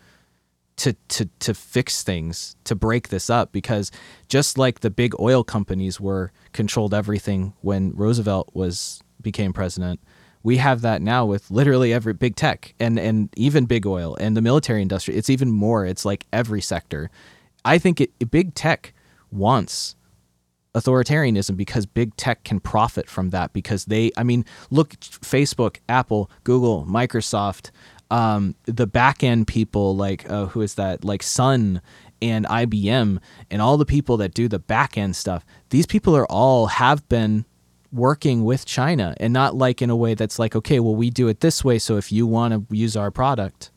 to 0.76 0.94
to 1.08 1.28
to 1.40 1.54
fix 1.54 2.02
things 2.02 2.54
to 2.64 2.76
break 2.76 3.08
this 3.08 3.28
up 3.28 3.50
because 3.50 3.90
just 4.28 4.56
like 4.56 4.80
the 4.80 4.90
big 4.90 5.12
oil 5.18 5.42
companies 5.42 6.00
were 6.00 6.30
controlled 6.52 6.94
everything 6.94 7.52
when 7.62 7.90
Roosevelt 7.96 8.50
was 8.54 9.02
became 9.20 9.52
president 9.52 9.98
we 10.42 10.56
have 10.58 10.80
that 10.82 11.02
now 11.02 11.26
with 11.26 11.50
literally 11.50 11.92
every 11.92 12.12
big 12.12 12.36
tech 12.36 12.74
and 12.78 12.98
and 12.98 13.28
even 13.36 13.66
big 13.66 13.86
oil 13.86 14.16
and 14.20 14.36
the 14.36 14.42
military 14.42 14.82
industry. 14.82 15.14
It's 15.14 15.30
even 15.30 15.50
more. 15.50 15.84
It's 15.84 16.04
like 16.04 16.26
every 16.32 16.60
sector. 16.60 17.10
I 17.64 17.78
think 17.78 18.00
it, 18.00 18.30
big 18.30 18.54
tech 18.54 18.94
wants 19.30 19.96
authoritarianism 20.74 21.56
because 21.56 21.86
big 21.86 22.14
tech 22.16 22.44
can 22.44 22.60
profit 22.60 23.08
from 23.08 23.30
that 23.30 23.52
because 23.52 23.86
they 23.86 24.10
i 24.16 24.22
mean 24.22 24.44
look 24.70 24.90
facebook 25.00 25.78
apple 25.88 26.30
google 26.44 26.84
microsoft 26.86 27.70
um, 28.10 28.54
the 28.64 28.86
back 28.86 29.22
end 29.22 29.46
people 29.46 29.94
like 29.94 30.28
uh, 30.30 30.46
who 30.46 30.62
is 30.62 30.76
that 30.76 31.04
like 31.04 31.22
sun 31.22 31.82
and 32.22 32.46
ibm 32.46 33.18
and 33.50 33.60
all 33.60 33.76
the 33.76 33.84
people 33.84 34.16
that 34.16 34.32
do 34.34 34.48
the 34.48 34.58
back 34.58 34.96
end 34.96 35.14
stuff 35.14 35.44
these 35.70 35.86
people 35.86 36.16
are 36.16 36.26
all 36.26 36.66
have 36.66 37.06
been 37.08 37.44
working 37.92 38.44
with 38.44 38.64
china 38.64 39.14
and 39.18 39.32
not 39.32 39.54
like 39.54 39.82
in 39.82 39.90
a 39.90 39.96
way 39.96 40.14
that's 40.14 40.38
like 40.38 40.54
okay 40.54 40.80
well 40.80 40.94
we 40.94 41.10
do 41.10 41.28
it 41.28 41.40
this 41.40 41.64
way 41.64 41.78
so 41.78 41.96
if 41.96 42.12
you 42.12 42.26
want 42.26 42.52
to 42.52 42.74
use 42.74 42.96
our 42.96 43.10
product 43.10 43.70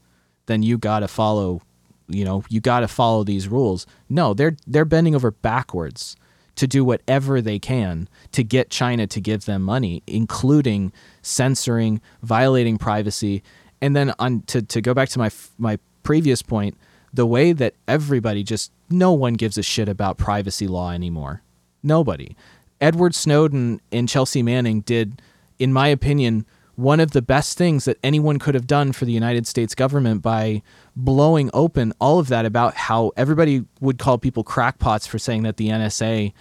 then 0.45 0.63
you 0.63 0.77
got 0.77 0.99
to 0.99 1.07
follow 1.07 1.61
you 2.07 2.25
know 2.25 2.43
you 2.49 2.59
got 2.59 2.81
to 2.81 2.87
follow 2.87 3.23
these 3.23 3.47
rules. 3.47 3.85
No 4.09 4.33
they're 4.33 4.57
they're 4.67 4.85
bending 4.85 5.15
over 5.15 5.31
backwards 5.31 6.15
to 6.55 6.67
do 6.67 6.83
whatever 6.83 7.41
they 7.41 7.59
can 7.59 8.07
to 8.31 8.43
get 8.43 8.69
China 8.69 9.07
to 9.07 9.21
give 9.21 9.45
them 9.45 9.61
money, 9.61 10.03
including 10.07 10.91
censoring, 11.21 12.01
violating 12.21 12.77
privacy, 12.77 13.43
And 13.81 13.95
then 13.95 14.13
on 14.19 14.41
to 14.47 14.61
to 14.61 14.81
go 14.81 14.93
back 14.93 15.09
to 15.09 15.19
my 15.19 15.31
my 15.57 15.79
previous 16.03 16.41
point, 16.41 16.77
the 17.13 17.25
way 17.25 17.51
that 17.53 17.73
everybody 17.87 18.43
just 18.43 18.71
no 18.89 19.11
one 19.11 19.33
gives 19.33 19.57
a 19.57 19.63
shit 19.63 19.89
about 19.89 20.17
privacy 20.17 20.67
law 20.67 20.91
anymore. 20.91 21.41
Nobody. 21.81 22.35
Edward 22.79 23.15
Snowden 23.15 23.79
and 23.91 24.07
Chelsea 24.09 24.43
Manning 24.43 24.81
did, 24.81 25.21
in 25.59 25.71
my 25.73 25.87
opinion, 25.87 26.45
one 26.75 26.99
of 26.99 27.11
the 27.11 27.21
best 27.21 27.57
things 27.57 27.85
that 27.85 27.97
anyone 28.03 28.39
could 28.39 28.55
have 28.55 28.67
done 28.67 28.91
for 28.91 29.05
the 29.05 29.11
United 29.11 29.45
States 29.45 29.75
government 29.75 30.21
by 30.21 30.61
blowing 30.95 31.49
open 31.53 31.93
all 31.99 32.19
of 32.19 32.27
that 32.29 32.45
about 32.45 32.75
how 32.75 33.11
everybody 33.17 33.63
would 33.79 33.97
call 33.97 34.17
people 34.17 34.43
crackpots 34.43 35.05
for 35.05 35.19
saying 35.19 35.43
that 35.43 35.57
the 35.57 35.69
NSA 35.69 36.33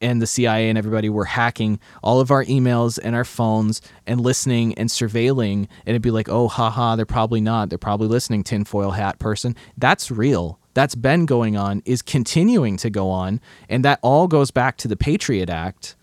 and 0.00 0.20
the 0.20 0.26
CIA 0.26 0.68
and 0.68 0.76
everybody 0.76 1.08
were 1.08 1.24
hacking 1.24 1.80
all 2.02 2.20
of 2.20 2.30
our 2.30 2.44
emails 2.44 2.98
and 3.02 3.14
our 3.14 3.24
phones 3.24 3.80
and 4.06 4.20
listening 4.20 4.74
and 4.74 4.90
surveilling. 4.90 5.54
And 5.54 5.68
it'd 5.86 6.02
be 6.02 6.10
like, 6.10 6.28
oh, 6.28 6.48
haha, 6.48 6.96
they're 6.96 7.06
probably 7.06 7.40
not. 7.40 7.70
They're 7.70 7.78
probably 7.78 8.08
listening, 8.08 8.44
tinfoil 8.44 8.90
hat 8.90 9.18
person. 9.18 9.56
That's 9.78 10.10
real 10.10 10.58
that's 10.76 10.94
been 10.94 11.24
going 11.24 11.56
on 11.56 11.82
is 11.86 12.02
continuing 12.02 12.76
to 12.76 12.90
go 12.90 13.08
on 13.08 13.40
and 13.66 13.82
that 13.82 13.98
all 14.02 14.28
goes 14.28 14.50
back 14.50 14.76
to 14.76 14.86
the 14.86 14.94
patriot 14.94 15.48
act 15.48 15.96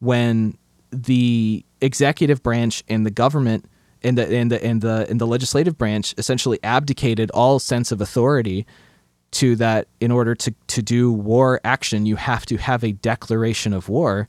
when 0.00 0.56
the 0.90 1.64
executive 1.80 2.42
branch 2.42 2.82
and 2.88 3.06
the 3.06 3.10
government 3.10 3.64
and 4.02 4.16
the 4.16 4.36
and 4.36 4.50
the 4.50 4.64
and 4.64 4.80
the 4.80 5.06
and 5.08 5.20
the 5.20 5.26
legislative 5.26 5.76
branch 5.76 6.14
essentially 6.18 6.58
abdicated 6.62 7.30
all 7.32 7.58
sense 7.58 7.92
of 7.92 8.00
authority 8.00 8.66
to 9.30 9.56
that 9.56 9.88
in 10.00 10.10
order 10.10 10.34
to 10.34 10.54
to 10.68 10.82
do 10.82 11.12
war 11.12 11.60
action 11.64 12.06
you 12.06 12.16
have 12.16 12.46
to 12.46 12.56
have 12.56 12.84
a 12.84 12.92
declaration 12.92 13.72
of 13.72 13.88
war 13.88 14.28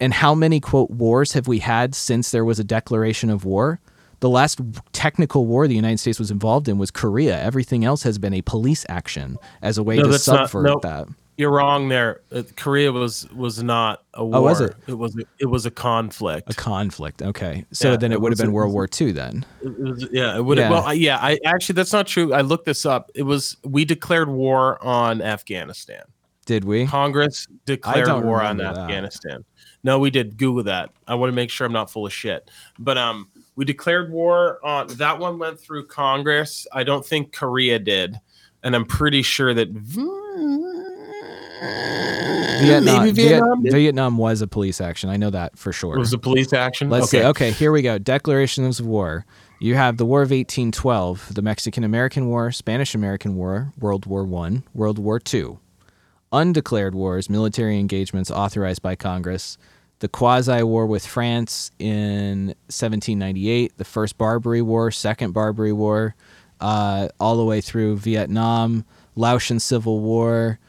and 0.00 0.14
how 0.14 0.34
many 0.34 0.60
quote 0.60 0.90
wars 0.90 1.32
have 1.32 1.46
we 1.46 1.58
had 1.58 1.94
since 1.94 2.30
there 2.30 2.44
was 2.44 2.58
a 2.58 2.64
declaration 2.64 3.30
of 3.30 3.44
war 3.44 3.80
the 4.20 4.28
last 4.28 4.60
technical 4.92 5.46
war 5.46 5.66
the 5.66 5.74
United 5.74 5.98
States 5.98 6.18
was 6.18 6.30
involved 6.30 6.68
in 6.68 6.78
was 6.78 6.90
Korea. 6.90 7.42
Everything 7.42 7.84
else 7.84 8.02
has 8.02 8.18
been 8.18 8.34
a 8.34 8.42
police 8.42 8.84
action 8.88 9.38
as 9.62 9.78
a 9.78 9.82
way 9.82 9.96
no, 9.96 10.04
to 10.04 10.18
subvert 10.18 10.64
not, 10.64 10.84
no, 10.84 10.88
that. 10.88 11.08
You're 11.40 11.52
wrong 11.52 11.88
there. 11.88 12.20
Uh, 12.30 12.42
Korea 12.54 12.92
was 12.92 13.26
was 13.30 13.62
not 13.62 14.02
a 14.12 14.22
war. 14.22 14.36
Oh, 14.36 14.42
was 14.42 14.60
it? 14.60 14.76
It 14.86 14.92
was 14.92 15.16
it 15.38 15.46
was 15.46 15.64
a 15.64 15.70
conflict. 15.70 16.50
A 16.50 16.54
conflict. 16.54 17.22
Okay, 17.22 17.64
so 17.72 17.92
yeah, 17.92 17.96
then 17.96 18.12
it, 18.12 18.16
it 18.16 18.20
would 18.20 18.30
have 18.30 18.38
been 18.38 18.52
World 18.52 18.74
War 18.74 18.86
II 19.00 19.12
then. 19.12 19.46
It 19.62 19.80
was, 19.80 20.06
yeah, 20.12 20.36
it 20.36 20.44
would. 20.44 20.58
Yeah. 20.58 20.68
Well, 20.68 20.92
yeah. 20.92 21.16
I 21.16 21.38
actually 21.46 21.76
that's 21.76 21.94
not 21.94 22.06
true. 22.06 22.34
I 22.34 22.42
looked 22.42 22.66
this 22.66 22.84
up. 22.84 23.10
It 23.14 23.22
was 23.22 23.56
we 23.64 23.86
declared 23.86 24.28
war 24.28 24.84
on 24.84 25.22
Afghanistan. 25.22 26.02
Did 26.44 26.66
we? 26.66 26.86
Congress 26.86 27.48
declared 27.64 28.22
war 28.22 28.42
on 28.42 28.58
that. 28.58 28.76
Afghanistan. 28.76 29.42
No, 29.82 29.98
we 29.98 30.10
did. 30.10 30.36
Google 30.36 30.64
that. 30.64 30.90
I 31.08 31.14
want 31.14 31.30
to 31.30 31.34
make 31.34 31.48
sure 31.48 31.66
I'm 31.66 31.72
not 31.72 31.90
full 31.90 32.04
of 32.04 32.12
shit. 32.12 32.50
But 32.78 32.98
um, 32.98 33.30
we 33.56 33.64
declared 33.64 34.12
war 34.12 34.62
on 34.62 34.88
that 34.88 35.18
one 35.18 35.38
went 35.38 35.58
through 35.58 35.86
Congress. 35.86 36.66
I 36.70 36.84
don't 36.84 37.06
think 37.06 37.32
Korea 37.32 37.78
did, 37.78 38.20
and 38.62 38.76
I'm 38.76 38.84
pretty 38.84 39.22
sure 39.22 39.54
that 39.54 39.68
Vietnam, 41.60 43.12
Vietnam, 43.12 43.62
Vietnam, 43.62 44.18
was 44.18 44.40
a 44.40 44.46
police 44.46 44.80
action. 44.80 45.10
I 45.10 45.16
know 45.16 45.30
that 45.30 45.58
for 45.58 45.72
sure. 45.72 45.96
It 45.96 45.98
was 45.98 46.12
a 46.12 46.18
police 46.18 46.52
action. 46.52 46.88
Let's 46.88 47.12
okay. 47.12 47.22
see. 47.22 47.28
Okay, 47.28 47.50
here 47.50 47.72
we 47.72 47.82
go. 47.82 47.98
Declarations 47.98 48.80
of 48.80 48.86
war. 48.86 49.26
You 49.58 49.74
have 49.74 49.98
the 49.98 50.06
War 50.06 50.22
of 50.22 50.30
1812, 50.30 51.34
the 51.34 51.42
Mexican 51.42 51.84
American 51.84 52.28
War, 52.28 52.50
Spanish 52.50 52.94
American 52.94 53.36
War, 53.36 53.72
World 53.78 54.06
War 54.06 54.24
One, 54.24 54.64
World 54.72 54.98
War 54.98 55.20
Two. 55.20 55.58
Undeclared 56.32 56.94
wars, 56.94 57.28
military 57.28 57.78
engagements 57.78 58.30
authorized 58.30 58.82
by 58.82 58.94
Congress, 58.94 59.58
the 59.98 60.08
quasi 60.08 60.62
war 60.62 60.86
with 60.86 61.04
France 61.04 61.72
in 61.78 62.54
1798, 62.68 63.76
the 63.76 63.84
first 63.84 64.16
Barbary 64.16 64.62
War, 64.62 64.92
second 64.92 65.32
Barbary 65.32 65.72
War, 65.72 66.14
uh, 66.60 67.08
all 67.18 67.36
the 67.36 67.44
way 67.44 67.60
through 67.60 67.96
Vietnam, 67.96 68.84
Laotian 69.16 69.58
Civil 69.58 69.98
War, 70.00 70.60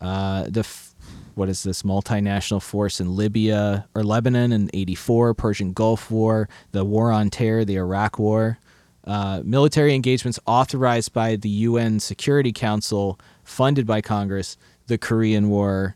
uh, 0.00 0.44
the 0.48 0.60
f- 0.60 0.94
what 1.34 1.48
is 1.48 1.62
this 1.62 1.82
multinational 1.82 2.62
force 2.62 3.00
in 3.00 3.14
Libya 3.14 3.86
or 3.94 4.02
Lebanon 4.02 4.52
in 4.52 4.70
84, 4.72 5.34
Persian 5.34 5.72
Gulf 5.72 6.10
War, 6.10 6.48
the 6.72 6.84
War 6.84 7.12
on 7.12 7.30
Terror, 7.30 7.64
the 7.64 7.76
Iraq 7.76 8.18
War. 8.18 8.58
Uh, 9.04 9.40
military 9.44 9.94
engagements 9.94 10.40
authorized 10.46 11.12
by 11.12 11.36
the 11.36 11.48
UN 11.48 12.00
Security 12.00 12.52
Council, 12.52 13.20
funded 13.44 13.86
by 13.86 14.00
Congress, 14.00 14.56
the 14.86 14.98
Korean 14.98 15.48
War, 15.48 15.94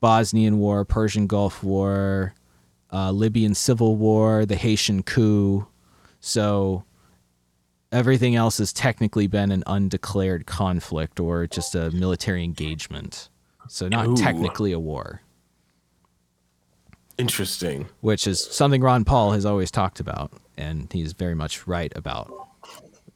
Bosnian 0.00 0.58
War, 0.58 0.84
Persian 0.84 1.26
Gulf 1.26 1.62
War, 1.62 2.34
uh, 2.92 3.10
Libyan 3.10 3.54
Civil 3.54 3.96
War, 3.96 4.44
the 4.46 4.56
Haitian 4.56 5.02
coup. 5.02 5.66
So 6.20 6.84
everything 7.94 8.34
else 8.34 8.58
has 8.58 8.72
technically 8.72 9.26
been 9.26 9.52
an 9.52 9.62
undeclared 9.66 10.44
conflict 10.46 11.20
or 11.20 11.46
just 11.46 11.74
a 11.74 11.90
military 11.92 12.42
engagement. 12.42 13.28
So 13.68 13.88
not 13.88 14.08
Ooh. 14.08 14.16
technically 14.16 14.72
a 14.72 14.80
war. 14.80 15.22
Interesting. 17.16 17.88
Which 18.00 18.26
is 18.26 18.44
something 18.44 18.82
Ron 18.82 19.04
Paul 19.04 19.30
has 19.32 19.46
always 19.46 19.70
talked 19.70 20.00
about, 20.00 20.32
and 20.58 20.92
he's 20.92 21.12
very 21.12 21.34
much 21.34 21.66
right 21.66 21.92
about. 21.96 22.32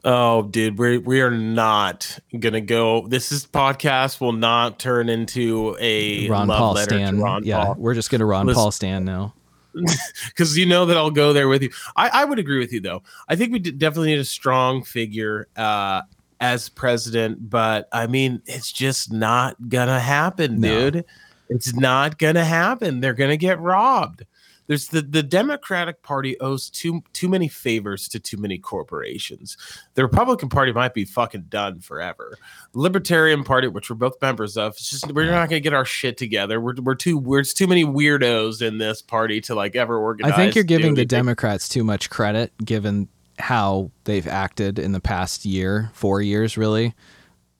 Oh, 0.04 0.42
dude, 0.42 0.78
we 0.78 0.98
we 0.98 1.20
are 1.20 1.32
not 1.32 2.20
gonna 2.38 2.60
go. 2.60 3.08
This 3.08 3.32
is 3.32 3.44
podcast 3.44 4.20
will 4.20 4.32
not 4.32 4.78
turn 4.78 5.08
into 5.08 5.76
a 5.80 6.28
Ron 6.28 6.46
Paul 6.46 6.76
stand. 6.76 7.20
Ron 7.20 7.42
yeah, 7.44 7.64
Paul. 7.64 7.74
we're 7.78 7.94
just 7.94 8.08
gonna 8.08 8.24
Ron 8.24 8.54
Paul 8.54 8.70
stand 8.70 9.04
now. 9.04 9.34
Because 10.26 10.56
you 10.56 10.66
know 10.66 10.86
that 10.86 10.96
I'll 10.96 11.10
go 11.10 11.32
there 11.32 11.48
with 11.48 11.62
you. 11.62 11.70
I, 11.96 12.08
I 12.08 12.24
would 12.24 12.38
agree 12.38 12.58
with 12.58 12.72
you 12.72 12.80
though. 12.80 13.02
I 13.28 13.36
think 13.36 13.52
we 13.52 13.58
definitely 13.58 14.08
need 14.08 14.18
a 14.18 14.24
strong 14.24 14.82
figure 14.82 15.48
uh, 15.56 16.02
as 16.40 16.68
president, 16.68 17.50
but 17.50 17.88
I 17.92 18.06
mean, 18.06 18.42
it's 18.46 18.72
just 18.72 19.12
not 19.12 19.68
gonna 19.68 20.00
happen, 20.00 20.60
no. 20.60 20.90
dude. 20.90 21.04
It's 21.48 21.74
not 21.74 22.18
gonna 22.18 22.44
happen. 22.44 23.00
They're 23.00 23.14
gonna 23.14 23.36
get 23.36 23.60
robbed 23.60 24.24
there's 24.68 24.88
the 24.88 25.02
the 25.02 25.22
Democratic 25.22 26.02
Party 26.02 26.38
owes 26.40 26.70
too 26.70 27.02
too 27.12 27.28
many 27.28 27.48
favors 27.48 28.06
to 28.08 28.20
too 28.20 28.36
many 28.36 28.58
corporations. 28.58 29.56
The 29.94 30.02
Republican 30.02 30.50
Party 30.50 30.72
might 30.72 30.94
be 30.94 31.04
fucking 31.04 31.46
done 31.48 31.80
forever. 31.80 32.36
Libertarian 32.74 33.44
Party, 33.44 33.66
which 33.66 33.90
we're 33.90 33.96
both 33.96 34.20
members 34.22 34.56
of, 34.56 34.72
it's 34.74 34.90
just 34.90 35.12
we're 35.12 35.30
not 35.30 35.48
gonna 35.48 35.60
get 35.60 35.72
our 35.72 35.86
shit 35.86 36.18
together. 36.18 36.60
We're 36.60 36.74
we're 36.80 36.94
too 36.94 37.18
we're 37.18 37.42
too 37.42 37.66
many 37.66 37.84
weirdos 37.84 38.60
in 38.60 38.78
this 38.78 39.02
party 39.02 39.40
to 39.42 39.54
like 39.54 39.74
ever 39.74 39.98
organize. 39.98 40.32
I 40.32 40.36
think 40.36 40.54
you're 40.54 40.64
giving 40.64 40.94
the 40.94 41.06
Democrats 41.06 41.68
too 41.68 41.82
much 41.82 42.10
credit, 42.10 42.52
given 42.62 43.08
how 43.38 43.90
they've 44.04 44.28
acted 44.28 44.78
in 44.78 44.92
the 44.92 45.00
past 45.00 45.46
year, 45.46 45.90
four 45.94 46.20
years, 46.20 46.58
really. 46.58 46.94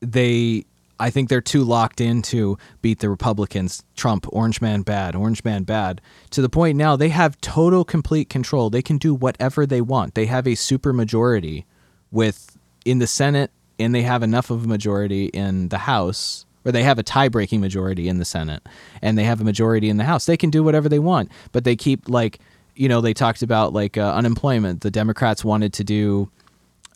They 0.00 0.66
I 1.00 1.10
think 1.10 1.28
they're 1.28 1.40
too 1.40 1.62
locked 1.62 2.00
in 2.00 2.22
to 2.22 2.58
beat 2.82 2.98
the 3.00 3.08
Republicans. 3.08 3.84
Trump, 3.96 4.26
Orange 4.30 4.60
Man 4.60 4.82
bad, 4.82 5.14
Orange 5.14 5.44
Man 5.44 5.64
bad. 5.64 6.00
To 6.30 6.42
the 6.42 6.48
point 6.48 6.76
now 6.76 6.96
they 6.96 7.08
have 7.10 7.40
total 7.40 7.84
complete 7.84 8.28
control. 8.28 8.70
They 8.70 8.82
can 8.82 8.98
do 8.98 9.14
whatever 9.14 9.66
they 9.66 9.80
want. 9.80 10.14
They 10.14 10.26
have 10.26 10.46
a 10.46 10.54
super 10.54 10.92
majority 10.92 11.66
with 12.10 12.56
in 12.84 12.98
the 12.98 13.06
Senate 13.06 13.50
and 13.78 13.94
they 13.94 14.02
have 14.02 14.22
enough 14.22 14.50
of 14.50 14.64
a 14.64 14.68
majority 14.68 15.26
in 15.26 15.68
the 15.68 15.78
House 15.78 16.46
or 16.64 16.72
they 16.72 16.82
have 16.82 16.98
a 16.98 17.02
tie-breaking 17.02 17.60
majority 17.60 18.08
in 18.08 18.18
the 18.18 18.24
Senate 18.24 18.66
and 19.00 19.16
they 19.16 19.24
have 19.24 19.40
a 19.40 19.44
majority 19.44 19.88
in 19.88 19.96
the 19.96 20.04
House. 20.04 20.26
They 20.26 20.36
can 20.36 20.50
do 20.50 20.64
whatever 20.64 20.88
they 20.88 20.98
want, 20.98 21.30
but 21.52 21.64
they 21.64 21.76
keep 21.76 22.08
like 22.08 22.40
you 22.74 22.88
know, 22.88 23.00
they 23.00 23.12
talked 23.12 23.42
about 23.42 23.72
like 23.72 23.98
uh, 23.98 24.14
unemployment. 24.14 24.82
The 24.82 24.90
Democrats 24.90 25.44
wanted 25.44 25.72
to 25.74 25.84
do 25.84 26.30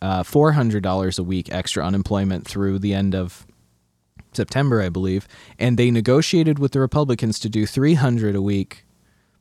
uh, 0.01 0.23
$400 0.23 1.19
a 1.19 1.23
week 1.23 1.51
extra 1.51 1.85
unemployment 1.85 2.47
through 2.47 2.79
the 2.79 2.93
end 2.93 3.13
of 3.13 3.45
September, 4.35 4.81
I 4.81 4.89
believe, 4.89 5.27
and 5.59 5.77
they 5.77 5.91
negotiated 5.91 6.59
with 6.59 6.71
the 6.71 6.79
Republicans 6.79 7.39
to 7.39 7.49
do 7.49 7.65
300 7.65 8.35
a 8.35 8.41
week 8.41 8.85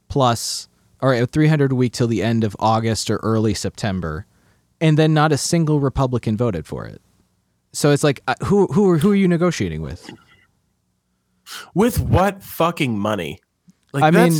plus 0.08 0.68
or 1.00 1.26
300 1.26 1.72
a 1.72 1.74
week 1.74 1.92
till 1.92 2.06
the 2.06 2.22
end 2.22 2.44
of 2.44 2.56
August 2.58 3.10
or 3.10 3.16
early 3.18 3.54
September, 3.54 4.26
and 4.80 4.96
then 4.96 5.12
not 5.12 5.32
a 5.32 5.36
single 5.36 5.80
Republican 5.80 6.36
voted 6.36 6.66
for 6.66 6.86
it. 6.86 7.02
So 7.72 7.90
it's 7.90 8.04
like 8.04 8.22
uh, 8.28 8.34
who 8.44 8.66
who 8.68 8.88
are, 8.90 8.98
who 8.98 9.12
are 9.12 9.16
you 9.16 9.28
negotiating 9.28 9.82
with? 9.82 10.08
With 11.74 12.00
what 12.00 12.42
fucking 12.42 12.98
money? 12.98 13.40
Like 13.92 14.04
I 14.04 14.10
mean, 14.10 14.32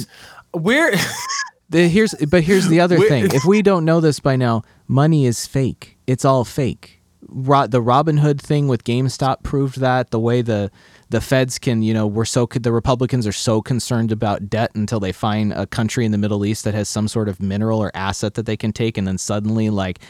where 0.53 0.92
the, 1.70 1.88
here's 1.88 2.14
but 2.28 2.44
here's 2.44 2.68
the 2.68 2.80
other 2.80 2.98
thing. 2.98 3.30
If 3.32 3.44
we 3.44 3.62
don't 3.62 3.84
know 3.84 4.00
this 4.00 4.20
by 4.20 4.36
now, 4.36 4.62
money 4.86 5.26
is 5.26 5.46
fake. 5.46 5.98
It's 6.07 6.24
all 6.24 6.44
fake 6.44 7.01
the 7.33 7.80
Robin 7.80 8.18
Hood 8.18 8.41
thing 8.41 8.68
with 8.68 8.85
GameStop 8.85 9.43
proved 9.43 9.80
that 9.80 10.11
the 10.11 10.20
way 10.20 10.43
the 10.43 10.70
the 11.11 11.20
feds 11.20 11.59
can, 11.59 11.83
you 11.83 11.93
know, 11.93 12.07
we're 12.07 12.24
so 12.24 12.47
the 12.47 12.72
Republicans 12.72 13.26
are 13.26 13.33
so 13.33 13.61
concerned 13.61 14.12
about 14.12 14.49
debt 14.49 14.70
until 14.74 14.99
they 14.99 15.12
find 15.12 15.53
a 15.53 15.66
country 15.66 16.07
in 16.07 16.12
the 16.12 16.18
Middle 16.18 16.45
East 16.47 16.64
that 16.64 16.72
has 16.72 16.89
some 16.89 17.07
sort 17.07 17.28
of 17.28 17.41
mineral 17.41 17.83
or 17.83 17.91
asset 17.95 18.35
that 18.35 18.47
they 18.47 18.57
can 18.57 18.72
take, 18.72 18.97
and 18.97 19.07
then 19.07 19.18
suddenly, 19.18 19.68
like, 19.68 20.01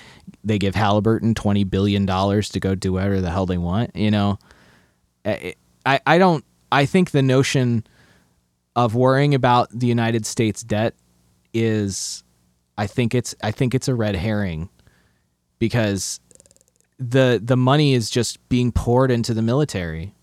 they 0.44 0.58
give 0.58 0.74
Halliburton 0.74 1.34
twenty 1.34 1.64
billion 1.64 2.06
dollars 2.06 2.48
to 2.50 2.60
go 2.60 2.74
do 2.74 2.92
whatever 2.92 3.20
the 3.20 3.30
hell 3.30 3.46
they 3.46 3.58
want. 3.58 3.94
You 3.96 4.10
know, 4.10 4.38
I 5.24 5.54
I 5.84 6.18
don't. 6.18 6.44
I 6.70 6.86
think 6.86 7.10
the 7.10 7.22
notion 7.22 7.84
of 8.76 8.94
worrying 8.94 9.34
about 9.34 9.68
the 9.70 9.86
United 9.86 10.24
States 10.24 10.62
debt 10.62 10.94
is, 11.52 12.24
I 12.78 12.86
think 12.86 13.14
it's 13.14 13.34
I 13.42 13.50
think 13.50 13.74
it's 13.74 13.88
a 13.88 13.94
red 13.94 14.16
herring 14.16 14.70
because 15.58 16.20
the 17.10 17.40
the 17.42 17.56
money 17.56 17.94
is 17.94 18.10
just 18.10 18.46
being 18.48 18.72
poured 18.72 19.10
into 19.10 19.34
the 19.34 19.42
military 19.42 20.14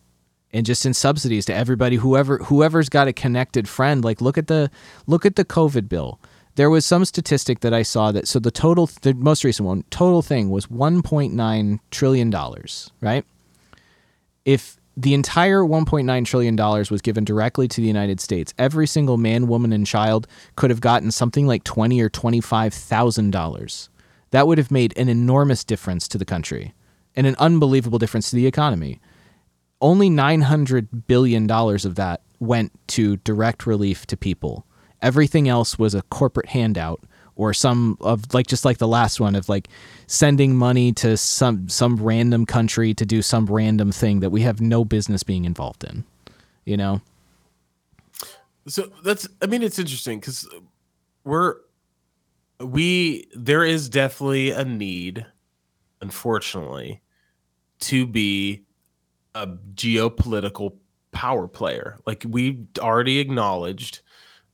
and 0.52 0.66
just 0.66 0.86
in 0.86 0.94
subsidies 0.94 1.46
to 1.46 1.54
everybody 1.54 1.98
whoever 1.98 2.38
whoever's 2.40 2.90
got 2.90 3.08
a 3.08 3.14
connected 3.14 3.68
friend. 3.68 4.04
Like 4.04 4.22
look 4.22 4.38
at 4.38 4.48
the 4.48 4.72
look 5.08 5.26
at 5.26 5.36
the 5.36 5.46
covid 5.46 5.90
bill. 5.90 6.20
There 6.56 6.70
was 6.70 6.86
some 6.86 7.06
statistic 7.06 7.62
that 7.62 7.74
i 7.74 7.84
saw 7.84 8.12
that 8.12 8.28
so 8.28 8.40
the 8.40 8.52
total 8.52 8.90
the 9.02 9.14
most 9.14 9.44
recent 9.44 9.66
one 9.68 9.84
total 9.90 10.22
thing 10.22 10.50
was 10.50 10.68
1.9 10.68 11.80
trillion 11.92 12.30
dollars 12.30 12.92
right? 13.02 13.26
If 14.46 14.78
the 14.98 15.14
entire 15.14 15.62
1.9 15.62 16.26
trillion 16.26 16.56
dollars 16.58 16.92
was 16.92 17.02
given 17.02 17.24
directly 17.24 17.68
to 17.70 17.80
the 17.80 17.88
united 17.88 18.20
states 18.20 18.54
every 18.58 18.86
single 18.88 19.16
man 19.18 19.48
woman 19.48 19.72
and 19.72 19.88
child 19.88 20.28
could 20.58 20.70
have 20.70 20.82
gotten 20.82 21.12
something 21.12 21.48
like 21.48 21.64
20 21.64 22.02
or 22.02 22.10
25 22.10 22.74
thousand 22.74 23.32
dollars 23.32 23.90
that 24.32 24.48
would 24.48 24.58
have 24.58 24.72
made 24.72 24.98
an 24.98 25.10
enormous 25.10 25.64
difference 25.64 26.08
to 26.08 26.18
the 26.18 26.26
country 26.26 26.74
and 27.16 27.26
an 27.26 27.36
unbelievable 27.40 28.00
difference 28.00 28.30
to 28.30 28.36
the 28.36 28.48
economy 28.48 29.00
only 29.82 30.10
$900 30.10 30.88
billion 31.08 31.50
of 31.50 31.96
that 31.96 32.22
went 32.40 32.72
to 32.88 33.18
direct 33.18 33.66
relief 33.66 34.06
to 34.08 34.18
people. 34.18 34.66
Everything 35.02 35.48
else 35.48 35.80
was 35.80 35.96
a 35.96 36.02
corporate 36.04 36.50
handout 36.50 37.02
or 37.36 37.54
some 37.54 37.98
of 38.02 38.34
like 38.34 38.48
just 38.48 38.66
like 38.66 38.80
the 38.80 38.88
last 38.88 39.20
one 39.20 39.36
of 39.36 39.48
like 39.48 39.70
sending 40.08 40.58
money 40.58 40.92
to 40.92 41.16
some 41.16 41.70
some 41.70 41.96
random 41.96 42.46
country 42.46 42.94
to 42.94 43.06
do 43.06 43.22
some 43.22 43.46
random 43.46 43.94
thing 43.94 44.20
that 44.20 44.30
we 44.30 44.42
have 44.42 44.60
no 44.60 44.84
business 44.84 45.24
being 45.24 45.46
involved 45.46 45.86
in. 45.86 46.04
You 46.66 46.76
know? 46.76 47.02
So 48.68 48.92
that's 49.04 49.28
I 49.42 49.46
mean 49.46 49.64
it's 49.64 49.80
interesting 49.80 50.20
cuz 50.20 50.48
we're 51.24 51.56
we 52.60 53.28
there 53.36 53.64
is 53.64 53.90
definitely 53.90 54.52
a 54.52 54.66
need 54.66 55.26
unfortunately 56.02 57.02
to 57.80 58.06
be 58.06 58.64
a 59.36 59.48
geopolitical 59.74 60.76
power 61.12 61.48
player. 61.48 61.98
Like 62.06 62.26
we 62.28 62.66
already 62.80 63.20
acknowledged 63.20 64.02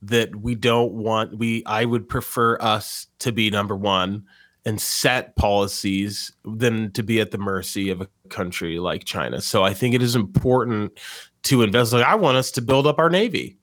that 0.02 0.36
we 0.36 0.54
don't 0.54 0.92
want 0.92 1.38
we 1.38 1.64
I 1.66 1.84
would 1.84 2.08
prefer 2.08 2.58
us 2.60 3.06
to 3.20 3.32
be 3.32 3.50
number 3.50 3.76
1 3.76 4.24
and 4.64 4.80
set 4.80 5.36
policies 5.36 6.32
than 6.44 6.90
to 6.92 7.02
be 7.02 7.20
at 7.20 7.30
the 7.30 7.38
mercy 7.38 7.88
of 7.88 8.00
a 8.00 8.08
country 8.28 8.78
like 8.78 9.04
China. 9.04 9.40
So 9.40 9.62
I 9.62 9.72
think 9.74 9.94
it 9.94 10.02
is 10.02 10.16
important 10.16 10.98
to 11.44 11.62
invest 11.62 11.92
like 11.92 12.04
I 12.04 12.14
want 12.14 12.36
us 12.36 12.50
to 12.52 12.62
build 12.62 12.86
up 12.86 12.98
our 12.98 13.10
navy 13.10 13.58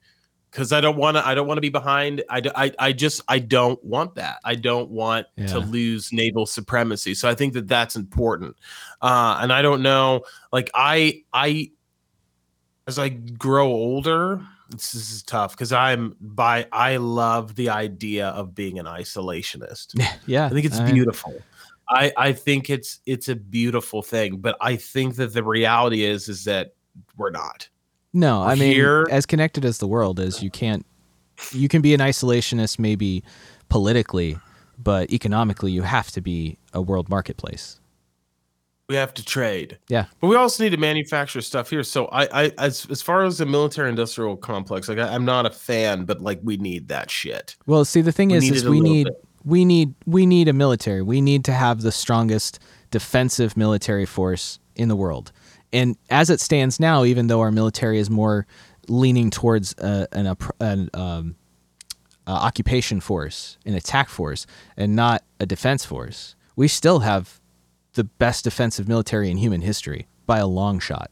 because 0.54 0.72
I 0.72 0.80
don't 0.80 0.96
want 0.96 1.16
to. 1.16 1.26
I 1.26 1.34
don't 1.34 1.48
want 1.48 1.56
to 1.58 1.62
be 1.62 1.68
behind. 1.68 2.22
I, 2.30 2.40
I, 2.54 2.72
I 2.78 2.92
just 2.92 3.22
I 3.26 3.40
don't 3.40 3.82
want 3.82 4.14
that. 4.14 4.38
I 4.44 4.54
don't 4.54 4.88
want 4.88 5.26
yeah. 5.34 5.48
to 5.48 5.58
lose 5.58 6.12
naval 6.12 6.46
supremacy. 6.46 7.14
So 7.14 7.28
I 7.28 7.34
think 7.34 7.54
that 7.54 7.66
that's 7.66 7.96
important. 7.96 8.54
Uh, 9.02 9.38
and 9.40 9.52
I 9.52 9.62
don't 9.62 9.82
know. 9.82 10.22
Like 10.52 10.70
I 10.72 11.24
I 11.32 11.72
as 12.86 13.00
I 13.00 13.08
grow 13.08 13.66
older, 13.66 14.46
this, 14.70 14.92
this 14.92 15.10
is 15.10 15.22
tough 15.24 15.56
because 15.56 15.72
I'm 15.72 16.14
by 16.20 16.68
I 16.70 16.98
love 16.98 17.56
the 17.56 17.70
idea 17.70 18.28
of 18.28 18.54
being 18.54 18.78
an 18.78 18.86
isolationist. 18.86 20.00
Yeah, 20.26 20.46
I 20.46 20.50
think 20.50 20.66
it's 20.66 20.80
beautiful. 20.80 21.34
I 21.88 22.12
I 22.16 22.32
think 22.32 22.70
it's 22.70 23.00
it's 23.06 23.28
a 23.28 23.34
beautiful 23.34 24.02
thing, 24.02 24.36
but 24.36 24.56
I 24.60 24.76
think 24.76 25.16
that 25.16 25.34
the 25.34 25.42
reality 25.42 26.04
is 26.04 26.28
is 26.28 26.44
that 26.44 26.74
we're 27.16 27.30
not. 27.30 27.68
No, 28.14 28.42
I 28.42 28.54
mean, 28.54 28.72
here, 28.72 29.06
as 29.10 29.26
connected 29.26 29.64
as 29.64 29.78
the 29.78 29.88
world 29.88 30.20
is, 30.20 30.42
you 30.42 30.48
can't. 30.48 30.86
You 31.50 31.68
can 31.68 31.82
be 31.82 31.92
an 31.94 32.00
isolationist, 32.00 32.78
maybe 32.78 33.24
politically, 33.68 34.38
but 34.78 35.10
economically, 35.10 35.72
you 35.72 35.82
have 35.82 36.12
to 36.12 36.20
be 36.20 36.56
a 36.72 36.80
world 36.80 37.08
marketplace. 37.08 37.80
We 38.88 38.94
have 38.94 39.14
to 39.14 39.24
trade. 39.24 39.78
Yeah, 39.88 40.04
but 40.20 40.28
we 40.28 40.36
also 40.36 40.62
need 40.62 40.70
to 40.70 40.76
manufacture 40.76 41.40
stuff 41.40 41.70
here. 41.70 41.82
So 41.82 42.06
I, 42.06 42.44
I 42.44 42.52
as 42.58 42.86
as 42.88 43.02
far 43.02 43.24
as 43.24 43.38
the 43.38 43.46
military 43.46 43.88
industrial 43.88 44.36
complex, 44.36 44.88
like 44.88 44.98
I, 44.98 45.12
am 45.12 45.24
not 45.24 45.44
a 45.44 45.50
fan, 45.50 46.04
but 46.04 46.20
like 46.20 46.38
we 46.44 46.56
need 46.56 46.86
that 46.88 47.10
shit. 47.10 47.56
Well, 47.66 47.84
see, 47.84 48.00
the 48.00 48.12
thing 48.12 48.28
we 48.28 48.36
is, 48.36 48.50
is 48.50 48.68
we 48.68 48.80
need 48.80 49.06
bit. 49.06 49.24
we 49.44 49.64
need 49.64 49.94
we 50.06 50.24
need 50.24 50.46
a 50.46 50.52
military. 50.52 51.02
We 51.02 51.20
need 51.20 51.44
to 51.46 51.52
have 51.52 51.80
the 51.80 51.90
strongest 51.90 52.60
defensive 52.92 53.56
military 53.56 54.06
force 54.06 54.60
in 54.76 54.88
the 54.88 54.96
world 54.96 55.32
and 55.74 55.96
as 56.08 56.30
it 56.30 56.40
stands 56.40 56.78
now, 56.78 57.04
even 57.04 57.26
though 57.26 57.40
our 57.40 57.50
military 57.50 57.98
is 57.98 58.08
more 58.08 58.46
leaning 58.88 59.28
towards 59.28 59.76
uh, 59.78 60.06
an, 60.12 60.36
an 60.60 60.88
um, 60.94 61.34
uh, 62.28 62.30
occupation 62.30 63.00
force, 63.00 63.58
an 63.66 63.74
attack 63.74 64.08
force, 64.08 64.46
and 64.76 64.94
not 64.94 65.24
a 65.40 65.46
defense 65.46 65.84
force, 65.84 66.36
we 66.54 66.68
still 66.68 67.00
have 67.00 67.40
the 67.94 68.04
best 68.04 68.44
defensive 68.44 68.86
military 68.86 69.30
in 69.30 69.36
human 69.36 69.62
history 69.62 70.06
by 70.26 70.38
a 70.38 70.46
long 70.46 70.78
shot. 70.78 71.10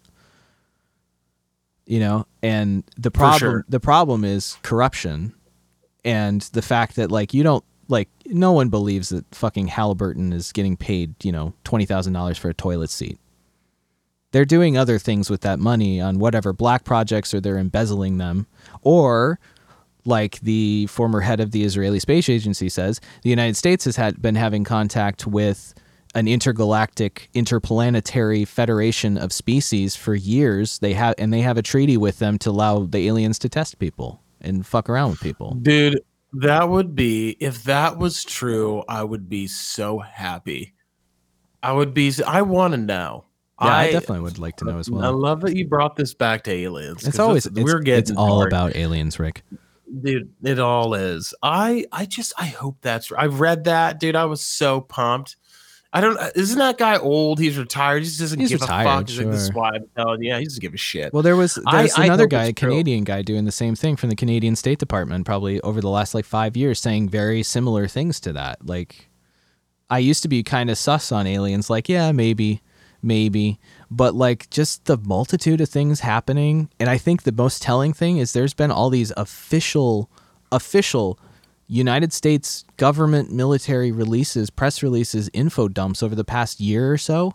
You 1.85 1.99
know, 1.99 2.27
and 2.41 2.85
the 2.97 3.11
problem 3.11 3.39
sure. 3.39 3.65
the 3.69 3.81
problem 3.81 4.25
is 4.25 4.57
corruption 4.63 5.35
and 6.05 6.41
the 6.53 6.63
fact 6.63 6.95
that 6.95 7.11
like 7.11 7.35
you 7.35 7.43
don't 7.43 7.65
like 7.89 8.09
no 8.27 8.53
one 8.53 8.69
believes 8.69 9.09
that 9.09 9.27
fucking 9.35 9.67
Halliburton 9.67 10.33
is 10.33 10.53
getting 10.53 10.77
paid, 10.77 11.17
you 11.25 11.33
know, 11.33 11.53
twenty 11.65 11.85
thousand 11.85 12.13
dollars 12.13 12.39
for 12.39 12.49
a 12.49 12.55
toilet 12.55 12.89
seat 12.89 13.19
they're 14.33 14.45
doing 14.45 14.77
other 14.77 14.99
things 14.99 15.31
with 15.31 15.43
that 15.43 15.59
money 15.59 16.01
on 16.01 16.19
whatever 16.19 16.53
black 16.53 16.85
projects 16.85 17.33
or 17.33 17.41
they're 17.41 17.59
embezzling 17.59 18.19
them 18.19 18.47
or 18.83 19.39
like 20.05 20.41
the 20.41 20.87
former 20.87 21.21
head 21.21 21.41
of 21.41 21.53
the 21.53 21.63
Israeli 21.63 22.01
Space 22.01 22.29
Agency 22.29 22.69
says, 22.69 23.01
the 23.23 23.31
United 23.31 23.57
States 23.57 23.85
has 23.85 23.97
had 23.97 24.21
been 24.21 24.35
having 24.35 24.65
contact 24.65 25.27
with 25.27 25.75
an 26.15 26.29
intergalactic 26.29 27.31
interplanetary 27.35 28.45
federation 28.45 29.17
of 29.17 29.33
species 29.33 29.97
for 29.97 30.15
years. 30.15 30.79
They 30.81 30.93
have 30.95 31.15
and 31.19 31.33
they 31.33 31.41
have 31.41 31.57
a 31.57 31.63
treaty 31.63 31.97
with 31.97 32.19
them 32.19 32.39
to 32.39 32.51
allow 32.51 32.81
the 32.81 33.07
aliens 33.09 33.39
to 33.41 33.49
test 33.49 33.79
people 33.79 34.21
and 34.41 34.67
fuck 34.67 34.89
around 34.89 35.11
with 35.11 35.21
people. 35.21 35.55
Dude, 35.63 36.01
that 36.35 36.69
would 36.69 36.95
be 36.95 37.37
if 37.41 37.65
that 37.65 37.99
was 37.99 38.25
true, 38.25 38.83
I 38.89 39.05
would 39.05 39.29
be 39.29 39.47
so 39.47 40.01
happy. 40.01 40.75
I 41.63 41.73
would 41.73 41.95
be 41.95 42.13
I 42.27 42.43
want 42.43 42.73
to 42.73 42.79
know. 42.79 43.25
Yeah, 43.63 43.69
I, 43.69 43.83
I, 43.85 43.93
definitely 43.93 44.21
would 44.21 44.39
like 44.39 44.57
to 44.57 44.65
know 44.65 44.79
as 44.79 44.91
well. 44.91 45.05
I 45.05 45.09
love 45.09 45.41
that 45.43 45.57
you 45.57 45.67
brought 45.67 45.97
this 45.97 46.15
back 46.15 46.45
to 46.45 46.51
aliens. 46.51 47.07
It's 47.07 47.19
always 47.19 47.47
it's, 47.47 47.59
we're 47.59 47.81
getting 47.81 48.01
it's 48.01 48.11
all 48.13 48.41
dark. 48.41 48.51
about 48.51 48.77
aliens, 48.77 49.19
Rick. 49.19 49.43
Dude, 50.03 50.33
it 50.43 50.59
all 50.59 50.95
is. 50.95 51.35
I 51.43 51.87
I 51.93 52.07
just 52.07 52.33
I 52.39 52.47
hope 52.47 52.79
that's. 52.81 53.13
I've 53.13 53.41
read 53.41 53.65
that, 53.65 54.01
dude. 54.01 54.17
I 54.17 54.25
was 54.25 54.41
so 54.41 54.81
pumped. 54.81 55.37
I 55.95 56.01
don't. 56.01 56.17
Uh, 56.17 56.31
isn't 56.35 56.59
that 56.59 56.79
guy 56.79 56.97
old? 56.97 57.39
He's 57.39 57.59
retired. 57.59 57.99
He 57.99 58.07
just 58.07 58.19
doesn't 58.19 58.41
he's 58.41 58.49
give 58.49 58.63
retired, 58.63 58.87
a 58.87 58.91
fuck. 58.91 59.09
Sure. 59.11 59.25
Like, 59.25 59.33
this 59.33 59.43
is 59.43 59.53
why 59.53 59.71
I'm 59.75 59.87
telling 59.95 60.23
you. 60.23 60.31
Yeah, 60.31 60.39
he 60.39 60.45
doesn't 60.45 60.61
give 60.61 60.73
a 60.73 60.79
shit. 60.79 61.13
Well, 61.13 61.23
there 61.23 61.37
was 61.37 61.59
there's 61.71 61.99
I, 61.99 62.07
another 62.07 62.25
I 62.25 62.29
guy, 62.29 62.45
a 62.45 62.53
Canadian 62.55 63.05
guy, 63.05 63.21
doing 63.21 63.45
the 63.45 63.53
same 63.53 63.75
thing 63.75 63.97
from 63.97 64.09
the 64.09 64.17
Canadian 64.17 64.57
State 64.57 64.79
Department, 64.79 65.27
probably 65.27 65.61
over 65.61 65.83
the 65.83 65.91
last 65.91 66.15
like 66.15 66.25
five 66.25 66.57
years, 66.57 66.81
saying 66.81 67.11
very 67.11 67.43
similar 67.43 67.87
things 67.87 68.21
to 68.21 68.33
that. 68.33 68.65
Like, 68.67 69.11
I 69.91 69.99
used 69.99 70.23
to 70.23 70.29
be 70.29 70.43
kind 70.43 70.71
of 70.71 70.79
sus 70.79 71.13
on 71.13 71.27
aliens. 71.27 71.69
Like, 71.69 71.91
yeah, 71.91 72.11
maybe, 72.13 72.63
maybe, 73.03 73.59
but 73.91 74.15
like 74.15 74.49
just 74.51 74.85
the 74.87 74.97
multitude 74.97 75.61
of 75.61 75.69
things 75.69 76.01
happening. 76.01 76.69
And 76.79 76.89
i 76.89 76.99
think 76.99 77.23
the 77.23 77.33
most 77.33 77.63
telling 77.63 77.93
thing 77.93 78.19
is 78.19 78.33
there's 78.33 78.55
been 78.55 78.71
all 78.71 78.91
these 78.91 79.13
official 79.17 80.11
official 80.51 81.19
united 81.67 82.13
states 82.13 82.65
government 82.77 83.33
military 83.33 83.91
releases 83.91 84.51
press 84.51 84.83
releases 84.83 85.31
info 85.33 85.69
dumps 85.69 86.03
over 86.03 86.15
the 86.15 86.25
past 86.25 86.61
year 86.61 86.93
or 86.93 86.99
so 86.99 87.35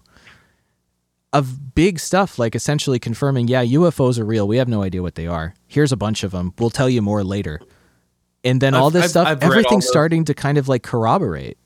of 1.33 1.73
big 1.75 1.99
stuff 1.99 2.37
like 2.39 2.55
essentially 2.55 2.99
confirming 2.99 3.47
yeah 3.47 3.63
ufos 3.63 4.19
are 4.19 4.25
real. 4.25 4.47
We 4.47 4.57
have 4.57 4.67
no 4.67 4.81
idea 4.83 5.01
what 5.01 5.15
they 5.15 5.27
are. 5.27 5.53
Here's 5.67 5.91
a 5.91 5.97
bunch 5.97 6.23
of 6.23 6.31
them 6.31 6.53
we'll 6.57 6.69
tell 6.69 6.89
you 6.89 7.01
more 7.01 7.23
later. 7.23 7.59
And 8.43 8.61
then 8.61 8.73
all 8.73 8.89
this 8.89 9.05
I've, 9.05 9.09
stuff 9.09 9.27
I've 9.27 9.43
everything's 9.43 9.87
starting 9.87 10.25
to 10.25 10.33
kind 10.33 10.57
of 10.57 10.67
like 10.67 10.83
corroborate 10.83 11.57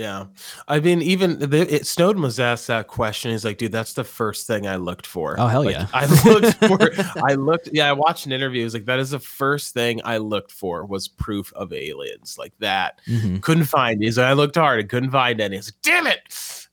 yeah, 0.00 0.24
I 0.66 0.80
mean, 0.80 1.02
even 1.02 1.38
the, 1.38 1.74
it, 1.74 1.86
Snowden 1.86 2.22
was 2.22 2.40
asked 2.40 2.68
that 2.68 2.86
question. 2.86 3.32
He's 3.32 3.44
like, 3.44 3.58
"Dude, 3.58 3.70
that's 3.70 3.92
the 3.92 4.02
first 4.02 4.46
thing 4.46 4.66
I 4.66 4.76
looked 4.76 5.06
for." 5.06 5.38
Oh 5.38 5.46
hell 5.46 5.62
like, 5.62 5.74
yeah! 5.74 5.88
I 5.92 6.06
looked 6.24 6.54
for. 6.64 6.90
I 7.22 7.34
looked. 7.34 7.68
Yeah, 7.70 7.90
I 7.90 7.92
watched 7.92 8.24
an 8.24 8.32
interview. 8.32 8.62
It 8.62 8.64
was 8.64 8.72
like 8.72 8.86
that 8.86 8.98
is 8.98 9.10
the 9.10 9.18
first 9.18 9.74
thing 9.74 10.00
I 10.02 10.16
looked 10.16 10.52
for 10.52 10.86
was 10.86 11.06
proof 11.06 11.52
of 11.52 11.74
aliens 11.74 12.38
like 12.38 12.56
that. 12.60 13.02
Mm-hmm. 13.06 13.40
Couldn't 13.40 13.66
find. 13.66 14.02
He's 14.02 14.16
like, 14.16 14.28
I 14.28 14.32
looked 14.32 14.56
hard. 14.56 14.80
I 14.80 14.84
couldn't 14.84 15.10
find 15.10 15.38
any. 15.38 15.56
He's 15.56 15.68
like, 15.68 15.82
"Damn 15.82 16.06
it!" 16.06 16.20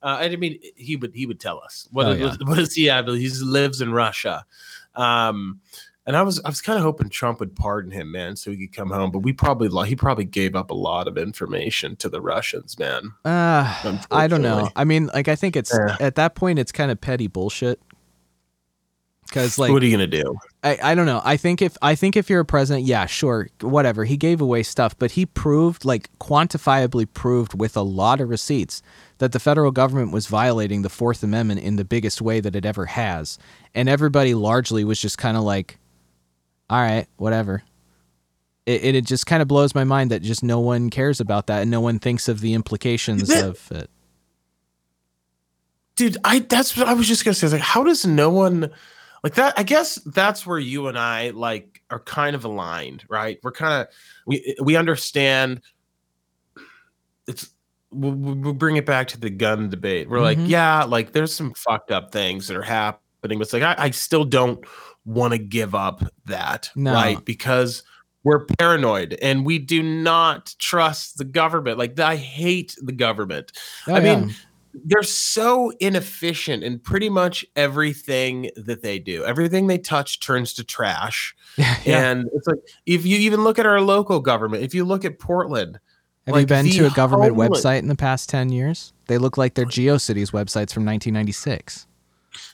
Uh, 0.01 0.19
I 0.21 0.33
mean, 0.37 0.57
he 0.77 0.95
would 0.95 1.13
he 1.13 1.25
would 1.25 1.41
tell 1.41 1.59
us 1.59 1.89
what, 1.91 2.05
oh, 2.05 2.11
yeah. 2.13 2.25
what, 2.27 2.47
what 2.47 2.55
does 2.55 2.73
he 2.73 2.85
have? 2.85 3.07
He 3.07 3.29
lives 3.43 3.81
in 3.81 3.91
Russia. 3.91 4.45
Um, 4.95 5.59
and 6.07 6.15
I 6.15 6.23
was 6.23 6.39
I 6.43 6.49
was 6.49 6.61
kind 6.61 6.77
of 6.77 6.83
hoping 6.83 7.09
Trump 7.09 7.41
would 7.41 7.55
pardon 7.55 7.91
him, 7.91 8.11
man, 8.11 8.35
so 8.37 8.49
he 8.49 8.65
could 8.65 8.75
come 8.75 8.89
home. 8.89 9.11
But 9.11 9.19
we 9.19 9.33
probably 9.33 9.69
he 9.87 9.95
probably 9.95 10.25
gave 10.25 10.55
up 10.55 10.71
a 10.71 10.73
lot 10.73 11.07
of 11.07 11.17
information 11.17 11.97
to 11.97 12.09
the 12.09 12.21
Russians, 12.21 12.79
man. 12.79 13.11
Uh, 13.25 13.99
I 14.09 14.27
don't 14.27 14.41
know. 14.41 14.69
I 14.75 14.85
mean, 14.85 15.07
like 15.13 15.27
I 15.27 15.35
think 15.35 15.55
it's 15.55 15.71
yeah. 15.71 15.97
at 15.99 16.15
that 16.15 16.33
point 16.33 16.57
it's 16.57 16.71
kind 16.71 16.89
of 16.89 16.99
petty 16.99 17.27
bullshit. 17.27 17.81
Because 19.27 19.59
like, 19.59 19.73
what 19.73 19.83
are 19.83 19.85
you 19.85 19.91
gonna 19.91 20.07
do? 20.07 20.37
I, 20.63 20.79
I 20.81 20.95
don't 20.95 21.05
know. 21.05 21.21
I 21.25 21.35
think 21.35 21.61
if 21.61 21.75
I 21.81 21.95
think 21.95 22.15
if 22.15 22.29
you're 22.29 22.39
a 22.39 22.45
president, 22.45 22.85
yeah, 22.85 23.05
sure, 23.05 23.49
whatever. 23.59 24.05
He 24.05 24.15
gave 24.15 24.39
away 24.39 24.63
stuff, 24.63 24.97
but 24.97 25.11
he 25.11 25.25
proved, 25.25 25.83
like, 25.83 26.09
quantifiably 26.19 27.05
proved 27.13 27.53
with 27.53 27.75
a 27.75 27.81
lot 27.81 28.21
of 28.21 28.29
receipts 28.29 28.81
that 29.17 29.33
the 29.33 29.39
federal 29.41 29.71
government 29.71 30.13
was 30.13 30.27
violating 30.27 30.81
the 30.81 30.89
Fourth 30.89 31.23
Amendment 31.23 31.59
in 31.59 31.75
the 31.75 31.83
biggest 31.83 32.21
way 32.21 32.39
that 32.39 32.55
it 32.55 32.65
ever 32.65 32.85
has, 32.85 33.37
and 33.75 33.89
everybody 33.89 34.33
largely 34.33 34.85
was 34.85 35.01
just 35.01 35.17
kind 35.17 35.35
of 35.35 35.43
like, 35.43 35.77
all 36.69 36.81
right, 36.81 37.07
whatever. 37.17 37.63
It, 38.65 38.95
it 38.95 39.05
just 39.05 39.25
kind 39.25 39.41
of 39.41 39.47
blows 39.47 39.73
my 39.73 39.85
mind 39.85 40.11
that 40.11 40.21
just 40.21 40.43
no 40.43 40.59
one 40.59 40.89
cares 40.89 41.21
about 41.21 41.47
that 41.47 41.61
and 41.61 41.71
no 41.71 41.79
one 41.79 41.99
thinks 41.99 42.27
of 42.27 42.41
the 42.41 42.53
implications 42.53 43.29
of 43.29 43.71
it. 43.71 43.89
Dude, 45.95 46.17
I 46.23 46.39
that's 46.39 46.75
what 46.77 46.87
I 46.87 46.93
was 46.93 47.07
just 47.07 47.23
gonna 47.23 47.33
say. 47.33 47.47
Like, 47.47 47.61
how 47.61 47.83
does 47.83 48.05
no 48.05 48.29
one 48.29 48.69
like 49.23 49.35
that? 49.35 49.53
I 49.57 49.63
guess 49.63 49.95
that's 50.05 50.45
where 50.45 50.59
you 50.59 50.87
and 50.87 50.97
I 50.99 51.29
like 51.29 51.81
are 51.89 52.01
kind 52.01 52.35
of 52.35 52.43
aligned, 52.43 53.03
right? 53.09 53.39
We're 53.41 53.53
kind 53.53 53.81
of 53.81 53.87
we 54.25 54.55
we 54.61 54.75
understand. 54.75 55.61
It's 57.25 57.49
we'll, 57.91 58.13
we'll 58.13 58.53
bring 58.53 58.75
it 58.75 58.85
back 58.85 59.07
to 59.09 59.19
the 59.19 59.29
gun 59.29 59.69
debate. 59.69 60.09
We're 60.09 60.17
mm-hmm. 60.17 60.41
like, 60.41 60.49
yeah, 60.49 60.83
like 60.83 61.13
there's 61.13 61.33
some 61.33 61.53
fucked 61.53 61.91
up 61.91 62.11
things 62.11 62.47
that 62.47 62.57
are 62.57 62.61
happening, 62.61 63.39
but 63.39 63.47
it's 63.47 63.53
like 63.53 63.63
I, 63.63 63.75
I 63.77 63.89
still 63.91 64.23
don't 64.23 64.63
want 65.07 65.31
to 65.31 65.39
give 65.39 65.73
up 65.73 66.03
that, 66.25 66.69
no. 66.75 66.93
right? 66.93 67.23
Because 67.23 67.81
we're 68.23 68.45
paranoid 68.45 69.17
and 69.21 69.45
we 69.45 69.57
do 69.57 69.81
not 69.81 70.53
trust 70.59 71.17
the 71.17 71.23
government. 71.23 71.77
Like 71.77 71.97
I 71.99 72.17
hate 72.17 72.75
the 72.81 72.91
government. 72.91 73.53
Oh, 73.87 73.95
I 73.95 74.01
mean, 74.01 74.35
they're 74.73 75.01
so 75.03 75.71
inefficient 75.79 76.63
in 76.63 76.79
pretty 76.79 77.09
much 77.09 77.45
everything 77.55 78.51
that 78.57 78.81
they 78.81 78.99
do. 78.99 79.23
Everything 79.23 79.67
they 79.67 79.77
touch 79.77 80.19
turns 80.19 80.53
to 80.55 80.63
trash. 80.63 81.35
yeah. 81.57 81.77
And 81.85 82.29
it's 82.33 82.47
like 82.47 82.59
if 82.85 83.05
you 83.05 83.17
even 83.17 83.43
look 83.43 83.57
at 83.59 83.65
our 83.65 83.79
local 83.79 84.19
government, 84.19 84.63
if 84.63 84.75
you 84.75 84.83
look 84.83 85.05
at 85.05 85.19
Portland, 85.19 85.79
have 86.25 86.35
like 86.35 86.41
you 86.41 86.47
been 86.47 86.69
to 86.69 86.87
a 86.87 86.89
government 86.89 87.35
homeless- 87.35 87.63
website 87.63 87.79
in 87.79 87.87
the 87.87 87.95
past 87.95 88.27
10 88.29 88.49
years? 88.49 88.91
They 89.07 89.17
look 89.17 89.37
like 89.37 89.53
they're 89.53 89.65
GeoCities 89.65 90.31
websites 90.31 90.73
from 90.73 90.83
1996. 90.85 91.87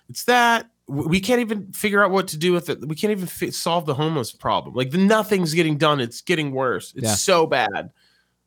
It's 0.07 0.25
that 0.25 0.69
we 0.87 1.19
can't 1.19 1.39
even 1.39 1.71
figure 1.71 2.03
out 2.03 2.11
what 2.11 2.27
to 2.29 2.37
do 2.37 2.51
with 2.51 2.69
it. 2.69 2.85
We 2.85 2.95
can't 2.95 3.11
even 3.11 3.23
f- 3.27 3.53
solve 3.53 3.85
the 3.85 3.93
homeless 3.93 4.31
problem. 4.31 4.75
Like 4.75 4.91
the, 4.91 4.97
nothing's 4.97 5.53
getting 5.53 5.77
done. 5.77 5.99
It's 5.99 6.21
getting 6.21 6.51
worse. 6.51 6.93
It's 6.95 7.05
yeah. 7.05 7.15
so 7.15 7.47
bad. 7.47 7.91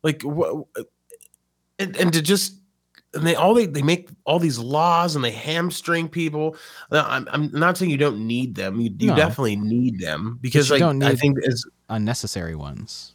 Like 0.03 0.23
wh- 0.23 0.63
uh, 0.77 0.83
and, 1.79 1.97
and 1.97 2.13
to 2.13 2.23
just 2.23 2.55
and 3.15 3.27
they 3.27 3.35
all 3.35 3.55
they, 3.55 3.67
they 3.67 3.83
make 3.83 4.11
all 4.25 4.39
these 4.39 4.59
laws 4.59 5.17
and 5.17 5.25
they 5.25 5.31
hamstring 5.31 6.09
people. 6.09 6.57
I'm, 6.91 7.27
I'm 7.31 7.51
not 7.53 7.79
saying 7.79 7.91
you 7.91 7.97
don't 7.97 8.27
need 8.27 8.55
them. 8.55 8.81
You, 8.81 8.95
you 8.99 9.09
no. 9.09 9.17
definitely 9.17 9.57
need 9.57 10.01
them 10.01 10.39
because 10.41 10.71
like 10.71 10.83
I 10.83 11.15
think 11.15 11.43
as 11.45 11.65
unnecessary 11.89 12.55
ones. 12.55 13.15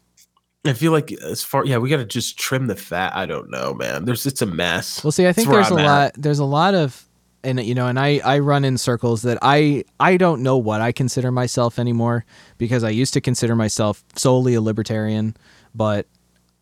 I 0.64 0.74
feel 0.74 0.92
like 0.92 1.12
as 1.12 1.44
far 1.44 1.66
yeah, 1.66 1.78
we 1.78 1.90
got 1.90 1.98
to 1.98 2.06
just 2.06 2.38
trim 2.38 2.68
the 2.68 2.76
fat. 2.76 3.16
I 3.16 3.26
don't 3.26 3.50
know, 3.50 3.74
man. 3.74 4.06
There's 4.06 4.26
it's 4.26 4.42
a 4.42 4.46
mess. 4.46 5.04
Well, 5.04 5.12
see, 5.12 5.28
I 5.28 5.34
think 5.34 5.50
there's 5.50 5.72
I'm 5.72 5.78
a 5.78 5.82
at. 5.82 5.86
lot. 5.86 6.14
There's 6.18 6.40
a 6.40 6.46
lot 6.46 6.76
of 6.76 7.08
and 7.44 7.64
you 7.64 7.76
know 7.76 7.88
and 7.88 8.00
I, 8.00 8.22
I 8.24 8.40
run 8.40 8.66
in 8.66 8.78
circles 8.78 9.24
that 9.24 9.38
I 9.42 9.84
I 10.00 10.18
don't 10.18 10.44
know 10.44 10.58
what 10.58 10.82
I 10.82 10.92
consider 10.92 11.32
myself 11.32 11.80
anymore 11.80 12.26
because 12.58 12.84
I 12.84 12.90
used 12.90 13.14
to 13.14 13.22
consider 13.22 13.56
myself 13.56 14.04
solely 14.16 14.54
a 14.54 14.62
libertarian, 14.62 15.36
but 15.74 16.08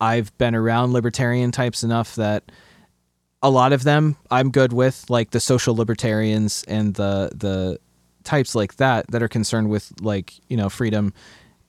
I've 0.00 0.36
been 0.38 0.54
around 0.54 0.92
libertarian 0.92 1.52
types 1.52 1.82
enough 1.82 2.14
that 2.16 2.50
a 3.42 3.50
lot 3.50 3.72
of 3.72 3.84
them 3.84 4.16
I'm 4.30 4.50
good 4.50 4.72
with, 4.72 5.08
like 5.08 5.30
the 5.30 5.40
social 5.40 5.74
libertarians 5.74 6.64
and 6.68 6.94
the 6.94 7.30
the 7.34 7.78
types 8.24 8.54
like 8.54 8.76
that 8.76 9.06
that 9.10 9.22
are 9.22 9.28
concerned 9.28 9.70
with 9.70 9.92
like 10.00 10.34
you 10.48 10.56
know 10.56 10.68
freedom 10.68 11.12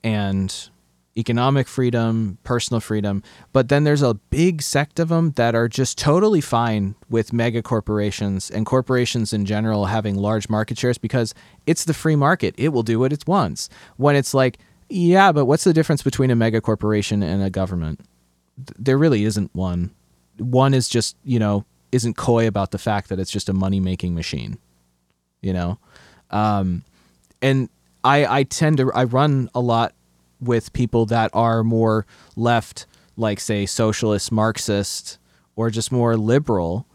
and 0.04 0.68
economic 1.16 1.68
freedom, 1.68 2.38
personal 2.42 2.80
freedom. 2.80 3.22
But 3.52 3.68
then 3.68 3.84
there's 3.84 4.02
a 4.02 4.14
big 4.14 4.62
sect 4.62 4.98
of 4.98 5.08
them 5.08 5.32
that 5.32 5.54
are 5.54 5.68
just 5.68 5.98
totally 5.98 6.40
fine 6.40 6.94
with 7.10 7.32
mega 7.32 7.62
corporations 7.62 8.50
and 8.50 8.64
corporations 8.64 9.32
in 9.32 9.44
general 9.44 9.86
having 9.86 10.16
large 10.16 10.48
market 10.48 10.78
shares 10.78 10.98
because 10.98 11.34
it's 11.66 11.84
the 11.84 11.94
free 11.94 12.16
market. 12.16 12.54
It 12.56 12.70
will 12.70 12.82
do 12.82 12.98
what 12.98 13.12
it 13.12 13.26
wants. 13.26 13.68
When 13.96 14.16
it's 14.16 14.32
like, 14.32 14.58
yeah, 14.88 15.32
but 15.32 15.44
what's 15.44 15.64
the 15.64 15.72
difference 15.72 16.02
between 16.02 16.30
a 16.30 16.36
mega 16.36 16.60
corporation 16.60 17.22
and 17.22 17.42
a 17.42 17.50
government? 17.50 18.00
There 18.78 18.98
really 18.98 19.24
isn't 19.24 19.54
one 19.54 19.92
one 20.38 20.74
is 20.74 20.88
just 20.88 21.16
you 21.24 21.38
know 21.38 21.64
isn't 21.90 22.16
coy 22.16 22.46
about 22.46 22.70
the 22.70 22.78
fact 22.78 23.08
that 23.08 23.18
it's 23.18 23.30
just 23.30 23.48
a 23.48 23.52
money 23.52 23.80
making 23.80 24.14
machine 24.14 24.58
you 25.40 25.52
know 25.52 25.78
um, 26.30 26.84
and 27.40 27.68
i 28.04 28.38
i 28.38 28.42
tend 28.42 28.76
to 28.78 28.92
i 28.92 29.04
run 29.04 29.48
a 29.54 29.60
lot 29.60 29.94
with 30.42 30.72
people 30.72 31.06
that 31.06 31.30
are 31.32 31.62
more 31.62 32.06
left 32.36 32.86
like 33.16 33.40
say 33.40 33.66
socialist 33.66 34.32
marxist 34.32 35.18
or 35.56 35.70
just 35.70 35.92
more 35.92 36.16
liberal. 36.16 36.86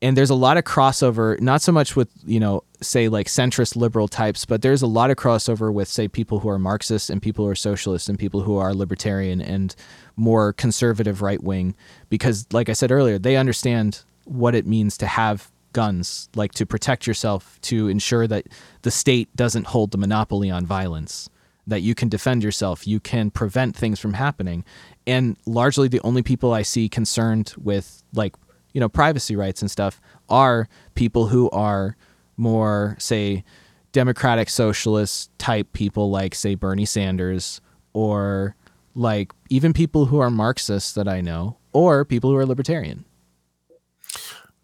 And 0.00 0.16
there's 0.16 0.30
a 0.30 0.34
lot 0.34 0.56
of 0.56 0.64
crossover 0.64 1.40
not 1.40 1.62
so 1.62 1.70
much 1.70 1.94
with 1.94 2.08
you 2.24 2.40
know 2.40 2.64
say 2.80 3.08
like 3.08 3.28
centrist 3.28 3.76
liberal 3.76 4.08
types 4.08 4.44
but 4.44 4.62
there's 4.62 4.82
a 4.82 4.86
lot 4.86 5.10
of 5.10 5.16
crossover 5.16 5.72
with 5.72 5.86
say 5.86 6.08
people 6.08 6.40
who 6.40 6.48
are 6.48 6.58
marxists 6.58 7.08
and 7.08 7.22
people 7.22 7.44
who 7.44 7.50
are 7.50 7.54
socialists 7.54 8.08
and 8.08 8.18
people 8.18 8.42
who 8.42 8.56
are 8.56 8.74
libertarian 8.74 9.40
and 9.40 9.76
more 10.16 10.52
conservative 10.52 11.22
right 11.22 11.44
wing 11.44 11.76
because 12.08 12.46
like 12.52 12.68
i 12.68 12.72
said 12.72 12.90
earlier 12.90 13.18
they 13.18 13.36
understand 13.36 14.02
what 14.24 14.56
it 14.56 14.66
means 14.66 14.96
to 14.98 15.06
have 15.06 15.52
guns 15.72 16.28
like 16.34 16.52
to 16.52 16.66
protect 16.66 17.06
yourself 17.06 17.58
to 17.62 17.86
ensure 17.86 18.26
that 18.26 18.46
the 18.82 18.90
state 18.90 19.34
doesn't 19.36 19.68
hold 19.68 19.92
the 19.92 19.98
monopoly 19.98 20.50
on 20.50 20.66
violence 20.66 21.30
that 21.66 21.82
you 21.82 21.94
can 21.94 22.08
defend 22.08 22.42
yourself 22.42 22.86
you 22.86 23.00
can 23.00 23.30
prevent 23.30 23.76
things 23.76 24.00
from 24.00 24.14
happening 24.14 24.64
and 25.06 25.36
largely 25.46 25.88
the 25.88 26.00
only 26.02 26.22
people 26.22 26.52
i 26.52 26.62
see 26.62 26.88
concerned 26.88 27.54
with 27.62 28.02
like 28.14 28.34
you 28.72 28.80
know 28.80 28.88
privacy 28.88 29.36
rights 29.36 29.62
and 29.62 29.70
stuff 29.70 30.00
are 30.28 30.68
people 30.94 31.26
who 31.26 31.48
are 31.50 31.96
more 32.36 32.96
say 32.98 33.44
democratic 33.92 34.48
socialist 34.48 35.30
type 35.38 35.72
people 35.72 36.10
like 36.10 36.34
say 36.34 36.54
Bernie 36.54 36.84
Sanders 36.86 37.60
or 37.92 38.56
like 38.94 39.32
even 39.50 39.72
people 39.72 40.06
who 40.06 40.18
are 40.18 40.30
marxists 40.30 40.92
that 40.94 41.06
I 41.06 41.20
know 41.20 41.58
or 41.72 42.04
people 42.04 42.30
who 42.30 42.36
are 42.36 42.46
libertarian. 42.46 43.04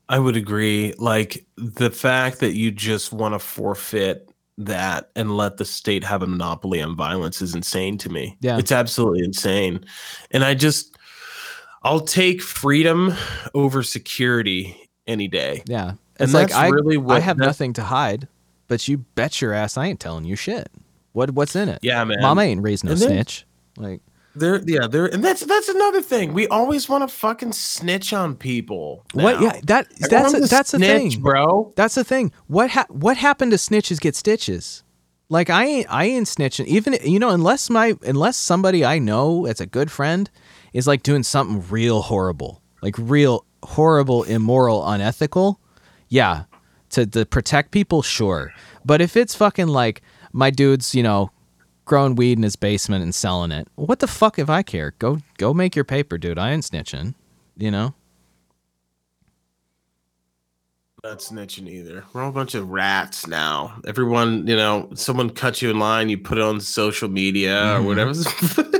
I 0.08 0.18
would 0.18 0.36
agree 0.36 0.94
like 0.98 1.46
the 1.56 1.90
fact 1.90 2.40
that 2.40 2.54
you 2.54 2.70
just 2.70 3.12
want 3.12 3.34
to 3.34 3.38
forfeit 3.38 4.30
that 4.58 5.10
and 5.16 5.36
let 5.36 5.56
the 5.56 5.64
state 5.64 6.04
have 6.04 6.22
a 6.22 6.26
monopoly 6.26 6.82
on 6.82 6.96
violence 6.96 7.40
is 7.40 7.54
insane 7.54 7.96
to 7.98 8.10
me. 8.10 8.36
Yeah. 8.40 8.58
It's 8.58 8.72
absolutely 8.72 9.24
insane. 9.24 9.84
And 10.32 10.44
I 10.44 10.54
just 10.54 10.96
I'll 11.84 12.00
take 12.00 12.42
freedom 12.42 13.14
over 13.54 13.82
security 13.82 14.76
any 15.06 15.28
day. 15.28 15.62
Yeah. 15.66 15.92
It's 16.14 16.24
and 16.24 16.32
like 16.32 16.52
I, 16.52 16.68
really 16.68 16.98
I 17.14 17.20
have 17.20 17.38
nothing 17.38 17.72
to 17.74 17.82
hide, 17.82 18.26
but 18.66 18.88
you 18.88 18.98
bet 18.98 19.40
your 19.40 19.52
ass 19.52 19.78
I 19.78 19.86
ain't 19.86 20.00
telling 20.00 20.24
you 20.24 20.34
shit. 20.34 20.68
What 21.12 21.30
what's 21.30 21.54
in 21.56 21.68
it? 21.68 21.78
Yeah, 21.82 22.02
man. 22.04 22.20
Mama 22.20 22.42
ain't 22.42 22.62
raising 22.62 22.88
no 22.88 22.96
then, 22.96 23.08
snitch. 23.08 23.46
Like 23.76 24.00
there, 24.38 24.62
yeah, 24.66 24.86
there, 24.86 25.06
and 25.06 25.22
that's 25.22 25.40
that's 25.40 25.68
another 25.68 26.00
thing. 26.00 26.32
We 26.32 26.46
always 26.48 26.88
want 26.88 27.08
to 27.08 27.14
fucking 27.14 27.52
snitch 27.52 28.12
on 28.12 28.36
people. 28.36 29.04
Now. 29.14 29.24
What? 29.24 29.40
Yeah, 29.40 29.60
that 29.64 29.88
that's 29.98 30.34
a, 30.34 30.40
that's 30.40 30.70
the 30.72 30.78
thing, 30.78 31.20
bro. 31.20 31.72
That's 31.76 31.94
the 31.94 32.04
thing. 32.04 32.32
What 32.46 32.70
ha- 32.70 32.86
what 32.88 33.16
happened 33.16 33.52
to 33.52 33.58
snitches 33.58 34.00
get 34.00 34.16
stitches? 34.16 34.82
Like 35.28 35.50
I 35.50 35.64
ain't 35.64 35.86
I 35.90 36.04
ain't 36.04 36.26
snitching. 36.26 36.66
Even 36.66 36.96
you 37.04 37.18
know, 37.18 37.30
unless 37.30 37.68
my 37.68 37.96
unless 38.02 38.36
somebody 38.36 38.84
I 38.84 38.98
know 38.98 39.46
that's 39.46 39.60
a 39.60 39.66
good 39.66 39.90
friend 39.90 40.30
is 40.72 40.86
like 40.86 41.02
doing 41.02 41.22
something 41.22 41.64
real 41.68 42.02
horrible, 42.02 42.62
like 42.82 42.94
real 42.98 43.44
horrible, 43.62 44.22
immoral, 44.24 44.86
unethical, 44.88 45.60
yeah, 46.08 46.44
to, 46.90 47.06
to 47.06 47.26
protect 47.26 47.70
people, 47.70 48.02
sure. 48.02 48.52
But 48.84 49.00
if 49.00 49.16
it's 49.16 49.34
fucking 49.34 49.68
like 49.68 50.02
my 50.32 50.50
dude's, 50.50 50.94
you 50.94 51.02
know, 51.02 51.30
growing 51.88 52.14
weed 52.14 52.38
in 52.38 52.44
his 52.44 52.54
basement 52.54 53.02
and 53.02 53.14
selling 53.14 53.50
it, 53.50 53.66
what 53.74 53.98
the 53.98 54.06
fuck 54.06 54.38
if 54.38 54.48
I 54.48 54.62
care? 54.62 54.94
Go 55.00 55.18
go 55.38 55.52
make 55.52 55.74
your 55.74 55.84
paper, 55.84 56.18
dude. 56.18 56.38
I 56.38 56.52
ain't 56.52 56.62
snitching, 56.62 57.14
you 57.56 57.72
know. 57.72 57.94
Not 61.02 61.18
snitching 61.18 61.68
either. 61.68 62.04
We're 62.12 62.22
all 62.22 62.30
a 62.30 62.32
bunch 62.32 62.54
of 62.54 62.68
rats 62.68 63.26
now. 63.26 63.80
Everyone, 63.86 64.46
you 64.46 64.56
know, 64.56 64.90
someone 64.94 65.30
cuts 65.30 65.62
you 65.62 65.70
in 65.70 65.78
line, 65.78 66.08
you 66.08 66.18
put 66.18 66.38
it 66.38 66.44
on 66.44 66.60
social 66.60 67.08
media 67.08 67.54
mm-hmm. 67.54 67.84
or 67.84 67.86
whatever. 67.86 68.12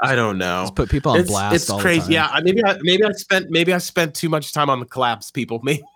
I 0.00 0.16
don't 0.16 0.36
know. 0.36 0.62
Just 0.62 0.74
put 0.74 0.90
people 0.90 1.12
on 1.12 1.20
it's, 1.20 1.30
blast. 1.30 1.54
It's 1.54 1.80
crazy. 1.80 2.14
Yeah, 2.14 2.28
maybe 2.42 2.64
I, 2.64 2.78
maybe 2.82 3.04
I 3.04 3.12
spent 3.12 3.50
maybe 3.50 3.72
I 3.72 3.78
spent 3.78 4.14
too 4.14 4.28
much 4.28 4.52
time 4.52 4.68
on 4.68 4.80
the 4.80 4.86
collapse. 4.86 5.30
People, 5.30 5.60
maybe 5.62 5.86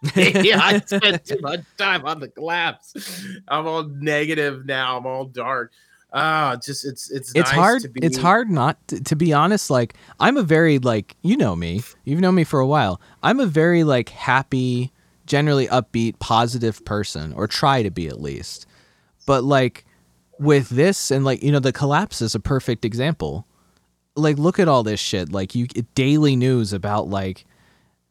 yeah, 0.48 0.60
I 0.62 0.80
spent 0.80 1.24
too 1.24 1.40
much 1.40 1.60
time 1.76 2.04
on 2.04 2.20
the 2.20 2.28
collapse. 2.28 2.94
I'm 3.48 3.66
all 3.66 3.82
negative 3.84 4.64
now. 4.64 4.96
I'm 4.96 5.06
all 5.06 5.24
dark. 5.24 5.72
Ah, 6.18 6.52
uh, 6.52 6.56
just 6.56 6.86
it's 6.86 7.10
it's 7.10 7.34
it's 7.34 7.50
nice 7.50 7.58
hard. 7.58 7.92
Be... 7.92 8.00
It's 8.02 8.16
hard 8.16 8.50
not 8.50 8.78
to, 8.88 9.02
to 9.02 9.14
be 9.14 9.34
honest. 9.34 9.68
Like 9.68 9.94
I'm 10.18 10.38
a 10.38 10.42
very 10.42 10.78
like 10.78 11.14
you 11.20 11.36
know 11.36 11.54
me. 11.54 11.82
You've 12.04 12.20
known 12.20 12.34
me 12.34 12.44
for 12.44 12.58
a 12.58 12.66
while. 12.66 13.02
I'm 13.22 13.38
a 13.38 13.44
very 13.44 13.84
like 13.84 14.08
happy, 14.08 14.92
generally 15.26 15.66
upbeat, 15.66 16.18
positive 16.18 16.82
person, 16.86 17.34
or 17.34 17.46
try 17.46 17.82
to 17.82 17.90
be 17.90 18.08
at 18.08 18.18
least. 18.18 18.64
But 19.26 19.44
like 19.44 19.84
with 20.38 20.70
this 20.70 21.10
and 21.10 21.22
like 21.22 21.42
you 21.42 21.52
know 21.52 21.60
the 21.60 21.72
collapse 21.72 22.22
is 22.22 22.34
a 22.34 22.40
perfect 22.40 22.86
example. 22.86 23.46
Like 24.14 24.38
look 24.38 24.58
at 24.58 24.68
all 24.68 24.82
this 24.82 25.00
shit. 25.00 25.30
Like 25.30 25.54
you 25.54 25.66
daily 25.94 26.34
news 26.34 26.72
about 26.72 27.08
like 27.08 27.44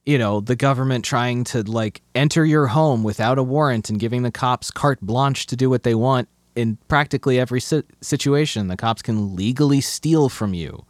you 0.05 0.19
know 0.19 0.41
the 0.41 0.55
government 0.55 1.05
trying 1.05 1.43
to 1.45 1.63
like 1.63 2.03
enter 2.13 2.45
your 2.45 2.67
home 2.67 3.03
without 3.03 3.39
a 3.39 3.43
warrant 3.43 3.89
and 3.89 3.99
giving 3.99 4.21
the 4.21 4.29
cops 4.29 4.69
carte 4.69 5.01
blanche 5.01 5.47
to 5.47 5.55
do 5.55 5.71
what 5.71 5.81
they 5.81 5.95
want 5.95 6.29
in 6.55 6.77
practically 6.87 7.39
every 7.39 7.61
si- 7.61 7.83
situation. 8.01 8.67
The 8.67 8.77
cops 8.77 9.01
can 9.01 9.35
legally 9.35 9.81
steal 9.81 10.29
from 10.29 10.53
you. 10.53 10.85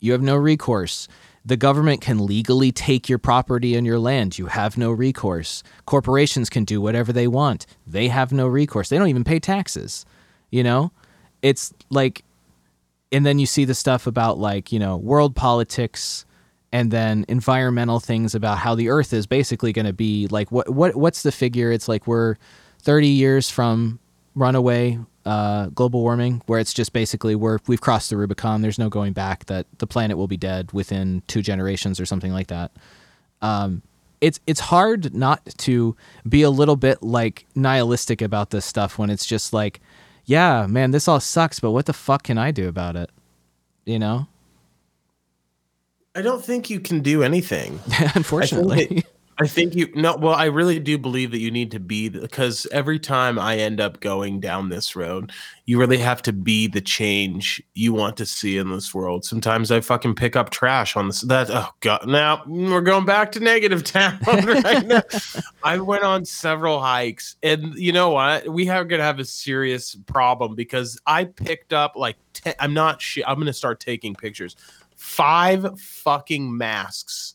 You 0.00 0.12
have 0.12 0.22
no 0.22 0.36
recourse. 0.36 1.08
The 1.44 1.56
government 1.56 2.00
can 2.00 2.24
legally 2.24 2.70
take 2.70 3.08
your 3.08 3.18
property 3.18 3.74
and 3.74 3.86
your 3.86 3.98
land. 3.98 4.38
You 4.38 4.46
have 4.46 4.78
no 4.78 4.90
recourse. 4.90 5.62
Corporations 5.86 6.48
can 6.48 6.64
do 6.64 6.80
whatever 6.80 7.12
they 7.12 7.26
want. 7.26 7.66
They 7.86 8.08
have 8.08 8.32
no 8.32 8.46
recourse. 8.46 8.88
They 8.88 8.98
don't 8.98 9.08
even 9.08 9.24
pay 9.24 9.40
taxes. 9.40 10.04
You 10.50 10.62
know? 10.62 10.92
It's 11.40 11.72
like 11.90 12.24
and 13.12 13.26
then 13.26 13.38
you 13.38 13.46
see 13.46 13.66
the 13.66 13.74
stuff 13.74 14.06
about 14.06 14.38
like, 14.38 14.72
you 14.72 14.78
know, 14.78 14.96
world 14.96 15.36
politics 15.36 16.24
and 16.72 16.90
then 16.90 17.26
environmental 17.28 18.00
things 18.00 18.34
about 18.34 18.56
how 18.56 18.74
the 18.74 18.88
earth 18.88 19.12
is 19.12 19.26
basically 19.26 19.72
going 19.72 19.84
to 19.84 19.92
be 19.92 20.26
like 20.28 20.50
what 20.50 20.70
what 20.70 20.96
what's 20.96 21.22
the 21.22 21.32
figure? 21.32 21.70
It's 21.70 21.88
like 21.88 22.06
we're 22.06 22.36
30 22.80 23.08
years 23.08 23.50
from 23.50 24.00
runaway 24.34 24.98
uh, 25.24 25.66
global 25.66 26.02
warming, 26.02 26.42
where 26.46 26.58
it's 26.58 26.74
just 26.74 26.92
basically 26.92 27.34
we're 27.34 27.58
we've 27.66 27.80
crossed 27.80 28.10
the 28.10 28.16
Rubicon. 28.16 28.62
There's 28.62 28.78
no 28.78 28.88
going 28.88 29.12
back. 29.12 29.46
That 29.46 29.66
the 29.78 29.86
planet 29.86 30.16
will 30.16 30.28
be 30.28 30.36
dead 30.36 30.72
within 30.72 31.22
two 31.26 31.42
generations 31.42 32.00
or 32.00 32.06
something 32.06 32.32
like 32.32 32.48
that. 32.48 32.72
Um, 33.40 33.82
it's 34.20 34.40
it's 34.46 34.60
hard 34.60 35.14
not 35.14 35.44
to 35.58 35.96
be 36.28 36.42
a 36.42 36.50
little 36.50 36.76
bit 36.76 37.02
like 37.02 37.46
nihilistic 37.54 38.22
about 38.22 38.50
this 38.50 38.64
stuff 38.64 38.98
when 38.98 39.10
it's 39.10 39.26
just 39.26 39.52
like, 39.52 39.80
yeah, 40.24 40.66
man, 40.66 40.90
this 40.90 41.08
all 41.08 41.20
sucks, 41.20 41.60
but 41.60 41.72
what 41.72 41.86
the 41.86 41.92
fuck 41.92 42.24
can 42.24 42.38
I 42.38 42.50
do 42.50 42.68
about 42.68 42.96
it? 42.96 43.10
You 43.84 43.98
know. 43.98 44.28
I 46.14 46.20
don't 46.20 46.44
think 46.44 46.68
you 46.68 46.78
can 46.78 47.00
do 47.00 47.22
anything. 47.22 47.80
Unfortunately. 48.14 49.02
I 49.38 49.46
think 49.46 49.74
you 49.74 49.88
no 49.94 50.16
well 50.16 50.34
I 50.34 50.44
really 50.44 50.78
do 50.78 50.98
believe 50.98 51.30
that 51.30 51.38
you 51.38 51.50
need 51.50 51.70
to 51.70 51.80
be 51.80 52.08
because 52.08 52.66
every 52.70 52.98
time 52.98 53.38
I 53.38 53.56
end 53.56 53.80
up 53.80 54.00
going 54.00 54.40
down 54.40 54.68
this 54.68 54.94
road 54.94 55.32
you 55.64 55.78
really 55.78 55.98
have 55.98 56.20
to 56.22 56.32
be 56.32 56.66
the 56.66 56.80
change 56.80 57.62
you 57.74 57.92
want 57.92 58.16
to 58.18 58.26
see 58.26 58.58
in 58.58 58.70
this 58.70 58.92
world. 58.92 59.24
Sometimes 59.24 59.70
I 59.70 59.80
fucking 59.80 60.16
pick 60.16 60.36
up 60.36 60.50
trash 60.50 60.96
on 60.96 61.06
this 61.06 61.22
that 61.22 61.50
oh 61.50 61.68
god 61.80 62.06
now 62.06 62.42
we're 62.46 62.82
going 62.82 63.06
back 63.06 63.32
to 63.32 63.40
negative 63.40 63.84
town 63.92 64.18
right 64.26 64.86
now. 64.86 65.02
I 65.62 65.78
went 65.78 66.04
on 66.04 66.24
several 66.24 66.80
hikes 66.80 67.36
and 67.42 67.74
you 67.74 67.92
know 67.92 68.10
what 68.10 68.48
we 68.48 68.68
are 68.68 68.84
going 68.84 69.00
to 69.00 69.04
have 69.04 69.18
a 69.18 69.24
serious 69.24 69.96
problem 70.06 70.54
because 70.54 71.00
I 71.06 71.24
picked 71.24 71.72
up 71.72 71.96
like 71.96 72.16
i 72.44 72.54
I'm 72.60 72.74
not 72.74 73.00
sh- 73.00 73.20
I'm 73.26 73.36
going 73.36 73.46
to 73.46 73.52
start 73.52 73.80
taking 73.80 74.14
pictures. 74.14 74.56
Five 74.96 75.80
fucking 75.80 76.56
masks. 76.56 77.34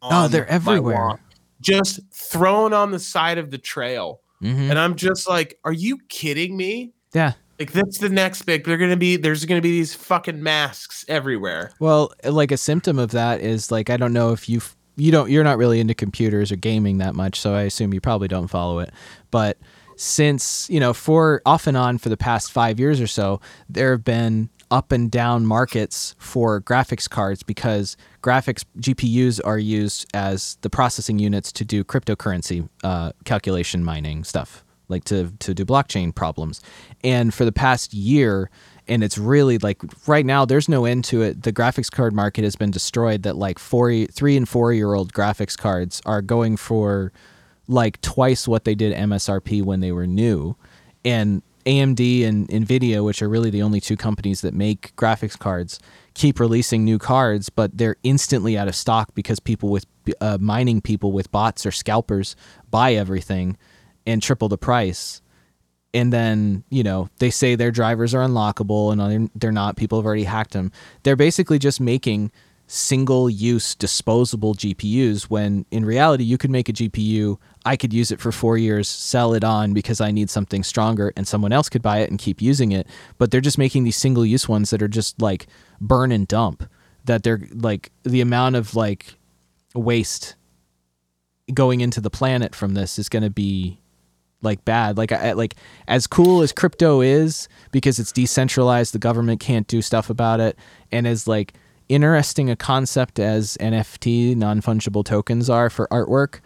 Oh, 0.00 0.28
they're 0.28 0.48
everywhere 0.48 1.18
just 1.62 2.00
thrown 2.12 2.72
on 2.72 2.90
the 2.90 2.98
side 2.98 3.38
of 3.38 3.50
the 3.50 3.58
trail. 3.58 4.20
Mm-hmm. 4.42 4.70
And 4.70 4.78
I'm 4.78 4.96
just 4.96 5.28
like, 5.28 5.58
are 5.64 5.72
you 5.72 5.98
kidding 6.08 6.56
me? 6.56 6.92
Yeah. 7.14 7.32
Like 7.58 7.72
that's 7.72 7.98
the 7.98 8.08
next 8.08 8.42
big. 8.42 8.64
They're 8.64 8.76
gonna 8.76 8.96
be 8.96 9.16
there's 9.16 9.44
gonna 9.44 9.60
be 9.60 9.70
these 9.70 9.94
fucking 9.94 10.42
masks 10.42 11.04
everywhere. 11.06 11.70
Well, 11.78 12.12
like 12.24 12.50
a 12.50 12.56
symptom 12.56 12.98
of 12.98 13.12
that 13.12 13.40
is 13.40 13.70
like 13.70 13.88
I 13.88 13.96
don't 13.96 14.12
know 14.12 14.32
if 14.32 14.48
you 14.48 14.60
you 14.96 15.12
don't 15.12 15.30
you're 15.30 15.44
not 15.44 15.58
really 15.58 15.78
into 15.78 15.94
computers 15.94 16.50
or 16.50 16.56
gaming 16.56 16.98
that 16.98 17.14
much, 17.14 17.38
so 17.38 17.54
I 17.54 17.62
assume 17.62 17.94
you 17.94 18.00
probably 18.00 18.26
don't 18.26 18.48
follow 18.48 18.80
it. 18.80 18.90
But 19.30 19.58
since 19.96 20.68
you 20.70 20.80
know 20.80 20.92
for 20.92 21.40
off 21.46 21.68
and 21.68 21.76
on 21.76 21.98
for 21.98 22.08
the 22.08 22.16
past 22.16 22.50
five 22.50 22.80
years 22.80 23.00
or 23.00 23.06
so, 23.06 23.40
there 23.68 23.92
have 23.92 24.04
been 24.04 24.50
up 24.72 24.90
and 24.90 25.10
down 25.10 25.46
markets 25.46 26.16
for 26.18 26.60
graphics 26.60 27.08
cards 27.08 27.42
because 27.42 27.96
graphics 28.22 28.64
GPUs 28.78 29.40
are 29.44 29.58
used 29.58 30.06
as 30.14 30.56
the 30.62 30.70
processing 30.70 31.18
units 31.18 31.52
to 31.52 31.64
do 31.64 31.84
cryptocurrency 31.84 32.68
uh, 32.84 33.12
calculation 33.24 33.84
mining 33.84 34.24
stuff, 34.24 34.64
like 34.88 35.04
to 35.04 35.32
to 35.40 35.52
do 35.52 35.64
blockchain 35.64 36.14
problems. 36.14 36.62
And 37.04 37.34
for 37.34 37.44
the 37.44 37.52
past 37.52 37.92
year, 37.92 38.50
and 38.88 39.04
it's 39.04 39.18
really 39.18 39.58
like 39.58 39.80
right 40.06 40.24
now 40.24 40.44
there's 40.44 40.68
no 40.68 40.84
end 40.84 41.04
to 41.06 41.22
it. 41.22 41.42
The 41.42 41.52
graphics 41.52 41.90
card 41.90 42.14
market 42.14 42.44
has 42.44 42.56
been 42.56 42.70
destroyed. 42.70 43.22
That 43.24 43.36
like 43.36 43.58
four, 43.58 44.06
three 44.06 44.36
and 44.36 44.48
four 44.48 44.72
year 44.72 44.94
old 44.94 45.12
graphics 45.12 45.56
cards 45.56 46.00
are 46.06 46.22
going 46.22 46.56
for 46.56 47.12
like 47.68 48.00
twice 48.00 48.48
what 48.48 48.64
they 48.64 48.74
did 48.74 48.96
MSRP 48.96 49.62
when 49.62 49.80
they 49.80 49.92
were 49.92 50.06
new, 50.06 50.56
and 51.04 51.42
AMD 51.64 52.24
and 52.26 52.48
Nvidia, 52.48 53.04
which 53.04 53.22
are 53.22 53.28
really 53.28 53.50
the 53.50 53.62
only 53.62 53.80
two 53.80 53.96
companies 53.96 54.40
that 54.40 54.54
make 54.54 54.94
graphics 54.96 55.38
cards, 55.38 55.78
keep 56.14 56.40
releasing 56.40 56.84
new 56.84 56.98
cards, 56.98 57.48
but 57.48 57.76
they're 57.76 57.96
instantly 58.02 58.58
out 58.58 58.68
of 58.68 58.74
stock 58.74 59.14
because 59.14 59.40
people 59.40 59.68
with 59.68 59.86
uh, 60.20 60.38
mining 60.40 60.80
people 60.80 61.12
with 61.12 61.30
bots 61.30 61.64
or 61.64 61.70
scalpers 61.70 62.36
buy 62.70 62.94
everything 62.94 63.56
and 64.06 64.22
triple 64.22 64.48
the 64.48 64.58
price. 64.58 65.22
And 65.94 66.12
then, 66.12 66.64
you 66.70 66.82
know, 66.82 67.08
they 67.18 67.30
say 67.30 67.54
their 67.54 67.70
drivers 67.70 68.14
are 68.14 68.26
unlockable 68.26 68.92
and 68.92 69.30
they're 69.34 69.52
not. 69.52 69.76
People 69.76 69.98
have 69.98 70.06
already 70.06 70.24
hacked 70.24 70.52
them. 70.52 70.72
They're 71.02 71.16
basically 71.16 71.58
just 71.58 71.80
making 71.80 72.32
single 72.74 73.28
use 73.28 73.74
disposable 73.74 74.54
GPUs 74.54 75.24
when 75.24 75.66
in 75.70 75.84
reality 75.84 76.24
you 76.24 76.38
could 76.38 76.50
make 76.50 76.70
a 76.70 76.72
GPU, 76.72 77.38
I 77.66 77.76
could 77.76 77.92
use 77.92 78.10
it 78.10 78.18
for 78.18 78.32
4 78.32 78.56
years, 78.56 78.88
sell 78.88 79.34
it 79.34 79.44
on 79.44 79.74
because 79.74 80.00
I 80.00 80.10
need 80.10 80.30
something 80.30 80.62
stronger 80.62 81.12
and 81.14 81.28
someone 81.28 81.52
else 81.52 81.68
could 81.68 81.82
buy 81.82 81.98
it 81.98 82.08
and 82.08 82.18
keep 82.18 82.40
using 82.40 82.72
it, 82.72 82.86
but 83.18 83.30
they're 83.30 83.42
just 83.42 83.58
making 83.58 83.84
these 83.84 83.98
single 83.98 84.24
use 84.24 84.48
ones 84.48 84.70
that 84.70 84.80
are 84.80 84.88
just 84.88 85.20
like 85.20 85.48
burn 85.82 86.10
and 86.12 86.26
dump 86.26 86.64
that 87.04 87.24
they're 87.24 87.42
like 87.52 87.92
the 88.04 88.22
amount 88.22 88.56
of 88.56 88.74
like 88.74 89.16
waste 89.74 90.36
going 91.52 91.82
into 91.82 92.00
the 92.00 92.08
planet 92.08 92.54
from 92.54 92.72
this 92.72 92.98
is 92.98 93.10
going 93.10 93.22
to 93.22 93.28
be 93.28 93.82
like 94.40 94.64
bad. 94.64 94.96
Like 94.96 95.12
I, 95.12 95.32
like 95.32 95.56
as 95.88 96.06
cool 96.06 96.40
as 96.40 96.52
crypto 96.52 97.02
is 97.02 97.48
because 97.70 97.98
it's 97.98 98.12
decentralized 98.12 98.94
the 98.94 98.98
government 98.98 99.40
can't 99.40 99.66
do 99.66 99.82
stuff 99.82 100.08
about 100.08 100.40
it 100.40 100.56
and 100.90 101.06
as 101.06 101.28
like 101.28 101.52
interesting 101.88 102.50
a 102.50 102.56
concept 102.56 103.18
as 103.18 103.56
NFT 103.58 104.36
non-fungible 104.36 105.04
tokens 105.04 105.50
are 105.50 105.70
for 105.70 105.86
artwork 105.88 106.40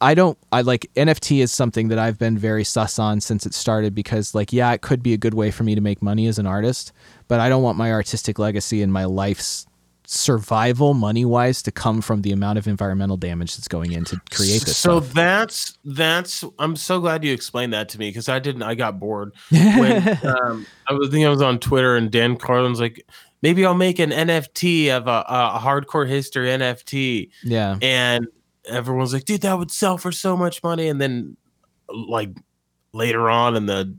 I 0.00 0.14
don't 0.14 0.38
I 0.52 0.62
like 0.62 0.90
NFT 0.96 1.42
is 1.42 1.52
something 1.52 1.88
that 1.88 1.98
I've 1.98 2.18
been 2.18 2.38
very 2.38 2.64
sus 2.64 2.98
on 2.98 3.20
since 3.20 3.46
it 3.46 3.54
started 3.54 3.94
because 3.94 4.34
like 4.34 4.52
yeah 4.52 4.72
it 4.72 4.80
could 4.80 5.02
be 5.02 5.12
a 5.12 5.16
good 5.16 5.34
way 5.34 5.50
for 5.50 5.64
me 5.64 5.74
to 5.74 5.80
make 5.80 6.02
money 6.02 6.26
as 6.26 6.38
an 6.38 6.46
artist 6.46 6.92
but 7.28 7.40
I 7.40 7.48
don't 7.48 7.62
want 7.62 7.78
my 7.78 7.92
artistic 7.92 8.38
legacy 8.38 8.82
and 8.82 8.92
my 8.92 9.04
life's 9.04 9.66
survival 10.06 10.94
money 10.94 11.24
wise 11.24 11.60
to 11.62 11.72
come 11.72 12.00
from 12.00 12.22
the 12.22 12.30
amount 12.30 12.58
of 12.58 12.68
environmental 12.68 13.16
damage 13.16 13.56
that's 13.56 13.66
going 13.66 13.90
in 13.90 14.04
to 14.04 14.20
create 14.30 14.62
this 14.62 14.76
so 14.76 15.00
stuff. 15.00 15.12
that's 15.14 15.78
that's 15.84 16.44
i'm 16.60 16.76
so 16.76 17.00
glad 17.00 17.24
you 17.24 17.32
explained 17.32 17.72
that 17.72 17.88
to 17.88 17.98
me 17.98 18.08
because 18.08 18.28
i 18.28 18.38
didn't 18.38 18.62
i 18.62 18.72
got 18.72 19.00
bored 19.00 19.32
when 19.50 20.08
um, 20.24 20.64
i 20.86 20.92
was 20.92 21.08
thinking 21.08 21.26
i 21.26 21.28
was 21.28 21.42
on 21.42 21.58
twitter 21.58 21.96
and 21.96 22.12
dan 22.12 22.36
carlin's 22.36 22.78
like 22.78 23.04
maybe 23.42 23.64
i'll 23.64 23.74
make 23.74 23.98
an 23.98 24.10
nft 24.10 24.90
of 24.90 25.06
a, 25.06 25.24
a 25.28 25.60
hardcore 25.62 26.08
history 26.08 26.48
nft 26.48 27.30
yeah 27.44 27.78
and 27.82 28.26
everyone's 28.68 29.12
like, 29.12 29.24
dude, 29.24 29.42
that 29.42 29.58
would 29.58 29.70
sell 29.70 29.98
for 29.98 30.12
so 30.12 30.36
much 30.36 30.62
money. 30.62 30.88
And 30.88 31.00
then, 31.00 31.36
like, 31.88 32.30
later 32.92 33.28
on 33.28 33.56
in 33.56 33.66
the 33.66 33.94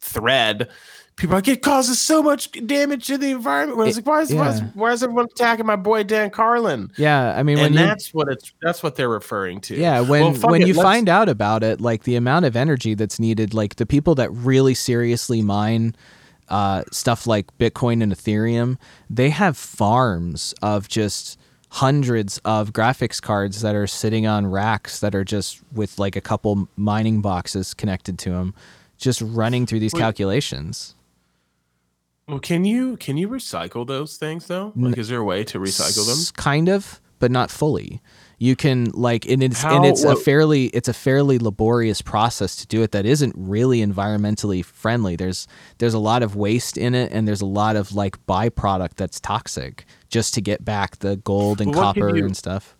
thread, 0.00 0.70
people 1.16 1.34
are 1.34 1.38
like, 1.38 1.48
it 1.48 1.62
causes 1.62 2.00
so 2.00 2.22
much 2.22 2.50
damage 2.66 3.06
to 3.08 3.18
the 3.18 3.30
environment. 3.30 3.78
I 3.80 3.84
was 3.84 3.96
like, 3.96 4.06
why 4.06 4.20
is, 4.22 4.32
yeah. 4.32 4.40
why, 4.40 4.48
is, 4.48 4.60
why 4.74 4.92
is 4.92 5.02
everyone 5.02 5.26
attacking 5.26 5.66
my 5.66 5.76
boy 5.76 6.02
Dan 6.02 6.30
Carlin? 6.30 6.90
Yeah, 6.96 7.36
I 7.36 7.42
mean, 7.42 7.58
and 7.58 7.76
that's 7.76 8.14
what 8.14 8.28
it's 8.28 8.52
that's 8.62 8.82
what 8.82 8.96
they're 8.96 9.08
referring 9.08 9.60
to. 9.62 9.76
Yeah, 9.76 10.00
when 10.00 10.32
well, 10.32 10.50
when 10.50 10.62
it, 10.62 10.68
you 10.68 10.74
find 10.74 11.08
out 11.08 11.28
about 11.28 11.62
it, 11.62 11.80
like 11.80 12.04
the 12.04 12.16
amount 12.16 12.46
of 12.46 12.56
energy 12.56 12.94
that's 12.94 13.18
needed, 13.18 13.54
like 13.54 13.76
the 13.76 13.86
people 13.86 14.14
that 14.16 14.30
really 14.30 14.74
seriously 14.74 15.42
mine. 15.42 15.94
Uh, 16.50 16.82
stuff 16.90 17.26
like 17.28 17.46
Bitcoin 17.58 18.02
and 18.02 18.12
Ethereum, 18.12 18.76
they 19.08 19.30
have 19.30 19.56
farms 19.56 20.52
of 20.62 20.88
just 20.88 21.38
hundreds 21.70 22.38
of 22.44 22.72
graphics 22.72 23.22
cards 23.22 23.62
that 23.62 23.76
are 23.76 23.86
sitting 23.86 24.26
on 24.26 24.46
racks 24.46 24.98
that 25.00 25.14
are 25.14 25.22
just 25.22 25.60
with 25.72 25.98
like 25.98 26.16
a 26.16 26.20
couple 26.20 26.68
mining 26.76 27.20
boxes 27.20 27.72
connected 27.74 28.18
to 28.18 28.30
them, 28.30 28.52
just 28.98 29.20
running 29.20 29.66
through 29.66 29.78
these 29.78 29.92
Wait. 29.92 30.00
calculations. 30.00 30.96
Well, 32.26 32.40
can 32.40 32.64
you 32.64 32.96
can 32.96 33.16
you 33.16 33.28
recycle 33.28 33.86
those 33.86 34.16
things 34.16 34.46
though? 34.46 34.72
Like, 34.76 34.98
is 34.98 35.08
there 35.08 35.20
a 35.20 35.24
way 35.24 35.44
to 35.44 35.58
recycle 35.58 36.06
them? 36.06 36.18
Kind 36.36 36.68
of, 36.68 37.00
but 37.18 37.30
not 37.30 37.50
fully 37.50 38.00
you 38.40 38.56
can 38.56 38.86
like 38.94 39.26
and 39.26 39.42
it's 39.42 39.60
How, 39.60 39.76
and 39.76 39.84
it's 39.84 40.02
a 40.02 40.16
fairly 40.16 40.66
it's 40.68 40.88
a 40.88 40.94
fairly 40.94 41.38
laborious 41.38 42.00
process 42.00 42.56
to 42.56 42.66
do 42.66 42.82
it 42.82 42.90
that 42.92 43.04
isn't 43.04 43.34
really 43.36 43.84
environmentally 43.84 44.64
friendly. 44.64 45.14
There's 45.14 45.46
there's 45.76 45.92
a 45.92 45.98
lot 45.98 46.22
of 46.22 46.36
waste 46.36 46.78
in 46.78 46.94
it 46.94 47.12
and 47.12 47.28
there's 47.28 47.42
a 47.42 47.46
lot 47.46 47.76
of 47.76 47.94
like 47.94 48.16
byproduct 48.26 48.94
that's 48.96 49.20
toxic 49.20 49.84
just 50.08 50.32
to 50.34 50.40
get 50.40 50.64
back 50.64 50.96
the 51.00 51.16
gold 51.16 51.60
and 51.60 51.72
copper 51.72 52.16
you, 52.16 52.24
and 52.24 52.34
stuff 52.34 52.74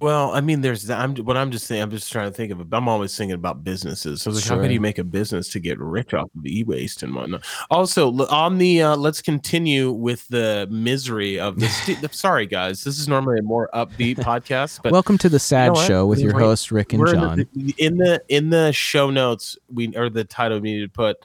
Well, 0.00 0.30
I 0.30 0.40
mean, 0.40 0.60
there's 0.60 0.84
that. 0.84 1.00
I'm 1.00 1.16
what 1.16 1.36
I'm 1.36 1.50
just 1.50 1.66
saying. 1.66 1.82
I'm 1.82 1.90
just 1.90 2.12
trying 2.12 2.30
to 2.30 2.36
think 2.36 2.52
of. 2.52 2.72
I'm 2.72 2.88
always 2.88 3.16
thinking 3.16 3.34
about 3.34 3.64
businesses. 3.64 4.22
So, 4.22 4.30
like, 4.30 4.44
sure. 4.44 4.56
how 4.56 4.62
can 4.62 4.70
you 4.70 4.80
make 4.80 4.98
a 4.98 5.04
business 5.04 5.48
to 5.48 5.58
get 5.58 5.76
rich 5.80 6.14
off 6.14 6.28
of 6.36 6.46
e-waste 6.46 7.02
and 7.02 7.16
whatnot? 7.16 7.44
Also, 7.68 8.16
on 8.26 8.58
the 8.58 8.80
uh, 8.80 8.96
let's 8.96 9.20
continue 9.20 9.90
with 9.90 10.28
the 10.28 10.68
misery 10.70 11.40
of 11.40 11.58
this. 11.58 11.90
sorry, 12.12 12.46
guys. 12.46 12.84
This 12.84 13.00
is 13.00 13.08
normally 13.08 13.40
a 13.40 13.42
more 13.42 13.68
upbeat 13.74 14.16
podcast, 14.18 14.82
but 14.84 14.92
welcome 14.92 15.18
to 15.18 15.28
the 15.28 15.40
sad 15.40 15.74
you 15.74 15.82
know 15.82 15.88
show 15.88 16.06
with 16.06 16.20
your 16.20 16.38
host 16.38 16.70
Rick 16.70 16.92
and 16.92 17.04
John. 17.08 17.40
In 17.40 17.48
the, 17.56 17.74
in 17.78 17.96
the 17.96 18.22
in 18.28 18.50
the 18.50 18.72
show 18.72 19.10
notes, 19.10 19.58
we 19.72 19.96
or 19.96 20.08
the 20.08 20.22
title 20.22 20.60
we 20.60 20.74
need 20.74 20.82
to 20.82 20.88
put 20.88 21.16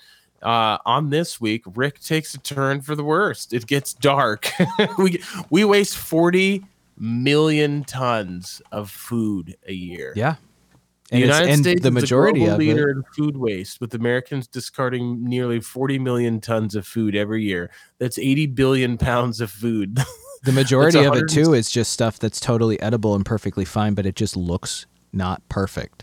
uh, 0.41 0.79
on 0.83 1.11
this 1.11 1.39
week, 1.39 1.63
Rick 1.75 1.99
takes 1.99 2.33
a 2.33 2.39
turn 2.39 2.81
for 2.81 2.95
the 2.95 3.03
worst. 3.03 3.53
It 3.53 3.67
gets 3.67 3.93
dark. 3.93 4.51
we 4.97 5.21
we 5.51 5.63
waste 5.63 5.95
forty 5.95 6.63
million 6.97 7.83
tons 7.83 8.61
of 8.71 8.89
food 8.89 9.55
a 9.67 9.73
year. 9.73 10.13
Yeah. 10.15 10.35
The 11.09 11.15
and 11.15 11.21
United 11.21 11.57
States 11.59 11.81
the 11.83 11.91
majority 11.91 12.45
of 12.45 12.57
leader 12.57 12.89
it. 12.89 12.97
in 12.97 13.03
food 13.15 13.37
waste, 13.37 13.79
with 13.81 13.93
Americans 13.93 14.47
discarding 14.47 15.23
nearly 15.23 15.59
40 15.59 15.99
million 15.99 16.41
tons 16.41 16.75
of 16.75 16.87
food 16.87 17.15
every 17.15 17.43
year. 17.43 17.69
That's 17.99 18.17
80 18.17 18.47
billion 18.47 18.97
pounds 18.97 19.41
of 19.41 19.51
food. 19.51 19.99
The 20.43 20.51
majority 20.51 21.01
of 21.05 21.15
it 21.15 21.29
too 21.29 21.53
is 21.53 21.71
just 21.71 21.93
stuff 21.93 22.19
that's 22.19 22.41
totally 22.41 22.77
edible 22.81 23.15
and 23.15 23.25
perfectly 23.25 23.63
fine, 23.63 23.93
but 23.93 24.05
it 24.05 24.17
just 24.17 24.35
looks 24.35 24.85
not 25.13 25.47
perfect. 25.47 26.02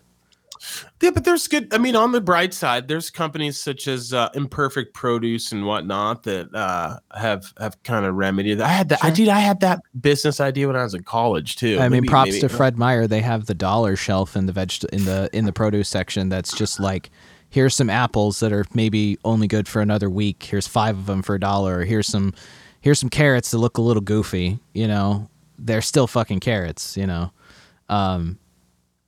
Yeah, 1.00 1.10
but 1.10 1.24
there's 1.24 1.48
good. 1.48 1.72
I 1.72 1.78
mean, 1.78 1.96
on 1.96 2.12
the 2.12 2.20
bright 2.20 2.52
side, 2.52 2.86
there's 2.86 3.08
companies 3.08 3.58
such 3.58 3.88
as 3.88 4.12
uh, 4.12 4.28
Imperfect 4.34 4.92
Produce 4.92 5.52
and 5.52 5.64
whatnot 5.64 6.24
that 6.24 6.54
uh, 6.54 6.98
have 7.16 7.52
have 7.58 7.82
kind 7.82 8.04
of 8.04 8.14
remedied. 8.14 8.60
I 8.60 8.68
had 8.68 8.90
that. 8.90 9.00
Sure. 9.00 9.10
I 9.10 9.12
did. 9.12 9.28
I 9.28 9.40
had 9.40 9.60
that 9.60 9.80
business 9.98 10.38
idea 10.38 10.66
when 10.66 10.76
I 10.76 10.82
was 10.82 10.94
in 10.94 11.02
college 11.02 11.56
too. 11.56 11.78
I 11.78 11.88
maybe, 11.88 12.02
mean, 12.02 12.10
props 12.10 12.32
maybe. 12.32 12.40
to 12.40 12.48
Fred 12.50 12.76
Meyer. 12.76 13.06
They 13.06 13.22
have 13.22 13.46
the 13.46 13.54
dollar 13.54 13.96
shelf 13.96 14.36
in 14.36 14.46
the 14.46 14.52
veg 14.52 14.72
in 14.92 15.06
the 15.06 15.30
in 15.32 15.46
the 15.46 15.52
produce 15.52 15.88
section. 15.88 16.28
That's 16.28 16.54
just 16.54 16.78
like 16.78 17.10
here's 17.48 17.74
some 17.74 17.88
apples 17.88 18.40
that 18.40 18.52
are 18.52 18.66
maybe 18.74 19.18
only 19.24 19.48
good 19.48 19.66
for 19.66 19.80
another 19.80 20.10
week. 20.10 20.42
Here's 20.42 20.66
five 20.66 20.96
of 20.96 21.06
them 21.06 21.22
for 21.22 21.34
a 21.34 21.40
dollar. 21.40 21.84
Here's 21.84 22.06
some 22.06 22.34
here's 22.82 22.98
some 22.98 23.10
carrots 23.10 23.50
that 23.52 23.58
look 23.58 23.78
a 23.78 23.82
little 23.82 24.02
goofy. 24.02 24.58
You 24.74 24.88
know, 24.88 25.30
they're 25.58 25.82
still 25.82 26.06
fucking 26.06 26.40
carrots. 26.40 26.98
You 26.98 27.06
know. 27.06 27.32
Um, 27.88 28.38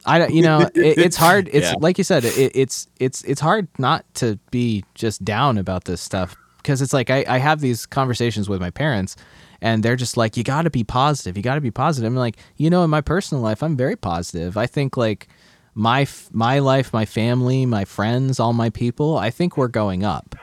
I 0.05 0.19
don't, 0.19 0.33
you 0.35 0.43
know, 0.43 0.61
it, 0.75 0.99
it's 0.99 1.17
hard. 1.17 1.49
It's 1.53 1.71
yeah. 1.71 1.75
like 1.81 1.99
you 1.99 2.05
said, 2.05 2.25
it, 2.25 2.53
it's 2.55 2.89
it's 2.99 3.23
it's 3.23 3.41
hard 3.41 3.69
not 3.79 4.05
to 4.15 4.39
be 4.51 4.85
just 4.95 5.25
down 5.25 5.59
about 5.59 5.85
this 5.85 6.01
stuff 6.01 6.37
because 6.59 6.83
it's 6.83 6.93
like 6.93 7.11
I, 7.11 7.25
I 7.29 7.39
have 7.39 7.61
these 7.61 7.87
conversations 7.87 8.49
with 8.49 8.61
my 8.61 8.71
parents, 8.71 9.17
and 9.61 9.83
they're 9.83 9.97
just 9.97 10.17
like, 10.17 10.37
you 10.37 10.45
got 10.45 10.63
to 10.63 10.71
be 10.71 10.85
positive. 10.85 11.37
You 11.37 11.43
got 11.43 11.57
to 11.57 11.61
be 11.61 11.71
positive. 11.71 12.07
I'm 12.11 12.17
like, 12.17 12.37
you 12.57 12.71
know, 12.71 12.85
in 12.85 12.91
my 12.91 13.01
personal 13.01 13.43
life, 13.43 13.63
I'm 13.63 13.77
very 13.77 13.97
positive. 13.97 14.57
I 14.57 14.67
think 14.67 14.97
like 14.97 15.29
my 15.75 16.07
my 16.33 16.59
life, 16.59 16.93
my 16.93 17.05
family, 17.05 17.67
my 17.67 17.85
friends, 17.85 18.39
all 18.39 18.53
my 18.53 18.71
people, 18.71 19.19
I 19.19 19.31
think 19.31 19.57
we're 19.57 19.69
going 19.69 20.05
up, 20.05 20.35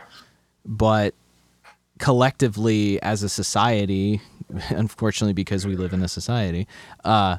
but 0.66 1.14
collectively 1.99 3.01
as 3.01 3.24
a 3.24 3.30
society, 3.30 4.22
unfortunately, 4.70 5.34
because 5.34 5.68
we 5.68 5.76
live 5.76 5.93
in 5.93 6.01
a 6.01 6.07
society, 6.07 6.68
uh, 7.03 7.38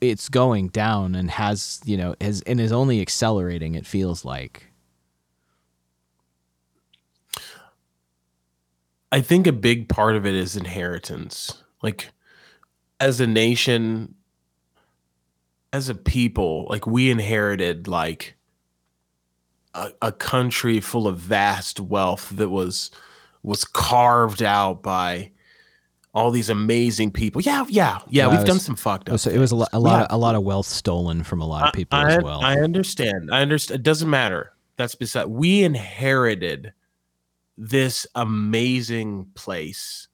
it's 0.00 0.28
going 0.28 0.68
down 0.68 1.14
and 1.14 1.30
has 1.30 1.80
you 1.84 1.96
know 1.96 2.14
has 2.20 2.42
and 2.42 2.60
is 2.60 2.72
only 2.72 3.00
accelerating 3.00 3.74
it 3.74 3.86
feels 3.86 4.24
like. 4.24 4.64
I 9.10 9.20
think 9.20 9.46
a 9.46 9.52
big 9.52 9.88
part 9.88 10.16
of 10.16 10.26
it 10.26 10.34
is 10.34 10.56
inheritance. 10.56 11.62
Like 11.82 12.10
as 13.00 13.20
a 13.20 13.26
nation 13.26 14.14
as 15.72 15.88
a 15.88 15.94
people 15.94 16.66
like 16.68 16.86
we 16.86 17.10
inherited 17.10 17.86
like 17.86 18.36
a, 19.74 19.90
a 20.02 20.12
country 20.12 20.80
full 20.80 21.06
of 21.06 21.18
vast 21.18 21.78
wealth 21.78 22.30
that 22.30 22.48
was 22.48 22.90
was 23.42 23.64
carved 23.64 24.42
out 24.42 24.82
by 24.82 25.30
all 26.18 26.32
these 26.32 26.50
amazing 26.50 27.12
people. 27.12 27.40
Yeah, 27.40 27.64
yeah, 27.68 28.00
yeah. 28.08 28.26
we've 28.26 28.40
was, 28.40 28.48
done 28.48 28.58
some 28.58 28.74
fucked 28.74 29.08
up. 29.08 29.20
So 29.20 29.30
it 29.30 29.38
was 29.38 29.52
a, 29.52 29.56
lot, 29.56 29.68
a 29.72 29.78
lot, 29.78 30.02
of, 30.02 30.08
a 30.10 30.18
lot 30.18 30.34
of 30.34 30.42
wealth 30.42 30.66
stolen 30.66 31.22
from 31.22 31.40
a 31.40 31.46
lot 31.46 31.68
of 31.68 31.72
people 31.72 31.96
I, 31.96 32.10
as 32.10 32.24
well. 32.24 32.40
I 32.42 32.56
understand. 32.56 33.30
I 33.32 33.40
understand. 33.40 33.78
It 33.78 33.82
doesn't 33.84 34.10
matter. 34.10 34.52
That's 34.76 34.96
beside. 34.96 35.26
We 35.26 35.62
inherited 35.62 36.72
this 37.56 38.04
amazing 38.16 39.28
place, 39.34 40.08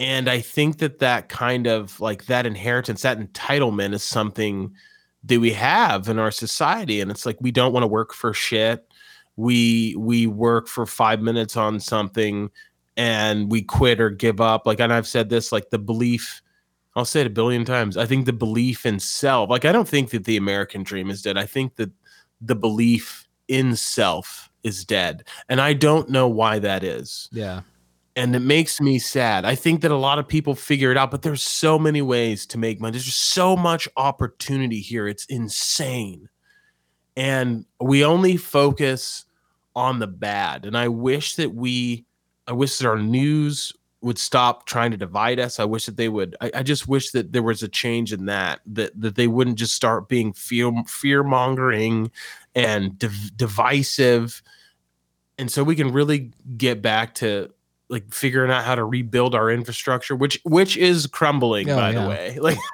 and 0.00 0.28
I 0.28 0.40
think 0.40 0.78
that 0.78 0.98
that 0.98 1.28
kind 1.28 1.68
of 1.68 2.00
like 2.00 2.26
that 2.26 2.44
inheritance, 2.44 3.02
that 3.02 3.20
entitlement, 3.20 3.94
is 3.94 4.02
something 4.02 4.74
that 5.24 5.38
we 5.38 5.52
have 5.52 6.08
in 6.08 6.18
our 6.18 6.32
society, 6.32 7.00
and 7.00 7.08
it's 7.08 7.24
like 7.24 7.36
we 7.40 7.52
don't 7.52 7.72
want 7.72 7.84
to 7.84 7.88
work 7.88 8.12
for 8.12 8.34
shit. 8.34 8.84
We 9.36 9.94
we 9.96 10.26
work 10.26 10.66
for 10.66 10.86
five 10.86 11.20
minutes 11.20 11.56
on 11.56 11.78
something 11.78 12.50
and 12.96 13.50
we 13.50 13.62
quit 13.62 14.00
or 14.00 14.10
give 14.10 14.40
up. 14.40 14.66
Like, 14.66 14.80
and 14.80 14.92
I've 14.92 15.06
said 15.06 15.28
this, 15.28 15.52
like 15.52 15.70
the 15.70 15.78
belief, 15.78 16.42
I'll 16.96 17.04
say 17.04 17.22
it 17.22 17.26
a 17.26 17.30
billion 17.30 17.64
times. 17.64 17.96
I 17.96 18.06
think 18.06 18.26
the 18.26 18.32
belief 18.32 18.84
in 18.84 18.98
self, 18.98 19.48
like, 19.48 19.64
I 19.64 19.72
don't 19.72 19.88
think 19.88 20.10
that 20.10 20.24
the 20.24 20.36
American 20.36 20.82
dream 20.82 21.10
is 21.10 21.22
dead. 21.22 21.38
I 21.38 21.46
think 21.46 21.76
that 21.76 21.90
the 22.40 22.54
belief 22.54 23.28
in 23.48 23.76
self 23.76 24.50
is 24.62 24.84
dead. 24.84 25.26
And 25.48 25.60
I 25.60 25.72
don't 25.72 26.10
know 26.10 26.28
why 26.28 26.58
that 26.58 26.84
is. 26.84 27.28
Yeah. 27.32 27.62
And 28.16 28.34
it 28.34 28.40
makes 28.40 28.80
me 28.80 28.98
sad. 28.98 29.44
I 29.44 29.54
think 29.54 29.82
that 29.82 29.90
a 29.90 29.96
lot 29.96 30.18
of 30.18 30.26
people 30.26 30.54
figure 30.54 30.90
it 30.90 30.96
out, 30.96 31.10
but 31.10 31.22
there's 31.22 31.42
so 31.42 31.78
many 31.78 32.02
ways 32.02 32.44
to 32.46 32.58
make 32.58 32.80
money. 32.80 32.92
There's 32.92 33.04
just 33.04 33.30
so 33.30 33.56
much 33.56 33.88
opportunity 33.96 34.80
here. 34.80 35.06
It's 35.06 35.24
insane. 35.26 36.28
And 37.16 37.66
we 37.80 38.04
only 38.04 38.36
focus 38.36 39.24
on 39.76 40.00
the 40.00 40.06
bad. 40.06 40.66
And 40.66 40.76
I 40.76 40.88
wish 40.88 41.36
that 41.36 41.54
we 41.54 42.04
I 42.46 42.52
wish 42.52 42.78
that 42.78 42.88
our 42.88 42.98
news 42.98 43.72
would 44.02 44.18
stop 44.18 44.66
trying 44.66 44.90
to 44.90 44.96
divide 44.96 45.38
us. 45.38 45.60
I 45.60 45.64
wish 45.64 45.86
that 45.86 45.96
they 45.96 46.08
would. 46.08 46.36
I, 46.40 46.50
I, 46.56 46.62
just 46.62 46.88
wish 46.88 47.10
that 47.10 47.32
there 47.32 47.42
was 47.42 47.62
a 47.62 47.68
change 47.68 48.12
in 48.12 48.26
that. 48.26 48.60
That 48.66 48.98
that 49.00 49.14
they 49.14 49.26
wouldn't 49.26 49.58
just 49.58 49.74
start 49.74 50.08
being 50.08 50.32
fear 50.32 50.72
fear 50.86 51.22
mongering 51.22 52.10
and 52.54 52.98
div- 52.98 53.36
divisive, 53.36 54.42
and 55.38 55.50
so 55.50 55.62
we 55.62 55.76
can 55.76 55.92
really 55.92 56.32
get 56.56 56.80
back 56.80 57.14
to 57.16 57.52
like 57.88 58.12
figuring 58.12 58.50
out 58.50 58.64
how 58.64 58.74
to 58.74 58.84
rebuild 58.84 59.34
our 59.34 59.50
infrastructure, 59.50 60.16
which 60.16 60.40
which 60.44 60.76
is 60.76 61.06
crumbling, 61.06 61.68
oh, 61.70 61.76
by 61.76 61.90
yeah. 61.90 62.02
the 62.02 62.08
way. 62.08 62.38
Like. 62.40 62.58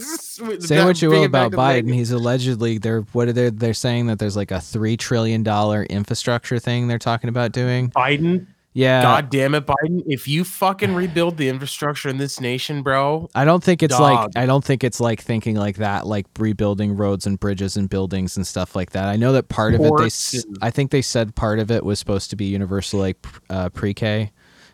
Say 0.00 0.82
what 0.82 1.02
you 1.02 1.10
will 1.10 1.24
about 1.24 1.52
Biden. 1.52 1.92
He's 1.92 2.10
allegedly 2.10 2.78
they're 2.78 3.02
what 3.12 3.28
are 3.28 3.34
they 3.34 3.50
they're 3.50 3.74
saying 3.74 4.06
that 4.06 4.18
there's 4.18 4.34
like 4.34 4.50
a 4.50 4.62
three 4.62 4.96
trillion 4.96 5.42
dollar 5.42 5.84
infrastructure 5.84 6.58
thing 6.58 6.88
they're 6.88 6.98
talking 6.98 7.28
about 7.28 7.52
doing. 7.52 7.90
Biden 7.90 8.46
yeah. 8.76 9.00
God 9.00 9.30
damn 9.30 9.54
it, 9.54 9.64
Biden. 9.64 10.02
If 10.06 10.28
you 10.28 10.44
fucking 10.44 10.94
rebuild 10.94 11.38
the 11.38 11.48
infrastructure 11.48 12.10
in 12.10 12.18
this 12.18 12.42
nation, 12.42 12.82
bro. 12.82 13.30
I 13.34 13.46
don't 13.46 13.64
think 13.64 13.82
it's 13.82 13.96
dog. 13.96 14.02
like 14.02 14.30
I 14.36 14.44
don't 14.44 14.62
think 14.62 14.84
it's 14.84 15.00
like 15.00 15.22
thinking 15.22 15.56
like 15.56 15.76
that, 15.76 16.06
like 16.06 16.26
rebuilding 16.38 16.94
roads 16.94 17.26
and 17.26 17.40
bridges 17.40 17.78
and 17.78 17.88
buildings 17.88 18.36
and 18.36 18.46
stuff 18.46 18.76
like 18.76 18.90
that. 18.90 19.08
I 19.08 19.16
know 19.16 19.32
that 19.32 19.48
part 19.48 19.72
of 19.72 19.80
it 19.80 19.92
they 19.96 20.40
I 20.60 20.70
think 20.70 20.90
they 20.90 21.00
said 21.00 21.34
part 21.34 21.58
of 21.58 21.70
it 21.70 21.86
was 21.86 21.98
supposed 21.98 22.28
to 22.30 22.36
be 22.36 22.44
universal 22.44 23.00
like 23.00 23.26
uh, 23.48 23.70
pre-K 23.70 24.30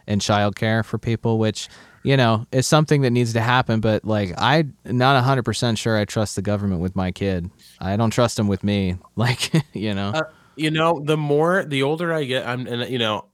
and 0.09 0.21
childcare 0.21 0.85
for 0.85 0.99
people, 0.99 1.39
which 1.39 1.69
you 2.03 2.17
know, 2.17 2.45
is 2.51 2.67
something 2.67 3.03
that 3.03 3.11
needs 3.11 3.33
to 3.35 3.41
happen, 3.41 3.79
but 3.79 4.05
like 4.05 4.35
I'm 4.37 4.75
not 4.85 5.23
100% 5.23 5.79
sure 5.79 5.97
I 5.97 6.05
trust 6.05 6.35
the 6.35 6.43
government 6.43 6.81
with 6.81 6.97
my 6.97 7.13
kid. 7.13 7.49
I 7.79 7.97
don't 7.97 8.11
trust 8.11 8.37
them 8.37 8.49
with 8.49 8.65
me. 8.65 8.97
Like, 9.15 9.53
you 9.73 9.95
know. 9.95 10.09
Uh, 10.09 10.23
you 10.57 10.71
know, 10.71 11.01
the 11.05 11.17
more 11.17 11.65
the 11.65 11.83
older 11.83 12.13
I 12.13 12.25
get, 12.25 12.47
I'm 12.47 12.67
and 12.67 12.91
you 12.91 12.99
know, 12.99 13.27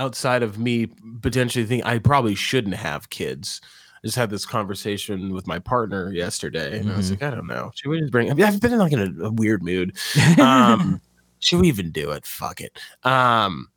outside 0.00 0.42
of 0.42 0.58
me 0.58 0.86
potentially 1.20 1.66
think 1.66 1.84
I 1.84 1.98
probably 1.98 2.34
shouldn't 2.34 2.74
have 2.74 3.10
kids. 3.10 3.60
I 4.02 4.06
just 4.06 4.16
had 4.16 4.30
this 4.30 4.46
conversation 4.46 5.34
with 5.34 5.46
my 5.46 5.58
partner 5.58 6.10
yesterday, 6.10 6.78
and 6.78 6.86
mm-hmm. 6.86 6.94
I 6.94 6.96
was 6.96 7.10
mm-hmm. 7.10 7.22
like, 7.22 7.32
I 7.32 7.36
don't 7.36 7.46
know. 7.46 7.70
Should 7.74 7.90
we 7.90 8.00
just 8.00 8.10
bring? 8.10 8.30
I 8.30 8.34
mean, 8.34 8.46
I've 8.46 8.60
been 8.60 8.72
in 8.72 8.78
like 8.78 8.92
in 8.92 9.20
a, 9.20 9.26
a 9.26 9.30
weird 9.30 9.62
mood. 9.62 9.96
Um, 10.40 11.00
should 11.38 11.60
we 11.60 11.68
even 11.68 11.90
do 11.90 12.10
it? 12.10 12.26
Fuck 12.26 12.60
it. 12.60 12.78
Um, 13.02 13.68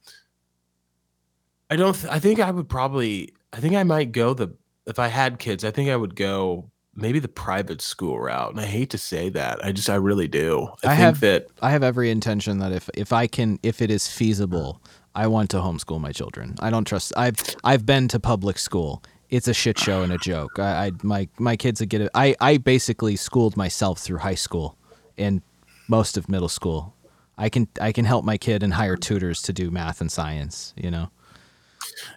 I 1.69 1.75
don't. 1.75 1.93
Th- 1.93 2.11
I 2.11 2.19
think 2.19 2.39
I 2.39 2.51
would 2.51 2.69
probably. 2.69 3.33
I 3.51 3.59
think 3.59 3.75
I 3.75 3.83
might 3.83 4.11
go 4.11 4.33
the. 4.33 4.55
If 4.85 4.99
I 4.99 5.07
had 5.07 5.39
kids, 5.39 5.63
I 5.63 5.71
think 5.71 5.89
I 5.89 5.95
would 5.95 6.15
go 6.15 6.69
maybe 6.95 7.19
the 7.19 7.29
private 7.29 7.81
school 7.81 8.19
route. 8.19 8.51
And 8.51 8.59
I 8.59 8.65
hate 8.65 8.89
to 8.91 8.97
say 8.97 9.29
that. 9.29 9.63
I 9.63 9.71
just. 9.71 9.89
I 9.89 9.95
really 9.95 10.27
do. 10.27 10.69
I, 10.83 10.91
I 10.91 10.93
have 10.93 11.19
that. 11.21 11.47
I 11.61 11.71
have 11.71 11.83
every 11.83 12.11
intention 12.11 12.59
that 12.59 12.71
if 12.71 12.89
if 12.95 13.13
I 13.13 13.27
can, 13.27 13.59
if 13.63 13.81
it 13.81 13.89
is 13.89 14.07
feasible 14.07 14.81
I 15.15 15.27
want 15.27 15.51
to 15.51 15.57
homeschool 15.57 16.01
my 16.01 16.11
children. 16.11 16.55
I 16.59 16.69
don't 16.69 16.85
trust. 16.85 17.13
I've 17.15 17.35
I've 17.63 17.85
been 17.85 18.07
to 18.09 18.19
public 18.19 18.57
school. 18.57 19.03
It's 19.29 19.47
a 19.47 19.53
shit 19.53 19.79
show 19.79 20.03
and 20.03 20.11
a 20.11 20.17
joke. 20.17 20.59
I, 20.59 20.87
I 20.87 20.91
my 21.03 21.27
my 21.39 21.55
kids 21.55 21.79
would 21.79 21.89
get 21.89 22.01
it. 22.01 22.09
I 22.13 22.35
I 22.39 22.57
basically 22.57 23.15
schooled 23.15 23.55
myself 23.55 23.99
through 23.99 24.19
high 24.19 24.35
school 24.35 24.77
and 25.17 25.41
most 25.87 26.17
of 26.17 26.29
middle 26.29 26.49
school. 26.49 26.95
I 27.37 27.49
can 27.49 27.67
I 27.79 27.91
can 27.91 28.05
help 28.05 28.25
my 28.25 28.37
kid 28.37 28.63
and 28.63 28.73
hire 28.73 28.95
tutors 28.95 29.41
to 29.43 29.53
do 29.53 29.71
math 29.71 30.01
and 30.01 30.11
science. 30.11 30.73
You 30.75 30.91
know. 30.91 31.09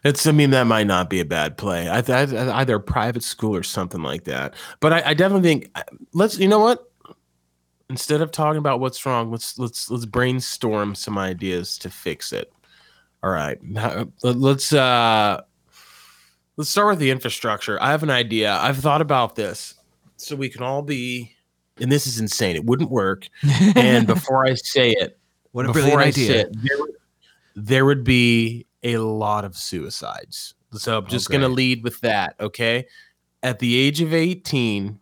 It's. 0.04 0.26
I 0.26 0.32
mean, 0.32 0.50
that 0.50 0.64
might 0.64 0.86
not 0.86 1.10
be 1.10 1.20
a 1.20 1.24
bad 1.24 1.58
play. 1.58 1.88
I, 1.88 1.98
I, 1.98 2.60
either 2.60 2.78
private 2.78 3.22
school 3.22 3.54
or 3.54 3.62
something 3.62 4.02
like 4.02 4.24
that. 4.24 4.54
But 4.80 4.92
I, 4.92 5.10
I 5.10 5.14
definitely 5.14 5.48
think 5.48 5.70
uh, 5.74 5.82
let's. 6.12 6.38
You 6.38 6.48
know 6.48 6.60
what? 6.60 6.90
Instead 7.88 8.20
of 8.20 8.30
talking 8.30 8.58
about 8.58 8.80
what's 8.80 9.04
wrong, 9.04 9.30
let's 9.30 9.58
let's 9.58 9.90
let's 9.90 10.06
brainstorm 10.06 10.94
some 10.94 11.18
ideas 11.18 11.78
to 11.78 11.90
fix 11.90 12.32
it. 12.32 12.52
All 13.26 13.32
right, 13.32 13.58
let's 14.22 14.72
uh 14.72 15.40
let's 16.56 16.70
start 16.70 16.86
with 16.90 17.00
the 17.00 17.10
infrastructure. 17.10 17.76
I 17.82 17.90
have 17.90 18.04
an 18.04 18.10
idea. 18.10 18.54
I've 18.54 18.78
thought 18.78 19.00
about 19.00 19.34
this, 19.34 19.74
so 20.16 20.36
we 20.36 20.48
can 20.48 20.62
all 20.62 20.80
be. 20.80 21.32
And 21.80 21.90
this 21.90 22.06
is 22.06 22.20
insane. 22.20 22.54
It 22.54 22.64
wouldn't 22.64 22.88
work. 22.88 23.26
And 23.74 24.06
before 24.06 24.46
I 24.46 24.54
say 24.54 24.92
it, 24.92 25.18
what 25.50 25.68
a 25.68 25.72
brilliant 25.72 26.02
idea! 26.02 26.42
It, 26.42 26.56
there, 26.62 26.86
there 27.56 27.84
would 27.84 28.04
be 28.04 28.64
a 28.84 28.98
lot 28.98 29.44
of 29.44 29.56
suicides. 29.56 30.54
So 30.74 30.98
I'm 30.98 31.08
just 31.08 31.28
going 31.28 31.40
to 31.40 31.48
lead 31.48 31.82
with 31.82 31.98
that. 32.02 32.36
Okay. 32.38 32.86
At 33.42 33.58
the 33.58 33.76
age 33.76 34.00
of 34.00 34.14
18, 34.14 35.00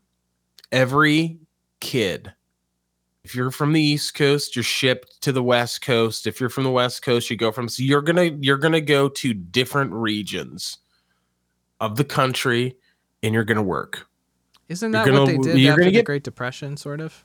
every 0.73 1.41
kid, 1.81 2.33
if 3.25 3.35
you're 3.35 3.51
from 3.51 3.73
the 3.73 3.81
East 3.81 4.15
Coast, 4.15 4.55
you're 4.55 4.63
shipped 4.63 5.21
to 5.23 5.33
the 5.33 5.43
West 5.43 5.81
Coast. 5.81 6.27
If 6.27 6.41
you're 6.41 6.51
from 6.51 6.65
the 6.65 6.71
West 6.71 7.03
Coast, 7.03 7.31
you 7.31 7.37
go 7.37 7.51
from, 7.51 7.69
so 7.69 7.83
you're 7.83 8.03
going 8.03 8.17
to, 8.17 8.39
you're 8.45 8.59
going 8.59 8.73
to 8.73 8.81
go 8.83 9.09
to 9.09 9.33
different 9.33 9.93
regions 9.93 10.79
of 11.81 11.97
the 11.97 12.05
country 12.05 12.77
and 13.23 13.35
you're 13.35 13.45
going 13.45 13.57
to 13.57 13.63
work. 13.63 14.07
Isn't 14.69 14.93
that 14.93 15.07
gonna, 15.07 15.21
what 15.21 15.27
they 15.27 15.39
did 15.39 15.67
after 15.69 15.85
the 15.85 15.91
get, 15.91 16.05
Great 16.05 16.23
Depression, 16.23 16.77
sort 16.77 17.01
of? 17.01 17.25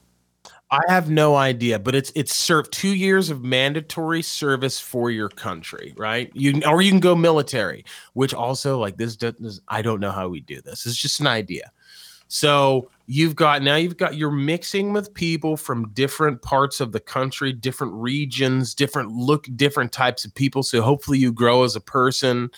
I 0.71 0.81
have 0.87 1.09
no 1.09 1.35
idea, 1.35 1.79
but 1.79 1.95
it's 1.95 2.11
it's 2.15 2.33
served 2.33 2.71
two 2.71 2.93
years 2.95 3.29
of 3.29 3.43
mandatory 3.43 4.21
service 4.21 4.79
for 4.79 5.09
your 5.09 5.29
country, 5.29 5.93
right? 5.97 6.31
You 6.33 6.61
or 6.65 6.81
you 6.81 6.91
can 6.91 6.99
go 6.99 7.15
military, 7.15 7.85
which 8.13 8.33
also 8.33 8.77
like 8.77 8.97
this 8.97 9.15
does 9.15 9.61
I 9.67 9.81
don't 9.81 9.99
know 9.99 10.11
how 10.11 10.29
we 10.29 10.41
do 10.41 10.61
this. 10.61 10.85
It's 10.85 10.95
just 10.95 11.19
an 11.19 11.27
idea. 11.27 11.71
So 12.29 12.89
you've 13.07 13.35
got 13.35 13.63
now 13.63 13.75
you've 13.75 13.97
got 13.97 14.15
you're 14.15 14.31
mixing 14.31 14.93
with 14.93 15.13
people 15.13 15.57
from 15.57 15.89
different 15.89 16.41
parts 16.43 16.79
of 16.79 16.91
the 16.91 16.99
country, 16.99 17.51
different 17.51 17.91
regions, 17.93 18.73
different 18.73 19.11
look, 19.11 19.47
different 19.55 19.91
types 19.91 20.23
of 20.23 20.33
people. 20.35 20.63
So 20.63 20.81
hopefully 20.81 21.17
you 21.17 21.33
grow 21.33 21.63
as 21.63 21.75
a 21.75 21.81
person. 21.81 22.51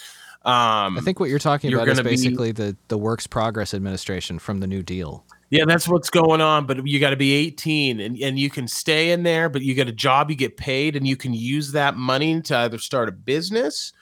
Um, 0.43 0.97
I 0.97 1.01
think 1.01 1.19
what 1.19 1.30
you're 1.30 1.39
talking 1.39 1.69
you're 1.69 1.82
about 1.82 1.91
is 1.91 2.01
basically 2.01 2.51
be, 2.51 2.63
the 2.63 2.78
the 2.89 2.97
Works 2.97 3.28
Progress 3.28 3.74
Administration 3.74 4.39
from 4.39 4.59
the 4.59 4.67
New 4.67 4.84
Deal. 4.84 5.26
Yeah, 5.51 5.65
that's 5.65 5.88
what's 5.88 6.09
going 6.09 6.41
on. 6.41 6.65
But 6.65 6.86
you 6.86 6.99
got 6.99 7.11
to 7.11 7.17
be 7.17 7.34
18 7.34 7.99
and, 7.99 8.17
and 8.17 8.39
you 8.39 8.49
can 8.49 8.67
stay 8.67 9.11
in 9.11 9.24
there, 9.24 9.49
but 9.49 9.61
you 9.61 9.74
get 9.74 9.88
a 9.88 9.93
job, 9.93 10.30
you 10.30 10.36
get 10.36 10.57
paid, 10.57 10.95
and 10.95 11.07
you 11.07 11.15
can 11.15 11.34
use 11.34 11.74
that 11.74 11.95
money 11.95 12.41
to 12.41 12.57
either 12.57 12.78
start 12.78 13.09
a 13.09 13.11
business 13.11 13.93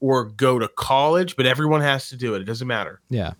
or 0.00 0.26
go 0.26 0.58
to 0.58 0.68
college. 0.68 1.34
But 1.36 1.46
everyone 1.46 1.80
has 1.80 2.08
to 2.10 2.16
do 2.16 2.34
it. 2.34 2.42
It 2.42 2.44
doesn't 2.44 2.68
matter. 2.68 3.00
Yeah. 3.10 3.32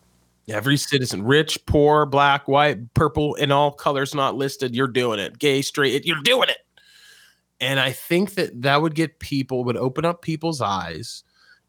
Every 0.48 0.76
citizen, 0.76 1.22
rich, 1.22 1.58
poor, 1.66 2.06
black, 2.06 2.48
white, 2.48 2.94
purple, 2.94 3.34
in 3.34 3.52
all 3.52 3.70
colors 3.70 4.14
not 4.14 4.34
listed, 4.34 4.74
you're 4.74 4.88
doing 4.88 5.18
it. 5.18 5.38
Gay, 5.38 5.62
straight, 5.62 6.04
you're 6.04 6.22
doing 6.22 6.48
it. 6.48 6.58
And 7.60 7.78
I 7.80 7.92
think 7.92 8.34
that 8.34 8.62
that 8.62 8.80
would 8.80 8.94
get 8.94 9.18
people, 9.18 9.64
would 9.64 9.76
open 9.76 10.04
up 10.04 10.22
people's 10.22 10.60
eyes 10.60 11.24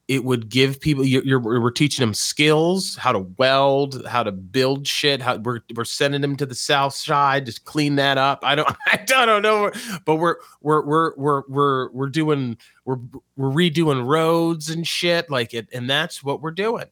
it 0.09 0.25
would 0.25 0.49
give 0.49 0.81
people 0.81 1.05
you're, 1.05 1.23
you're, 1.23 1.39
we're 1.39 1.69
teaching 1.69 2.01
them 2.01 2.15
skills 2.15 2.95
how 2.95 3.11
to 3.11 3.19
weld 3.37 4.05
how 4.07 4.23
to 4.23 4.31
build 4.31 4.85
shit 4.87 5.21
how 5.21 5.37
we're, 5.37 5.61
we're 5.75 5.85
sending 5.85 6.19
them 6.19 6.35
to 6.35 6.47
the 6.47 6.55
south 6.55 6.95
side 6.95 7.45
to 7.45 7.61
clean 7.61 7.95
that 7.95 8.17
up 8.17 8.39
i 8.43 8.55
don't 8.55 8.75
i 8.87 8.97
don't 8.97 9.41
know 9.41 9.71
but 10.03 10.15
we're 10.15 10.37
we're 10.61 10.83
we're 10.83 11.13
we're 11.15 11.43
we're, 11.47 11.91
we're 11.91 12.09
doing 12.09 12.57
we're 12.83 12.97
we're 13.37 13.51
redoing 13.51 14.05
roads 14.05 14.69
and 14.69 14.85
shit 14.85 15.29
like 15.29 15.53
it 15.53 15.69
and 15.71 15.89
that's 15.89 16.21
what 16.23 16.41
we're 16.41 16.51
doing 16.51 16.85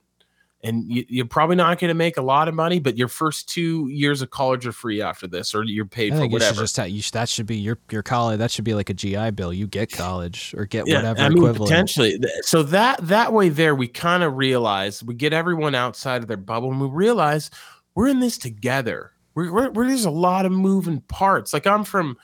and 0.63 0.83
you, 0.87 1.23
are 1.23 1.27
probably 1.27 1.55
not 1.55 1.79
going 1.79 1.89
to 1.89 1.93
make 1.93 2.17
a 2.17 2.21
lot 2.21 2.47
of 2.47 2.55
money, 2.55 2.79
but 2.79 2.97
your 2.97 3.07
first 3.07 3.47
two 3.47 3.87
years 3.89 4.21
of 4.21 4.31
college 4.31 4.65
are 4.65 4.71
free 4.71 5.01
after 5.01 5.27
this, 5.27 5.53
or 5.53 5.63
you're 5.63 5.85
paid 5.85 6.13
I 6.13 6.17
for 6.17 6.27
whatever. 6.27 6.61
just 6.61 6.75
should, 6.75 7.13
that 7.13 7.29
should 7.29 7.45
be 7.45 7.57
your 7.57 7.77
your 7.91 8.03
college. 8.03 8.39
That 8.39 8.49
should 8.49 8.65
be 8.65 8.73
like 8.73 8.89
a 8.89 8.93
GI 8.93 9.31
Bill. 9.31 9.53
You 9.53 9.67
get 9.67 9.91
college 9.91 10.55
or 10.57 10.65
get 10.65 10.87
yeah, 10.87 10.95
whatever 10.95 11.19
I 11.19 11.29
mean, 11.29 11.37
equivalent. 11.37 11.69
Potentially, 11.69 12.19
so 12.41 12.63
that 12.63 12.99
that 13.07 13.33
way 13.33 13.49
there, 13.49 13.75
we 13.75 13.87
kind 13.87 14.23
of 14.23 14.35
realize 14.35 15.03
we 15.03 15.13
get 15.13 15.31
everyone 15.31 15.75
outside 15.75 16.21
of 16.21 16.27
their 16.27 16.37
bubble, 16.37 16.71
and 16.71 16.81
we 16.81 16.87
realize 16.87 17.51
we're 17.93 18.07
in 18.07 18.19
this 18.19 18.37
together. 18.37 19.11
We're, 19.35 19.51
we're, 19.51 19.69
we're 19.69 19.87
there's 19.87 20.05
a 20.05 20.11
lot 20.11 20.45
of 20.47 20.51
moving 20.51 21.01
parts. 21.01 21.53
Like 21.53 21.67
I'm 21.67 21.83
from 21.83 22.17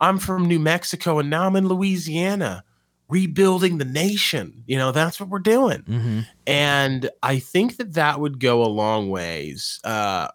I'm 0.00 0.18
from 0.18 0.46
New 0.46 0.58
Mexico, 0.58 1.20
and 1.20 1.30
now 1.30 1.46
I'm 1.46 1.54
in 1.54 1.68
Louisiana 1.68 2.64
rebuilding 3.08 3.78
the 3.78 3.84
nation. 3.84 4.64
You 4.66 4.78
know, 4.78 4.92
that's 4.92 5.20
what 5.20 5.28
we're 5.28 5.38
doing. 5.38 5.82
Mm-hmm. 5.82 6.20
And 6.46 7.10
I 7.22 7.38
think 7.38 7.76
that 7.76 7.94
that 7.94 8.20
would 8.20 8.40
go 8.40 8.64
a 8.64 8.66
long 8.66 9.10
ways. 9.10 9.80
Uh, 9.84 10.28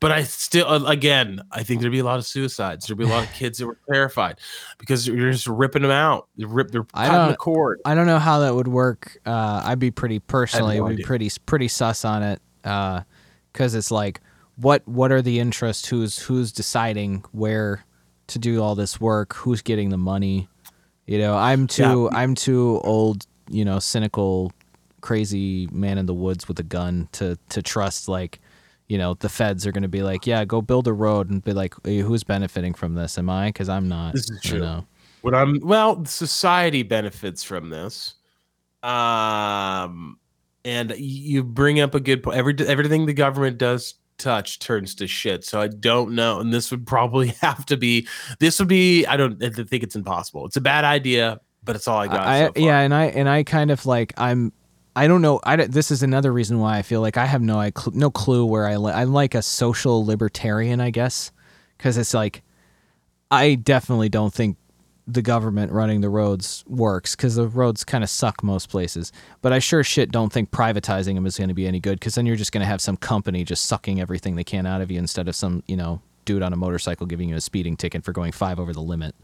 but 0.00 0.12
I 0.12 0.22
still, 0.22 0.86
again, 0.86 1.40
I 1.50 1.64
think 1.64 1.80
there'd 1.80 1.92
be 1.92 1.98
a 1.98 2.04
lot 2.04 2.18
of 2.18 2.26
suicides. 2.26 2.86
There'd 2.86 2.98
be 2.98 3.04
a 3.04 3.08
lot 3.08 3.24
of 3.24 3.32
kids 3.34 3.58
that 3.58 3.66
were 3.66 3.78
terrified 3.90 4.38
because 4.78 5.08
you're 5.08 5.32
just 5.32 5.46
ripping 5.46 5.82
them 5.82 5.90
out. 5.90 6.28
They're, 6.36 6.46
rip, 6.46 6.70
they're 6.70 6.84
cutting 6.84 7.32
the 7.32 7.36
cord. 7.36 7.80
I 7.84 7.94
don't 7.94 8.06
know 8.06 8.20
how 8.20 8.40
that 8.40 8.54
would 8.54 8.68
work. 8.68 9.18
Uh, 9.26 9.62
I'd 9.64 9.80
be 9.80 9.90
pretty 9.90 10.20
personally, 10.20 10.76
no 10.76 10.84
would 10.84 10.98
be 10.98 11.02
pretty 11.02 11.30
pretty 11.46 11.68
sus 11.68 12.04
on 12.04 12.22
it 12.22 12.40
because 12.62 13.74
uh, 13.74 13.78
it's 13.78 13.90
like, 13.90 14.20
what 14.56 14.86
what 14.86 15.10
are 15.10 15.22
the 15.22 15.40
interests? 15.40 15.88
Who's 15.88 16.18
who's 16.18 16.52
deciding 16.52 17.24
where 17.32 17.84
to 18.28 18.38
do 18.38 18.62
all 18.62 18.74
this 18.74 19.00
work? 19.00 19.34
Who's 19.34 19.62
getting 19.62 19.90
the 19.90 19.98
money? 19.98 20.48
You 21.08 21.16
know, 21.16 21.34
I'm 21.34 21.66
too 21.66 22.10
yeah. 22.12 22.18
I'm 22.18 22.34
too 22.34 22.82
old, 22.84 23.26
you 23.48 23.64
know, 23.64 23.78
cynical, 23.78 24.52
crazy 25.00 25.66
man 25.72 25.96
in 25.96 26.04
the 26.04 26.12
woods 26.12 26.46
with 26.46 26.60
a 26.60 26.62
gun 26.62 27.08
to 27.12 27.38
to 27.48 27.62
trust 27.62 28.08
like, 28.08 28.40
you 28.88 28.98
know, 28.98 29.14
the 29.14 29.30
feds 29.30 29.66
are 29.66 29.72
going 29.72 29.82
to 29.82 29.88
be 29.88 30.02
like, 30.02 30.26
yeah, 30.26 30.44
go 30.44 30.60
build 30.60 30.86
a 30.86 30.92
road 30.92 31.30
and 31.30 31.42
be 31.42 31.54
like, 31.54 31.74
hey, 31.82 32.00
who's 32.00 32.24
benefiting 32.24 32.74
from 32.74 32.94
this? 32.94 33.16
Am 33.16 33.30
I? 33.30 33.48
Because 33.48 33.70
I'm 33.70 33.88
not. 33.88 34.12
This 34.12 34.28
is 34.28 34.38
true. 34.42 34.58
You 34.58 34.64
know? 34.64 34.86
What 35.22 35.34
I'm 35.34 35.58
well, 35.62 36.04
society 36.04 36.82
benefits 36.82 37.42
from 37.42 37.70
this. 37.70 38.16
Um, 38.82 40.18
and 40.62 40.94
you 40.98 41.42
bring 41.42 41.80
up 41.80 41.94
a 41.94 42.00
good 42.00 42.22
point. 42.22 42.36
Every 42.36 42.54
everything 42.66 43.06
the 43.06 43.14
government 43.14 43.56
does 43.56 43.94
touch 44.18 44.58
turns 44.58 44.94
to 44.96 45.06
shit. 45.06 45.44
So 45.44 45.60
I 45.60 45.68
don't 45.68 46.12
know. 46.12 46.40
And 46.40 46.52
this 46.52 46.70
would 46.70 46.86
probably 46.86 47.28
have 47.40 47.64
to 47.66 47.76
be 47.76 48.06
this 48.38 48.58
would 48.58 48.68
be 48.68 49.06
I 49.06 49.16
don't 49.16 49.42
I 49.42 49.50
think 49.50 49.82
it's 49.82 49.96
impossible. 49.96 50.46
It's 50.46 50.56
a 50.56 50.60
bad 50.60 50.84
idea, 50.84 51.40
but 51.64 51.76
it's 51.76 51.88
all 51.88 51.98
I 51.98 52.08
got. 52.08 52.26
I, 52.26 52.46
so 52.46 52.52
yeah, 52.56 52.80
and 52.80 52.94
I 52.94 53.04
and 53.06 53.28
I 53.28 53.44
kind 53.44 53.70
of 53.70 53.86
like 53.86 54.12
I'm 54.16 54.52
I 54.96 55.06
don't 55.06 55.22
know. 55.22 55.40
I 55.44 55.54
don't, 55.56 55.70
this 55.70 55.92
is 55.92 56.02
another 56.02 56.32
reason 56.32 56.58
why 56.58 56.78
I 56.78 56.82
feel 56.82 57.00
like 57.00 57.16
I 57.16 57.26
have 57.26 57.40
no 57.40 57.60
I 57.60 57.70
cl- 57.76 57.94
no 57.94 58.10
clue 58.10 58.44
where 58.44 58.66
I 58.66 58.76
li- 58.76 58.92
I'm 58.92 59.12
like 59.12 59.34
a 59.34 59.42
social 59.42 60.04
libertarian, 60.04 60.80
I 60.80 60.90
guess, 60.90 61.30
because 61.76 61.96
it's 61.96 62.14
like 62.14 62.42
I 63.30 63.54
definitely 63.54 64.08
don't 64.08 64.34
think 64.34 64.56
the 65.08 65.22
government 65.22 65.72
running 65.72 66.02
the 66.02 66.10
roads 66.10 66.62
works 66.68 67.16
because 67.16 67.36
the 67.36 67.48
roads 67.48 67.82
kind 67.82 68.04
of 68.04 68.10
suck 68.10 68.42
most 68.42 68.68
places. 68.68 69.10
But 69.40 69.54
I 69.54 69.58
sure 69.58 69.82
shit 69.82 70.12
don't 70.12 70.30
think 70.30 70.50
privatizing 70.50 71.14
them 71.14 71.24
is 71.24 71.38
going 71.38 71.48
to 71.48 71.54
be 71.54 71.66
any 71.66 71.80
good 71.80 71.98
because 71.98 72.14
then 72.14 72.26
you're 72.26 72.36
just 72.36 72.52
going 72.52 72.60
to 72.60 72.66
have 72.66 72.82
some 72.82 72.98
company 72.98 73.42
just 73.42 73.64
sucking 73.64 74.00
everything 74.00 74.36
they 74.36 74.44
can 74.44 74.66
out 74.66 74.82
of 74.82 74.90
you 74.90 74.98
instead 74.98 75.26
of 75.26 75.34
some 75.34 75.62
you 75.66 75.76
know 75.76 76.02
dude 76.26 76.42
on 76.42 76.52
a 76.52 76.56
motorcycle 76.56 77.06
giving 77.06 77.30
you 77.30 77.36
a 77.36 77.40
speeding 77.40 77.74
ticket 77.74 78.04
for 78.04 78.12
going 78.12 78.32
five 78.32 78.60
over 78.60 78.74
the 78.74 78.82
limit. 78.82 79.14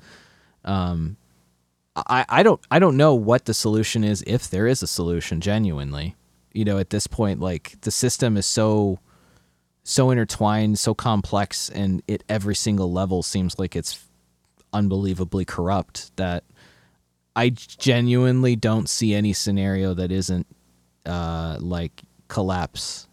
Um, 0.64 1.18
I 1.94 2.24
I 2.30 2.42
don't 2.42 2.60
I 2.70 2.78
don't 2.78 2.96
know 2.96 3.14
what 3.14 3.44
the 3.44 3.54
solution 3.54 4.04
is 4.04 4.24
if 4.26 4.48
there 4.48 4.66
is 4.66 4.82
a 4.82 4.86
solution 4.86 5.42
genuinely. 5.42 6.16
You 6.52 6.64
know, 6.64 6.78
at 6.78 6.90
this 6.90 7.06
point, 7.06 7.40
like 7.40 7.78
the 7.82 7.90
system 7.90 8.38
is 8.38 8.46
so 8.46 9.00
so 9.82 10.10
intertwined, 10.10 10.78
so 10.78 10.94
complex, 10.94 11.68
and 11.68 12.02
at 12.08 12.24
every 12.26 12.54
single 12.54 12.90
level 12.90 13.22
seems 13.22 13.58
like 13.58 13.76
it's 13.76 14.02
unbelievably 14.74 15.46
corrupt 15.46 16.14
that 16.16 16.44
I 17.34 17.50
genuinely 17.50 18.56
don't 18.56 18.88
see 18.88 19.14
any 19.14 19.32
scenario 19.32 19.94
that 19.94 20.12
isn't 20.12 20.46
uh, 21.06 21.56
like 21.60 22.02
collapse 22.28 23.08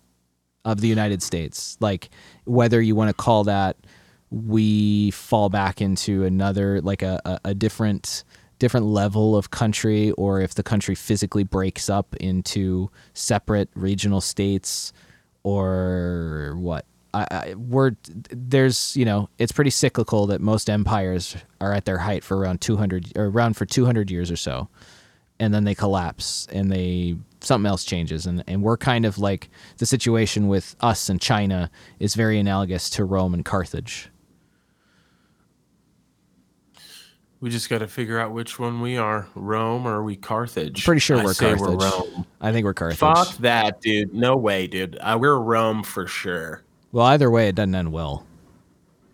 of 0.66 0.82
the 0.82 0.88
United 0.88 1.24
States. 1.24 1.78
Like 1.80 2.10
whether 2.46 2.82
you 2.82 2.96
want 2.96 3.10
to 3.10 3.14
call 3.14 3.46
that 3.46 3.78
we 4.30 5.12
fall 5.12 5.50
back 5.50 5.82
into 5.82 6.24
another 6.24 6.82
like 6.82 7.02
a, 7.02 7.20
a, 7.26 7.40
a 7.46 7.54
different 7.54 8.24
different 8.60 8.86
level 8.86 9.36
of 9.36 9.50
country 9.50 10.12
or 10.12 10.40
if 10.40 10.54
the 10.54 10.64
country 10.64 10.96
physically 10.96 11.44
breaks 11.44 11.90
up 11.90 12.16
into 12.18 12.90
separate 13.14 13.70
regional 13.74 14.22
states 14.22 14.94
or 15.44 16.54
what 16.58 16.86
I, 17.14 17.28
I, 17.32 17.54
we're 17.56 17.92
there's 18.30 18.96
you 18.96 19.06
know 19.06 19.30
it's 19.38 19.52
pretty 19.52 19.70
cyclical 19.70 20.28
that 20.28 20.42
most 20.42 20.70
empires 20.70 21.36
are 21.60 21.74
at 21.74 21.86
their 21.86 21.98
height 21.98 22.24
for 22.24 22.38
around 22.38 22.62
200 22.62 23.18
or 23.18 23.26
around 23.26 23.58
for 23.58 23.66
200 23.66 24.10
years 24.10 24.32
or 24.32 24.38
so 24.38 24.70
and 25.40 25.54
then 25.54 25.64
they 25.64 25.76
collapse 25.76 26.48
and 26.52 26.72
they 26.72 27.18
something 27.42 27.68
else 27.68 27.84
changes 27.84 28.26
and, 28.26 28.44
and 28.48 28.64
we're 28.64 28.78
kind 28.78 29.06
of 29.06 29.18
like 29.18 29.50
the 29.78 29.86
situation 29.86 30.48
with 30.48 30.76
us 30.82 31.10
and 31.10 31.20
China 31.20 31.70
is 32.00 32.16
very 32.16 32.40
analogous 32.40 32.90
to 32.92 33.04
Rome 33.04 33.34
and 33.34 33.44
Carthage 33.44 34.10
We 37.42 37.50
just 37.50 37.72
got 37.72 37.80
to 37.80 37.88
figure 37.88 38.20
out 38.20 38.34
which 38.34 38.60
one 38.60 38.82
we 38.82 38.98
are, 38.98 39.28
Rome 39.34 39.88
or 39.88 39.96
are 39.96 40.04
we 40.04 40.16
Carthage? 40.16 40.86
Pretty 40.86 41.00
sure 41.00 41.18
we're 41.18 41.34
Carthage. 41.34 41.60
We're 41.60 41.76
Rome. 41.76 42.28
I 42.40 42.52
think 42.52 42.66
we're 42.66 42.76
Carthage. 42.76 43.00
Fuck 43.00 43.36
that, 43.38 43.82
dude. 43.82 44.14
No 44.14 44.38
way, 44.38 44.68
dude. 44.68 44.96
Uh, 45.02 45.18
we're 45.20 45.40
Rome 45.40 45.82
for 45.82 46.06
sure. 46.06 46.62
Well, 46.92 47.06
either 47.06 47.30
way, 47.30 47.48
it 47.48 47.56
doesn't 47.56 47.76
end 47.76 47.92
well. 47.92 48.26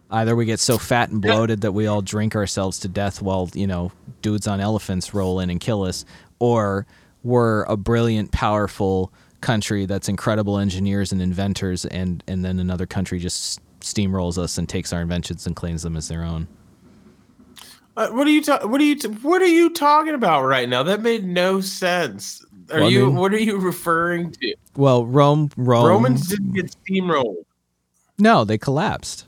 Either 0.10 0.36
we 0.36 0.46
get 0.46 0.60
so 0.60 0.78
fat 0.78 1.10
and 1.10 1.22
bloated 1.22 1.62
that 1.62 1.74
we 1.74 1.86
all 1.86 2.02
drink 2.02 2.36
ourselves 2.36 2.80
to 2.80 2.88
death 2.88 3.22
while 3.22 3.50
you 3.54 3.68
know 3.68 3.92
dudes 4.22 4.48
on 4.48 4.62
elephants 4.62 5.14
roll 5.14 5.40
in 5.42 5.50
and 5.50 5.60
kill 5.60 5.84
us, 5.84 6.06
or 6.40 6.88
we're 7.24 7.64
a 7.64 7.76
brilliant, 7.76 8.32
powerful 8.32 9.12
country 9.42 9.86
that's 9.86 10.08
incredible 10.08 10.58
engineers 10.58 11.12
and 11.12 11.22
inventors, 11.22 11.86
and 11.86 12.24
and 12.28 12.46
then 12.46 12.60
another 12.60 12.86
country 12.86 13.20
just 13.20 13.60
steamrolls 13.82 14.38
us 14.38 14.58
and 14.58 14.68
takes 14.70 14.94
our 14.94 15.02
inventions 15.02 15.46
and 15.46 15.56
claims 15.56 15.84
them 15.84 15.98
as 15.98 16.08
their 16.08 16.24
own. 16.24 16.48
Uh, 17.98 18.10
what 18.10 18.28
are 18.28 18.32
you 18.32 18.42
ta- 18.42 18.66
what 18.66 18.80
are 18.80 18.86
you 18.86 18.96
t- 18.96 19.08
what 19.08 19.42
are 19.42 19.46
you 19.46 19.72
talking 19.72 20.14
about 20.14 20.44
right 20.46 20.70
now? 20.70 20.84
That 20.84 21.02
made 21.02 21.26
no 21.26 21.60
sense. 21.60 22.46
Are 22.72 22.82
well, 22.82 22.92
you 22.92 23.04
I 23.04 23.06
mean, 23.08 23.16
what 23.16 23.34
are 23.34 23.40
you 23.40 23.58
referring 23.58 24.32
to? 24.32 24.56
Well, 24.76 25.06
Rome 25.06 25.50
Rome 25.58 25.88
Romans 25.88 26.28
didn't 26.28 26.54
get 26.54 26.74
steamrolled. 26.86 27.44
No, 28.20 28.44
they 28.44 28.58
collapsed. 28.58 29.26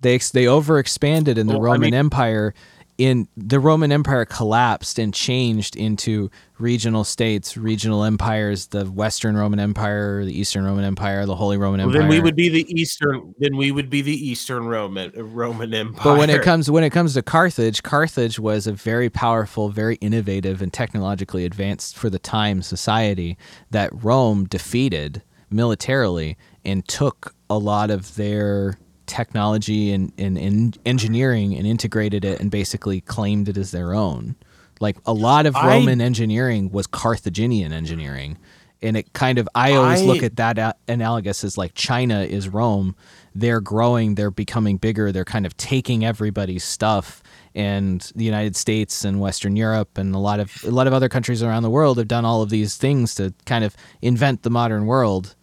They 0.00 0.18
they 0.18 0.44
overexpanded 0.44 1.36
in 1.36 1.46
the 1.46 1.54
well, 1.54 1.62
Roman 1.62 1.82
I 1.82 1.84
mean, 1.86 1.94
Empire 1.94 2.54
in 3.00 3.26
the 3.34 3.58
Roman 3.58 3.92
Empire 3.92 4.26
collapsed 4.26 4.98
and 4.98 5.14
changed 5.14 5.74
into 5.74 6.30
regional 6.58 7.02
states, 7.02 7.56
regional 7.56 8.04
empires, 8.04 8.66
the 8.66 8.84
Western 8.84 9.38
Roman 9.38 9.58
Empire, 9.58 10.22
the 10.26 10.38
Eastern 10.38 10.66
Roman 10.66 10.84
Empire, 10.84 11.24
the 11.24 11.34
Holy 11.34 11.56
Roman 11.56 11.80
Empire. 11.80 12.00
Well, 12.00 12.02
then 12.02 12.10
we 12.10 12.20
would 12.20 12.36
be 12.36 12.50
the 12.50 12.70
Eastern. 12.78 13.34
Then 13.38 13.56
we 13.56 13.72
would 13.72 13.88
be 13.88 14.02
the 14.02 14.12
Eastern 14.12 14.66
Roman 14.66 15.12
uh, 15.16 15.24
Roman 15.24 15.72
Empire. 15.72 16.12
But 16.12 16.18
when 16.18 16.28
it 16.28 16.42
comes 16.42 16.70
when 16.70 16.84
it 16.84 16.90
comes 16.90 17.14
to 17.14 17.22
Carthage, 17.22 17.82
Carthage 17.82 18.38
was 18.38 18.66
a 18.66 18.72
very 18.72 19.08
powerful, 19.08 19.70
very 19.70 19.94
innovative, 19.96 20.60
and 20.60 20.70
technologically 20.70 21.46
advanced 21.46 21.96
for 21.96 22.10
the 22.10 22.18
time 22.18 22.60
society 22.60 23.38
that 23.70 23.90
Rome 23.94 24.44
defeated 24.44 25.22
militarily 25.48 26.36
and 26.66 26.86
took 26.86 27.34
a 27.50 27.58
lot 27.58 27.90
of 27.90 28.14
their 28.14 28.78
technology 29.06 29.92
and, 29.92 30.12
and, 30.16 30.38
and 30.38 30.78
engineering 30.86 31.54
and 31.54 31.66
integrated 31.66 32.24
it 32.24 32.40
and 32.40 32.50
basically 32.50 33.00
claimed 33.00 33.48
it 33.48 33.58
as 33.58 33.72
their 33.72 33.92
own. 33.92 34.36
Like 34.78 34.96
a 35.04 35.12
lot 35.12 35.44
of 35.44 35.54
Roman 35.54 36.00
I, 36.00 36.04
engineering 36.04 36.70
was 36.70 36.86
Carthaginian 36.86 37.72
engineering. 37.72 38.38
And 38.80 38.96
it 38.96 39.12
kind 39.12 39.38
of, 39.38 39.46
I 39.54 39.74
always 39.74 40.00
I, 40.00 40.04
look 40.04 40.22
at 40.22 40.36
that 40.36 40.56
a- 40.56 40.76
analogous 40.88 41.44
as 41.44 41.58
like 41.58 41.74
China 41.74 42.22
is 42.22 42.48
Rome. 42.48 42.96
They're 43.34 43.60
growing, 43.60 44.14
they're 44.14 44.30
becoming 44.30 44.78
bigger, 44.78 45.12
they're 45.12 45.24
kind 45.24 45.44
of 45.44 45.54
taking 45.58 46.04
everybody's 46.04 46.64
stuff. 46.64 47.22
And 47.54 48.00
the 48.14 48.24
United 48.24 48.56
States 48.56 49.04
and 49.04 49.20
Western 49.20 49.56
Europe 49.56 49.98
and 49.98 50.14
a 50.14 50.18
lot 50.18 50.38
of 50.38 50.64
a 50.64 50.70
lot 50.70 50.86
of 50.86 50.92
other 50.92 51.08
countries 51.08 51.42
around 51.42 51.64
the 51.64 51.70
world 51.70 51.98
have 51.98 52.08
done 52.08 52.24
all 52.24 52.42
of 52.42 52.48
these 52.48 52.76
things 52.76 53.14
to 53.16 53.34
kind 53.44 53.64
of 53.64 53.76
invent 54.00 54.44
the 54.44 54.50
modern 54.50 54.86
world 54.86 55.34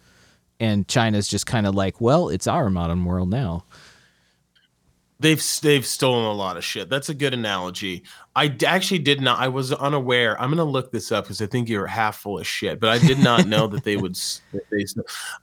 and 0.60 0.86
China's 0.88 1.28
just 1.28 1.46
kind 1.46 1.66
of 1.66 1.74
like, 1.74 2.00
well, 2.00 2.28
it's 2.28 2.46
our 2.46 2.70
modern 2.70 3.04
world 3.04 3.30
now. 3.30 3.64
They've 5.20 5.42
they've 5.62 5.84
stolen 5.84 6.26
a 6.26 6.32
lot 6.32 6.56
of 6.56 6.64
shit. 6.64 6.88
That's 6.88 7.08
a 7.08 7.14
good 7.14 7.34
analogy. 7.34 8.04
I 8.36 8.54
actually 8.64 9.00
did 9.00 9.20
not. 9.20 9.40
I 9.40 9.48
was 9.48 9.72
unaware. 9.72 10.40
I'm 10.40 10.48
gonna 10.48 10.62
look 10.62 10.92
this 10.92 11.10
up 11.10 11.24
because 11.24 11.42
I 11.42 11.46
think 11.46 11.68
you're 11.68 11.88
half 11.88 12.18
full 12.18 12.38
of 12.38 12.46
shit. 12.46 12.78
But 12.78 12.90
I 12.90 13.04
did 13.04 13.18
not 13.18 13.48
know 13.48 13.66
that 13.66 13.82
they 13.82 13.96
would. 13.96 14.14
That 14.52 14.62
they, 14.70 14.84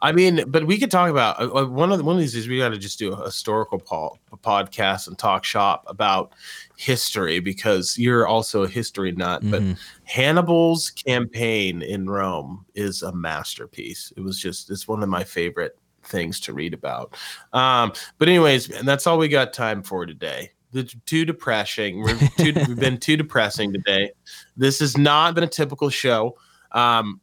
I 0.01 0.13
mean, 0.13 0.45
but 0.47 0.65
we 0.65 0.77
could 0.77 0.91
talk 0.91 1.09
about 1.09 1.41
uh, 1.41 1.53
uh 1.53 1.65
one 1.65 1.91
of 1.91 1.97
the, 1.97 2.05
one 2.05 2.15
of 2.15 2.21
these 2.21 2.33
days. 2.33 2.47
we 2.47 2.57
got 2.57 2.69
to 2.69 2.77
just 2.77 2.97
do 2.97 3.11
a 3.11 3.25
historical 3.25 3.77
po- 3.77 4.17
a 4.31 4.37
podcast 4.37 5.09
and 5.09 5.17
talk 5.17 5.43
shop 5.43 5.83
about 5.87 6.31
history 6.77 7.41
because 7.41 7.97
you're 7.97 8.25
also 8.25 8.63
a 8.63 8.69
history 8.69 9.11
nut. 9.11 9.41
Mm-hmm. 9.41 9.51
But 9.51 9.79
Hannibal's 10.05 10.89
campaign 10.89 11.81
in 11.81 12.09
Rome 12.09 12.65
is 12.75 13.03
a 13.03 13.11
masterpiece. 13.11 14.13
It 14.15 14.21
was 14.21 14.39
just 14.39 14.71
it's 14.71 14.87
one 14.87 15.03
of 15.03 15.09
my 15.09 15.25
favorite 15.25 15.77
things 16.07 16.39
to 16.41 16.53
read 16.53 16.73
about. 16.73 17.15
Um, 17.53 17.93
but 18.17 18.27
anyways, 18.27 18.69
and 18.69 18.87
that's 18.87 19.07
all 19.07 19.17
we 19.17 19.27
got 19.27 19.53
time 19.53 19.83
for 19.83 20.05
today. 20.05 20.51
The 20.71 20.83
too 21.05 21.25
depressing. 21.25 22.01
We're 22.01 22.17
too, 22.37 22.53
we've 22.67 22.79
been 22.79 22.97
too 22.97 23.17
depressing 23.17 23.71
today. 23.71 24.11
This 24.57 24.79
has 24.79 24.97
not 24.97 25.35
been 25.35 25.43
a 25.43 25.47
typical 25.47 25.89
show. 25.89 26.37
Um, 26.71 27.21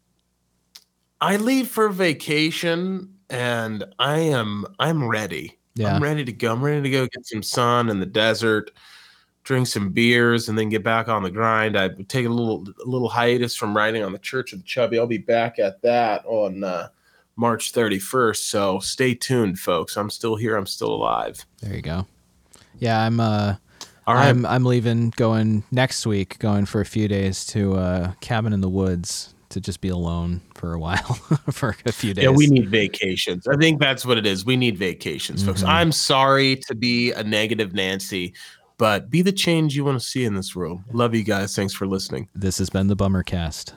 I 1.20 1.36
leave 1.36 1.68
for 1.68 1.88
vacation 1.88 3.14
and 3.30 3.84
I 3.98 4.18
am 4.18 4.66
I'm 4.78 5.08
ready. 5.08 5.58
Yeah. 5.74 5.94
I'm 5.94 6.02
ready 6.02 6.24
to 6.24 6.32
go. 6.32 6.52
I'm 6.52 6.62
ready 6.62 6.82
to 6.82 6.90
go 6.90 7.06
get 7.06 7.26
some 7.26 7.42
sun 7.42 7.88
in 7.88 7.98
the 7.98 8.06
desert, 8.06 8.70
drink 9.42 9.66
some 9.66 9.90
beers, 9.90 10.48
and 10.48 10.58
then 10.58 10.68
get 10.68 10.84
back 10.84 11.08
on 11.08 11.22
the 11.22 11.30
grind. 11.30 11.78
I 11.78 11.88
take 12.08 12.26
a 12.26 12.28
little 12.28 12.66
a 12.84 12.88
little 12.88 13.08
hiatus 13.08 13.56
from 13.56 13.74
writing 13.74 14.02
on 14.02 14.12
the 14.12 14.18
Church 14.18 14.52
of 14.52 14.58
the 14.58 14.64
Chubby. 14.64 14.98
I'll 14.98 15.06
be 15.06 15.18
back 15.18 15.58
at 15.58 15.80
that 15.82 16.24
on 16.26 16.62
uh, 16.62 16.88
March 17.36 17.72
31st. 17.72 18.36
So 18.36 18.78
stay 18.80 19.14
tuned, 19.14 19.58
folks. 19.58 19.96
I'm 19.96 20.10
still 20.10 20.36
here. 20.36 20.56
I'm 20.56 20.66
still 20.66 20.94
alive. 20.94 21.44
There 21.60 21.74
you 21.74 21.82
go. 21.82 22.06
Yeah, 22.78 23.00
I'm. 23.00 23.20
Uh, 23.20 23.56
All 24.06 24.14
right. 24.14 24.28
I'm 24.28 24.44
I'm 24.46 24.64
leaving, 24.64 25.10
going 25.16 25.64
next 25.70 26.06
week, 26.06 26.38
going 26.38 26.66
for 26.66 26.80
a 26.80 26.86
few 26.86 27.08
days 27.08 27.44
to 27.46 27.74
uh, 27.74 28.12
cabin 28.20 28.52
in 28.52 28.60
the 28.60 28.68
woods 28.68 29.34
to 29.52 29.60
just 29.60 29.80
be 29.80 29.88
alone 29.88 30.40
for 30.54 30.72
a 30.72 30.78
while 30.78 30.96
for 31.50 31.76
a 31.86 31.92
few 31.92 32.14
days. 32.14 32.24
Yeah, 32.24 32.30
we 32.30 32.46
need 32.46 32.68
vacations. 32.68 33.46
I 33.46 33.56
think 33.56 33.80
that's 33.80 34.04
what 34.04 34.18
it 34.18 34.26
is. 34.26 34.44
We 34.44 34.56
need 34.56 34.76
vacations, 34.76 35.40
mm-hmm. 35.40 35.50
folks. 35.50 35.62
I'm 35.62 35.92
sorry 35.92 36.56
to 36.68 36.74
be 36.74 37.12
a 37.12 37.22
negative 37.22 37.74
Nancy, 37.74 38.34
but 38.78 39.10
be 39.10 39.22
the 39.22 39.32
change 39.32 39.76
you 39.76 39.84
want 39.84 40.00
to 40.00 40.04
see 40.04 40.24
in 40.24 40.34
this 40.34 40.56
world. 40.56 40.80
Love 40.92 41.14
you 41.14 41.22
guys. 41.22 41.54
Thanks 41.54 41.74
for 41.74 41.86
listening. 41.86 42.28
This 42.34 42.58
has 42.58 42.70
been 42.70 42.88
the 42.88 42.96
Bummercast. 42.96 43.74